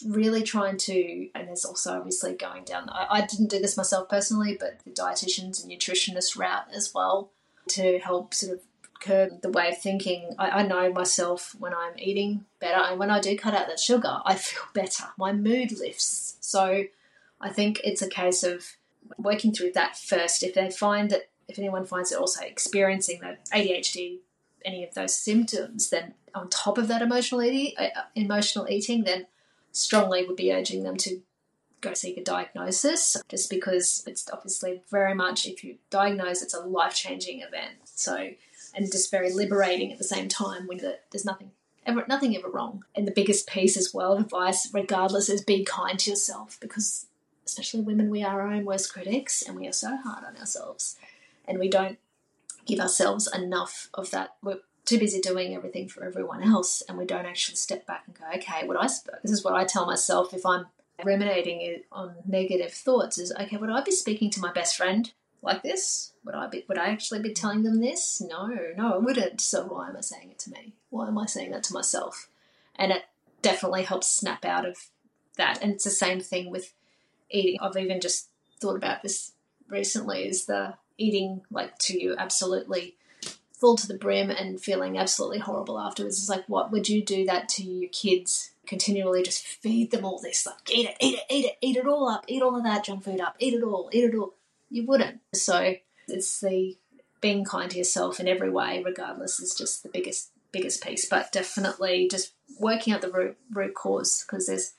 really 0.04 0.42
trying 0.42 0.78
to, 0.78 1.30
and 1.36 1.48
there's 1.48 1.64
also 1.64 1.98
obviously 1.98 2.34
going 2.34 2.64
down, 2.64 2.90
I, 2.90 3.06
I 3.10 3.26
didn't 3.28 3.52
do 3.52 3.60
this 3.60 3.78
myself 3.78 4.10
personally, 4.10 4.58
but 4.60 4.80
the 4.84 4.90
dietitians 4.90 5.62
and 5.64 5.72
nutritionists 5.72 6.36
route 6.36 6.66
as 6.74 6.94
well 6.96 7.30
to 7.70 8.00
help 8.00 8.34
sort 8.34 8.54
of 8.54 8.62
curb 9.06 9.41
the 9.41 9.50
way 9.50 9.70
of 9.70 9.78
thinking. 9.78 10.36
I, 10.38 10.50
I, 10.50 10.68
know 10.68 10.91
myself 10.91 11.56
when 11.60 11.74
I'm 11.74 11.94
eating 11.98 12.46
better 12.60 12.82
and 12.82 13.00
when 13.00 13.12
I 13.12 13.20
do 13.20 13.38
cut 13.38 13.54
out 13.54 13.68
that 13.68 13.80
sugar, 13.80 14.20
I 14.26 14.36
feel 14.36 14.63
better. 14.74 15.06
My 15.18 15.32
mood 15.32 15.72
lifts. 15.78 16.38
So 16.41 16.86
I 17.39 17.50
think 17.50 17.82
it's 17.84 18.02
a 18.02 18.10
case 18.10 18.44
of 18.44 18.76
working 19.18 19.54
through 19.54 19.74
that 19.74 19.98
first. 19.98 20.44
If 20.44 20.54
they 20.54 20.70
find 20.70 21.10
that, 21.12 21.30
if 21.48 21.60
anyone 21.60 21.86
finds 21.86 22.12
it 22.12 22.20
also 22.20 22.44
experiencing 22.44 23.22
that 23.22 23.46
ADHD, 23.52 24.20
any 24.63 24.84
of 24.84 24.94
those 24.96 25.15
symptoms, 25.15 25.89
then 25.89 26.15
on 26.34 26.50
top 26.50 26.78
of 26.78 26.88
that 26.88 27.02
emotional 27.02 27.44
eating, 27.44 27.76
uh, 27.78 28.02
emotional 28.15 28.68
eating, 28.68 29.04
then 29.04 29.28
strongly 29.72 30.26
would 30.26 30.36
be 30.36 30.52
urging 30.52 30.84
them 30.84 30.98
to 30.98 31.22
go 31.82 31.94
seek 31.94 32.18
a 32.18 32.24
diagnosis 32.24 33.18
just 33.30 33.50
because 33.50 34.04
it's 34.08 34.28
obviously 34.32 34.82
very 34.89 35.13
much 35.13 35.46
if 35.46 35.63
you 35.63 35.76
diagnose 35.89 36.41
it's 36.41 36.54
a 36.54 36.60
life-changing 36.60 37.41
event 37.41 37.76
so 37.84 38.30
and 38.76 38.92
just 38.92 39.12
very 39.12 39.32
liberating 39.32 39.92
at 39.92 39.98
the 39.98 40.04
same 40.04 40.28
time 40.28 40.68
when 40.68 40.78
there's 40.78 41.26
nothing 41.26 41.52
ever 41.86 42.06
nothing 42.08 42.36
ever 42.36 42.50
wrong. 42.50 42.84
And 42.96 43.08
the 43.08 43.12
biggest 43.12 43.48
piece 43.48 43.78
as 43.78 43.94
well 43.94 44.14
of 44.14 44.20
advice 44.20 44.70
regardless 44.74 45.30
is 45.30 45.44
be 45.44 45.64
kind 45.64 46.00
to 46.00 46.10
yourself 46.12 46.58
because 46.60 47.08
especially 47.46 47.82
women 47.82 48.10
we 48.10 48.24
are 48.24 48.42
our 48.42 48.52
own 48.52 48.66
worst 48.66 48.92
critics 48.92 49.42
and 49.42 49.56
we 49.56 49.68
are 49.68 49.74
so 49.74 49.98
hard 49.98 50.26
on 50.26 50.38
ourselves 50.38 50.98
and 51.48 51.60
we 51.60 51.70
don't 51.70 52.00
give 52.66 52.80
ourselves 52.80 53.32
enough 53.34 53.90
of 53.94 54.10
that. 54.12 54.36
We're 54.42 54.60
too 54.86 55.00
busy 55.00 55.20
doing 55.20 55.56
everything 55.56 55.90
for 55.90 56.04
everyone 56.04 56.44
else 56.44 56.84
and 56.88 56.98
we 56.98 57.06
don't 57.06 57.26
actually 57.26 57.56
step 57.56 57.86
back 57.86 58.04
and 58.06 58.18
go 58.18 58.26
okay 58.36 58.68
what 58.68 58.78
i 58.78 58.88
this 59.24 59.32
is 59.32 59.44
what 59.44 59.56
i 59.56 59.64
tell 59.66 59.86
myself 59.86 60.34
if 60.34 60.46
i'm 60.46 60.68
ruminating 61.04 61.82
on 61.92 62.16
negative 62.26 62.72
thoughts 62.72 63.18
is 63.18 63.34
okay 63.40 63.58
would 63.58 63.70
i 63.70 63.82
be 63.82 63.92
speaking 63.92 64.30
to 64.30 64.40
my 64.40 64.52
best 64.52 64.78
friend 64.78 65.14
like 65.46 65.64
this? 65.64 66.14
Would 66.26 66.36
i 66.36 66.48
be 66.48 66.66
would 66.68 66.78
i 66.78 66.88
actually 66.88 67.22
be 67.22 67.34
telling 67.34 67.64
them 67.64 67.80
this? 67.80 68.22
No 68.22 68.48
no 68.76 68.94
i 68.94 68.98
wouldn't. 68.98 69.42
So 69.42 69.66
why 69.66 69.90
am 69.90 69.98
i 69.98 70.02
saying 70.02 70.32
it 70.32 70.40
to 70.40 70.52
me? 70.52 70.74
Why 70.90 71.08
am 71.08 71.18
i 71.18 71.26
saying 71.26 71.52
that 71.52 71.64
to 71.64 71.74
myself? 71.74 72.30
And 72.76 72.92
it 72.92 73.04
definitely 73.42 73.84
helps 73.84 74.08
snap 74.08 74.44
out 74.44 74.66
of 74.66 74.78
that. 75.38 75.62
And 75.62 75.72
it's 75.72 75.84
the 75.84 75.90
same 75.90 76.20
thing 76.20 76.50
with 76.50 76.74
eating. 77.30 77.60
I've 77.62 77.78
even 77.78 78.02
just 78.02 78.30
thought 78.60 78.76
about 78.76 79.04
this 79.04 79.34
recently 79.68 80.28
is 80.28 80.46
the 80.46 80.76
eating 80.98 81.42
like 81.52 81.78
to 81.80 82.02
you 82.02 82.16
absolutely 82.18 82.96
full 83.52 83.76
to 83.78 83.88
the 83.88 83.98
brim 83.98 84.30
and 84.30 84.60
feeling 84.60 84.98
absolutely 84.98 85.40
horrible 85.40 85.80
afterwards. 85.80 86.20
It's 86.20 86.30
like, 86.30 86.48
what 86.48 86.72
would 86.72 86.90
you 86.90 87.04
do 87.04 87.26
that 87.26 87.50
to 87.50 87.64
your 87.64 87.90
kids? 87.90 88.52
Continually 88.68 89.24
just 89.24 89.46
feed 89.46 89.92
them 89.92 90.04
all 90.04 90.20
this, 90.20 90.46
like, 90.46 90.72
eat 90.72 90.90
it, 90.90 90.98
eat 91.00 91.20
it, 91.20 91.24
eat 91.30 91.46
it, 91.46 91.58
eat 91.62 91.78
it 91.78 91.88
all 91.88 92.10
up, 92.10 92.26
eat 92.28 92.42
all 92.42 92.58
of 92.58 92.64
that 92.64 92.84
junk 92.84 93.04
food 93.04 93.22
up, 93.22 93.36
eat 93.40 93.54
it 93.54 93.64
all, 93.64 93.90
eat 93.94 94.06
it 94.06 94.16
all. 94.16 94.34
You 94.76 94.86
wouldn't. 94.86 95.22
So 95.34 95.76
it's 96.10 96.42
the 96.42 96.78
being 97.22 97.46
kind 97.46 97.72
to 97.72 97.78
yourself 97.78 98.20
in 98.20 98.28
every 98.28 98.50
way, 98.50 98.84
regardless, 98.84 99.40
is 99.40 99.56
just 99.56 99.84
the 99.84 99.90
biggest 99.90 100.32
biggest 100.52 100.84
piece. 100.84 101.08
But 101.08 101.32
definitely 101.32 102.10
just 102.12 102.34
working 102.60 102.92
out 102.92 103.00
the 103.00 103.10
root 103.10 103.38
root 103.50 103.74
cause 103.74 104.26
because 104.28 104.48
there's 104.48 104.74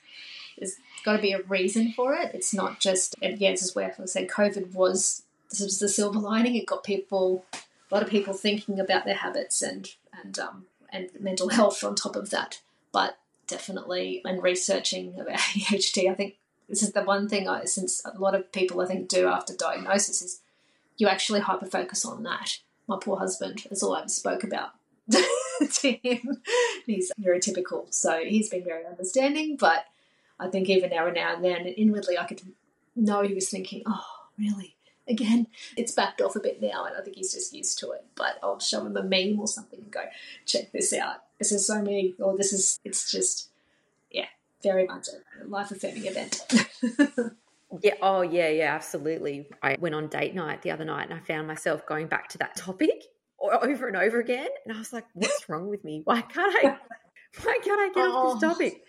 there's 0.59 0.75
got 1.03 1.15
to 1.15 1.21
be 1.21 1.31
a 1.31 1.41
reason 1.41 1.93
for 1.93 2.13
it. 2.13 2.29
It's 2.35 2.53
not 2.53 2.79
just 2.79 3.15
and 3.23 3.39
yeah, 3.39 3.49
this 3.49 3.63
is 3.63 3.73
where 3.73 3.95
I 3.99 4.05
said 4.05 4.27
COVID 4.27 4.75
was 4.75 5.23
this 5.49 5.61
was 5.61 5.79
the 5.79 5.89
silver 5.89 6.19
lining. 6.19 6.55
It 6.55 6.67
got 6.67 6.83
people 6.83 7.45
a 7.89 7.95
lot 7.95 8.03
of 8.03 8.09
people 8.11 8.35
thinking 8.35 8.79
about 8.79 9.03
their 9.05 9.15
habits 9.15 9.63
and 9.63 9.89
and 10.21 10.37
um, 10.37 10.67
and 10.93 11.09
mental 11.19 11.49
health 11.57 11.83
on 11.83 11.95
top 11.95 12.15
of 12.15 12.29
that. 12.29 12.61
But 12.91 13.17
definitely, 13.47 14.21
and 14.23 14.43
researching 14.43 15.19
about 15.19 15.39
ADHD, 15.39 16.07
I 16.07 16.13
think 16.13 16.35
this 16.69 16.83
is 16.83 16.91
the 16.91 17.03
one 17.03 17.29
thing 17.29 17.47
I, 17.47 17.65
since 17.65 18.01
a 18.05 18.17
lot 18.17 18.35
of 18.35 18.51
people 18.51 18.81
I 18.81 18.85
think 18.85 19.07
do 19.07 19.27
after 19.27 19.53
diagnosis 19.55 20.21
is 20.21 20.41
you 20.97 21.07
actually 21.07 21.41
hyper 21.41 21.65
focus 21.65 22.05
on 22.05 22.23
that. 22.23 22.59
My 22.87 22.97
poor 22.99 23.17
husband, 23.17 23.63
that's 23.69 23.83
all 23.83 23.95
I 23.95 23.99
ever 23.99 24.09
spoke 24.09 24.43
about 24.43 24.71
to 25.11 25.91
him. 25.91 26.41
He's 26.85 27.11
neurotypical, 27.21 27.93
so 27.93 28.21
he's 28.23 28.49
been 28.49 28.63
very 28.63 28.85
understanding. 28.85 29.57
But 29.57 29.85
I 30.39 30.47
think 30.47 30.69
even 30.69 30.91
and 30.93 31.13
now 31.15 31.35
and 31.35 31.43
then, 31.43 31.67
inwardly, 31.67 32.17
I 32.17 32.25
could 32.25 32.41
know 32.95 33.21
he 33.21 33.33
was 33.33 33.49
thinking, 33.49 33.83
"Oh, 33.85 34.05
really? 34.39 34.77
again. 35.07 35.47
It's 35.75 35.91
backed 35.91 36.21
off 36.21 36.35
a 36.35 36.39
bit 36.39 36.61
now, 36.61 36.85
and 36.85 36.95
I 36.95 37.01
think 37.01 37.17
he's 37.17 37.33
just 37.33 37.53
used 37.53 37.79
to 37.79 37.91
it. 37.91 38.05
But 38.15 38.37
I'll 38.43 38.59
show 38.59 38.85
him 38.85 38.97
a 38.97 39.03
meme 39.03 39.39
or 39.39 39.47
something 39.47 39.79
and 39.79 39.91
go, 39.91 40.03
check 40.45 40.71
this 40.71 40.93
out. 40.93 41.23
This 41.39 41.51
is 41.51 41.65
so 41.65 41.81
me, 41.81 42.15
or 42.19 42.35
this 42.35 42.53
is, 42.53 42.79
it's 42.83 43.11
just, 43.11 43.49
very 44.63 44.85
much 44.87 45.07
a 45.07 45.47
life 45.47 45.71
affirming 45.71 46.05
event. 46.05 46.41
yeah, 47.81 47.93
oh, 48.01 48.21
yeah, 48.21 48.49
yeah, 48.49 48.73
absolutely. 48.73 49.49
I 49.61 49.77
went 49.79 49.95
on 49.95 50.07
date 50.07 50.35
night 50.35 50.61
the 50.61 50.71
other 50.71 50.85
night 50.85 51.09
and 51.09 51.19
I 51.19 51.23
found 51.23 51.47
myself 51.47 51.85
going 51.85 52.07
back 52.07 52.29
to 52.29 52.37
that 52.39 52.55
topic 52.55 53.03
over 53.39 53.87
and 53.87 53.97
over 53.97 54.19
again. 54.19 54.49
And 54.65 54.75
I 54.75 54.79
was 54.79 54.93
like, 54.93 55.05
what's 55.13 55.47
wrong 55.49 55.67
with 55.67 55.83
me? 55.83 56.01
Why 56.03 56.21
can't 56.21 56.55
I? 56.65 56.77
Why 57.43 57.59
can't 57.63 57.79
I 57.79 57.87
get 57.93 58.07
oh. 58.07 58.11
off 58.11 58.39
this 58.39 58.49
oh. 58.49 58.53
topic? 58.53 58.81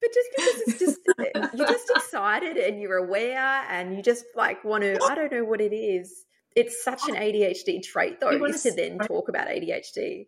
But 0.00 0.10
just 0.14 0.28
because 0.34 0.60
it's 0.66 0.78
just 0.78 1.54
you're 1.54 1.66
just 1.66 1.90
excited 1.90 2.56
and 2.56 2.80
you're 2.80 2.96
aware 2.96 3.64
and 3.68 3.94
you 3.94 4.02
just 4.02 4.24
like 4.34 4.64
want 4.64 4.82
to 4.82 4.98
I 5.04 5.14
don't 5.14 5.30
know 5.30 5.44
what 5.44 5.60
it 5.60 5.74
is. 5.74 6.24
It's 6.56 6.82
such 6.82 7.08
an 7.08 7.14
ADHD 7.14 7.82
trait 7.82 8.18
though, 8.20 8.44
is 8.44 8.62
to 8.62 8.72
then 8.72 8.98
talk 8.98 9.28
about 9.28 9.48
ADHD. 9.48 10.26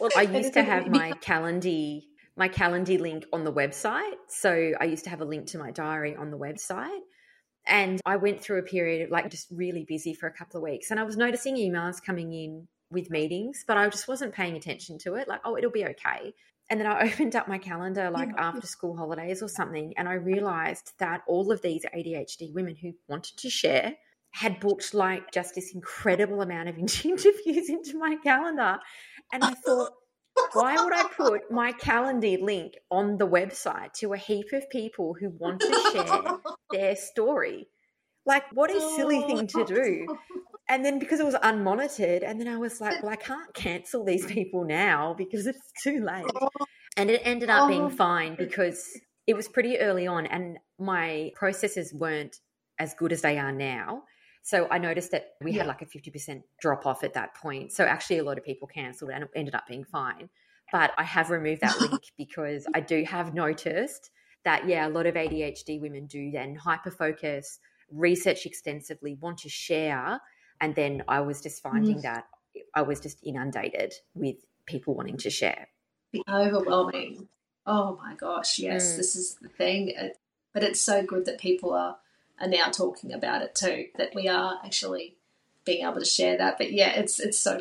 Well, 0.00 0.10
I 0.16 0.22
used 0.22 0.54
to 0.54 0.62
have 0.62 0.88
my 0.88 1.12
Calendly 1.12 2.02
my 2.36 2.48
calendar 2.48 2.98
link 2.98 3.26
on 3.32 3.44
the 3.44 3.52
website. 3.52 4.16
So 4.28 4.72
I 4.80 4.84
used 4.84 5.04
to 5.04 5.10
have 5.10 5.20
a 5.20 5.24
link 5.24 5.46
to 5.48 5.58
my 5.58 5.70
diary 5.70 6.16
on 6.16 6.30
the 6.30 6.38
website. 6.38 7.00
And 7.66 8.00
I 8.04 8.16
went 8.16 8.40
through 8.40 8.58
a 8.58 8.62
period 8.62 9.02
of 9.02 9.10
like 9.10 9.30
just 9.30 9.48
really 9.50 9.84
busy 9.88 10.14
for 10.14 10.26
a 10.26 10.32
couple 10.32 10.58
of 10.58 10.64
weeks. 10.64 10.90
And 10.90 11.00
I 11.00 11.04
was 11.04 11.16
noticing 11.16 11.56
emails 11.56 12.02
coming 12.02 12.32
in 12.32 12.68
with 12.90 13.10
meetings, 13.10 13.64
but 13.66 13.76
I 13.76 13.88
just 13.88 14.06
wasn't 14.06 14.34
paying 14.34 14.56
attention 14.56 14.98
to 14.98 15.14
it. 15.14 15.28
Like, 15.28 15.40
oh, 15.44 15.56
it'll 15.56 15.70
be 15.70 15.86
okay 15.86 16.34
and 16.70 16.80
then 16.80 16.86
I 16.86 17.02
opened 17.12 17.36
up 17.36 17.48
my 17.48 17.58
calendar 17.58 18.10
like 18.10 18.30
yeah. 18.34 18.48
after 18.48 18.66
school 18.66 18.96
holidays 18.96 19.42
or 19.42 19.48
something, 19.48 19.94
and 19.96 20.08
I 20.08 20.14
realized 20.14 20.92
that 20.98 21.22
all 21.26 21.52
of 21.52 21.62
these 21.62 21.84
ADHD 21.94 22.52
women 22.52 22.76
who 22.76 22.92
wanted 23.08 23.36
to 23.38 23.50
share 23.50 23.94
had 24.30 24.58
booked 24.58 24.94
like 24.94 25.30
just 25.30 25.54
this 25.54 25.74
incredible 25.74 26.42
amount 26.42 26.68
of 26.68 26.78
interviews 26.78 27.68
into 27.68 27.98
my 27.98 28.16
calendar. 28.22 28.78
And 29.32 29.44
I 29.44 29.54
thought, 29.66 29.92
why 30.52 30.82
would 30.82 30.92
I 30.92 31.04
put 31.16 31.50
my 31.50 31.72
calendar 31.72 32.36
link 32.40 32.74
on 32.90 33.18
the 33.18 33.26
website 33.26 33.92
to 33.94 34.12
a 34.12 34.16
heap 34.16 34.52
of 34.52 34.68
people 34.70 35.14
who 35.18 35.30
want 35.30 35.60
to 35.60 35.90
share 35.92 36.38
their 36.70 36.96
story? 36.96 37.68
Like, 38.26 38.44
what 38.52 38.70
a 38.70 38.80
silly 38.96 39.22
oh. 39.22 39.26
thing 39.26 39.46
to 39.48 39.64
do. 39.64 40.18
And 40.68 40.84
then 40.84 40.98
because 40.98 41.20
it 41.20 41.26
was 41.26 41.34
unmonitored, 41.34 42.22
and 42.26 42.40
then 42.40 42.48
I 42.48 42.56
was 42.56 42.80
like, 42.80 43.02
well, 43.02 43.12
I 43.12 43.16
can't 43.16 43.52
cancel 43.52 44.04
these 44.04 44.24
people 44.26 44.64
now 44.64 45.14
because 45.16 45.46
it's 45.46 45.72
too 45.82 46.02
late. 46.04 46.24
And 46.96 47.10
it 47.10 47.20
ended 47.24 47.50
up 47.50 47.68
being 47.68 47.82
oh. 47.82 47.90
fine 47.90 48.34
because 48.36 48.98
it 49.26 49.34
was 49.34 49.48
pretty 49.48 49.78
early 49.78 50.06
on, 50.06 50.26
and 50.26 50.58
my 50.78 51.32
processes 51.34 51.92
weren't 51.92 52.36
as 52.78 52.94
good 52.94 53.12
as 53.12 53.22
they 53.22 53.38
are 53.38 53.52
now. 53.52 54.04
So 54.44 54.68
I 54.70 54.76
noticed 54.76 55.10
that 55.12 55.32
we 55.40 55.52
yeah. 55.52 55.58
had 55.58 55.68
like 55.68 55.80
a 55.80 55.86
50% 55.86 56.42
drop 56.60 56.84
off 56.84 57.02
at 57.02 57.14
that 57.14 57.34
point. 57.34 57.72
So 57.72 57.84
actually, 57.84 58.18
a 58.18 58.24
lot 58.24 58.36
of 58.36 58.44
people 58.44 58.68
cancelled 58.68 59.10
and 59.10 59.24
it 59.24 59.30
ended 59.34 59.54
up 59.54 59.66
being 59.66 59.84
fine. 59.84 60.28
But 60.70 60.92
I 60.98 61.02
have 61.02 61.30
removed 61.30 61.62
that 61.62 61.80
link 61.80 62.02
because 62.18 62.66
I 62.74 62.80
do 62.80 63.04
have 63.04 63.32
noticed 63.32 64.10
that, 64.44 64.68
yeah, 64.68 64.86
a 64.86 64.90
lot 64.90 65.06
of 65.06 65.14
ADHD 65.14 65.80
women 65.80 66.06
do 66.06 66.30
then 66.30 66.54
hyper 66.54 66.90
focus, 66.90 67.58
research 67.90 68.44
extensively, 68.44 69.14
want 69.14 69.38
to 69.38 69.48
share, 69.48 70.20
and 70.60 70.74
then 70.74 71.02
I 71.08 71.20
was 71.20 71.40
just 71.40 71.62
finding 71.62 71.98
mm. 71.98 72.02
that 72.02 72.24
I 72.74 72.82
was 72.82 73.00
just 73.00 73.24
inundated 73.24 73.94
with 74.14 74.36
people 74.66 74.94
wanting 74.94 75.16
to 75.18 75.30
share. 75.30 75.68
The 76.12 76.22
overwhelming. 76.30 77.28
Oh 77.66 77.96
my 77.96 78.14
gosh, 78.14 78.58
yes, 78.58 78.92
mm. 78.92 78.96
this 78.98 79.16
is 79.16 79.36
the 79.40 79.48
thing. 79.48 79.94
But 80.52 80.62
it's 80.62 80.82
so 80.82 81.02
good 81.02 81.24
that 81.24 81.38
people 81.38 81.72
are, 81.72 81.96
are 82.40 82.48
now 82.48 82.68
talking 82.68 83.12
about 83.12 83.42
it 83.42 83.54
too, 83.54 83.86
that 83.96 84.14
we 84.14 84.28
are 84.28 84.60
actually 84.64 85.16
being 85.64 85.86
able 85.86 86.00
to 86.00 86.04
share 86.04 86.36
that. 86.38 86.58
But 86.58 86.72
yeah, 86.72 86.90
it's 86.90 87.20
it's 87.20 87.38
so 87.38 87.60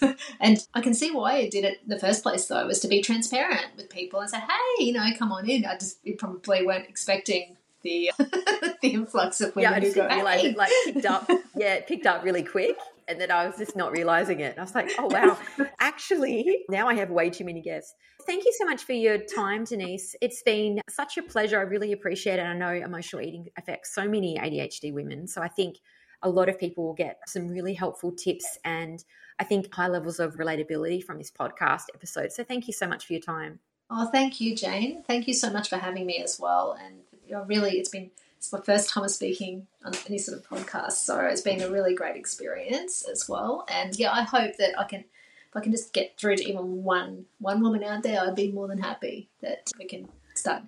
and 0.40 0.66
I 0.74 0.80
can 0.80 0.94
see 0.94 1.10
why 1.10 1.38
it 1.38 1.50
did 1.50 1.64
it 1.64 1.80
in 1.82 1.88
the 1.88 1.98
first 1.98 2.22
place, 2.22 2.46
though, 2.46 2.66
was 2.66 2.80
to 2.80 2.88
be 2.88 3.00
transparent 3.02 3.76
with 3.76 3.90
people 3.90 4.20
and 4.20 4.30
say, 4.30 4.38
hey, 4.38 4.84
you 4.84 4.92
know, 4.92 5.06
come 5.18 5.32
on 5.32 5.48
in. 5.48 5.64
I 5.64 5.74
just 5.74 5.98
you 6.04 6.16
probably 6.16 6.66
weren't 6.66 6.88
expecting 6.88 7.56
the 7.82 8.10
the 8.18 8.88
influx 8.88 9.40
of 9.40 9.54
women 9.54 9.70
yeah, 9.70 9.76
I 9.76 9.80
just 9.80 9.94
who 9.94 10.02
didn't 10.02 10.16
realize 10.16 10.44
it 10.44 10.56
like 10.56 10.72
picked 10.84 11.06
up. 11.06 11.30
Yeah, 11.58 11.74
it 11.74 11.86
picked 11.86 12.04
up 12.04 12.22
really 12.22 12.42
quick, 12.42 12.76
and 13.08 13.20
then 13.20 13.30
I 13.30 13.46
was 13.46 13.56
just 13.56 13.76
not 13.76 13.92
realizing 13.92 14.40
it. 14.40 14.58
I 14.58 14.60
was 14.60 14.74
like, 14.74 14.90
oh 14.98 15.06
wow, 15.06 15.38
actually, 15.80 16.64
now 16.68 16.88
I 16.88 16.94
have 16.94 17.10
way 17.10 17.30
too 17.30 17.44
many 17.44 17.62
guests. 17.62 17.94
Thank 18.26 18.44
you 18.44 18.52
so 18.58 18.64
much 18.64 18.84
for 18.84 18.92
your 18.92 19.18
time, 19.18 19.64
Denise. 19.64 20.16
It's 20.20 20.42
been 20.42 20.80
such 20.88 21.16
a 21.16 21.22
pleasure. 21.22 21.58
I 21.58 21.62
really 21.62 21.92
appreciate 21.92 22.38
it. 22.38 22.42
I 22.42 22.54
know 22.56 22.72
emotional 22.72 23.22
eating 23.22 23.46
affects 23.56 23.94
so 23.94 24.08
many 24.08 24.36
ADHD 24.38 24.92
women, 24.92 25.26
so 25.28 25.42
I 25.42 25.48
think 25.48 25.76
a 26.22 26.28
lot 26.28 26.48
of 26.48 26.58
people 26.58 26.84
will 26.84 26.94
get 26.94 27.20
some 27.26 27.48
really 27.48 27.74
helpful 27.74 28.10
tips 28.10 28.58
and 28.64 29.04
I 29.38 29.44
think 29.44 29.72
high 29.72 29.88
levels 29.88 30.18
of 30.18 30.36
relatability 30.36 31.04
from 31.04 31.18
this 31.18 31.30
podcast 31.30 31.84
episode. 31.94 32.32
So 32.32 32.42
thank 32.42 32.66
you 32.66 32.72
so 32.72 32.86
much 32.86 33.06
for 33.06 33.12
your 33.12 33.22
time. 33.22 33.60
Oh, 33.90 34.08
thank 34.10 34.40
you, 34.40 34.56
Jane. 34.56 35.04
Thank 35.06 35.28
you 35.28 35.34
so 35.34 35.50
much 35.50 35.68
for 35.68 35.76
having 35.76 36.06
me 36.06 36.18
as 36.22 36.40
well. 36.40 36.76
And 36.80 37.48
really, 37.48 37.72
it's 37.72 37.90
been 37.90 38.10
it's 38.38 38.52
my 38.52 38.60
first 38.60 38.90
time 38.90 39.04
of 39.04 39.10
speaking 39.10 39.66
on 39.84 39.92
any 40.08 40.18
sort 40.18 40.38
of 40.38 40.48
podcast, 40.48 40.92
so 40.92 41.18
it's 41.20 41.40
been 41.40 41.62
a 41.62 41.70
really 41.70 41.94
great 41.94 42.16
experience 42.16 43.06
as 43.10 43.28
well. 43.28 43.66
And 43.68 43.98
yeah, 43.98 44.12
I 44.12 44.22
hope 44.22 44.56
that 44.58 44.78
I 44.78 44.84
can 44.84 45.00
if 45.00 45.56
I 45.56 45.60
can 45.60 45.72
just 45.72 45.92
get 45.92 46.18
through 46.18 46.36
to 46.36 46.48
even 46.48 46.82
one 46.82 47.26
one 47.38 47.62
woman 47.62 47.82
out 47.82 48.02
there, 48.02 48.20
I'd 48.20 48.34
be 48.34 48.52
more 48.52 48.68
than 48.68 48.78
happy 48.78 49.28
that 49.42 49.70
we 49.78 49.86
can 49.86 50.08
start 50.34 50.62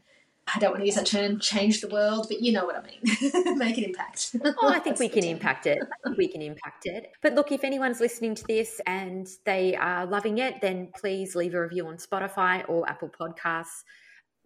I 0.55 0.59
don't 0.59 0.71
want 0.71 0.81
to 0.81 0.87
use 0.87 0.95
that 0.95 1.07
term, 1.07 1.39
change 1.39 1.81
the 1.81 1.89
world, 1.89 2.27
but 2.29 2.41
you 2.41 2.53
know 2.53 2.65
what 2.65 2.77
I 2.77 2.83
mean. 2.83 3.59
Make 3.59 3.79
an 3.79 3.85
impact. 3.85 4.35
oh, 4.43 4.69
I 4.69 4.79
think 4.79 4.99
we 5.01 5.09
can 5.09 5.25
impact 5.25 5.67
it. 5.67 5.79
We 6.17 6.29
can 6.29 6.43
impact 6.43 6.87
it. 6.87 7.13
But 7.23 7.35
look, 7.35 7.53
if 7.53 7.65
anyone's 7.65 8.01
listening 8.01 8.35
to 8.37 8.45
this 8.47 8.81
and 8.87 9.29
they 9.45 9.77
are 9.77 10.07
loving 10.07 10.39
it, 10.39 10.61
then 10.61 10.89
please 10.99 11.35
leave 11.35 11.55
a 11.55 11.61
review 11.61 11.87
on 11.87 11.97
Spotify 11.97 12.65
or 12.69 12.89
Apple 12.89 13.11
Podcasts. 13.11 13.85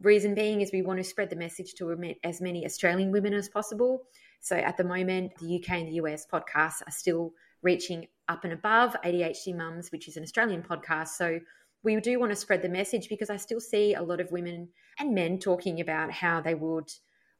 Reason 0.02 0.34
being 0.34 0.60
is 0.60 0.72
we 0.72 0.82
want 0.82 0.98
to 0.98 1.04
spread 1.04 1.30
the 1.30 1.36
message 1.36 1.74
to 1.74 1.96
as 2.24 2.40
many 2.40 2.64
Australian 2.64 3.12
women 3.12 3.34
as 3.34 3.48
possible. 3.48 4.02
So 4.40 4.56
at 4.56 4.76
the 4.76 4.82
moment, 4.82 5.36
the 5.38 5.56
UK 5.56 5.70
and 5.78 5.88
the 5.88 5.94
US 5.94 6.26
podcasts 6.26 6.82
are 6.84 6.90
still 6.90 7.32
reaching 7.62 8.08
up 8.28 8.42
and 8.42 8.52
above 8.52 8.96
ADHD 9.04 9.56
Mums, 9.56 9.92
which 9.92 10.08
is 10.08 10.16
an 10.16 10.24
Australian 10.24 10.62
podcast. 10.62 11.10
So 11.10 11.38
we 11.84 12.00
do 12.00 12.18
want 12.18 12.32
to 12.32 12.36
spread 12.36 12.62
the 12.62 12.68
message 12.68 13.08
because 13.08 13.30
I 13.30 13.36
still 13.36 13.60
see 13.60 13.94
a 13.94 14.02
lot 14.02 14.20
of 14.20 14.32
women 14.32 14.68
and 14.98 15.14
men 15.14 15.38
talking 15.38 15.80
about 15.80 16.10
how 16.10 16.40
they 16.40 16.54
would 16.54 16.90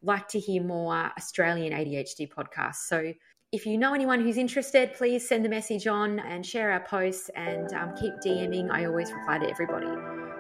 like 0.01 0.29
to 0.29 0.39
hear 0.39 0.63
more 0.63 1.11
Australian 1.17 1.73
ADHD 1.73 2.29
podcasts. 2.33 2.87
So 2.87 3.13
if 3.53 3.67
you 3.67 3.77
know 3.77 3.93
anyone 3.93 4.23
who's 4.23 4.39
interested, 4.39 4.95
please 4.95 5.29
send 5.29 5.45
the 5.45 5.49
message 5.49 5.87
on 5.87 6.19
and 6.21 6.45
share 6.45 6.73
our 6.73 6.81
posts 6.81 7.31
and 7.37 7.71
um, 7.75 7.95
keep 7.95 8.15
DMing. 8.25 8.71
I 8.71 8.87
always 8.87 9.13
reply 9.13 9.39
to 9.39 9.49
everybody. 9.49 9.89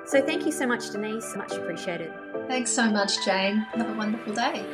So 0.06 0.24
thank 0.24 0.46
you 0.46 0.52
so 0.52 0.66
much, 0.66 0.90
Denise. 0.90 1.36
Much 1.36 1.52
appreciated. 1.52 2.10
Thanks 2.48 2.70
so 2.70 2.90
much, 2.90 3.22
Jane. 3.22 3.58
Have 3.74 3.90
a 3.90 3.94
wonderful 3.94 4.34
day. 4.34 4.64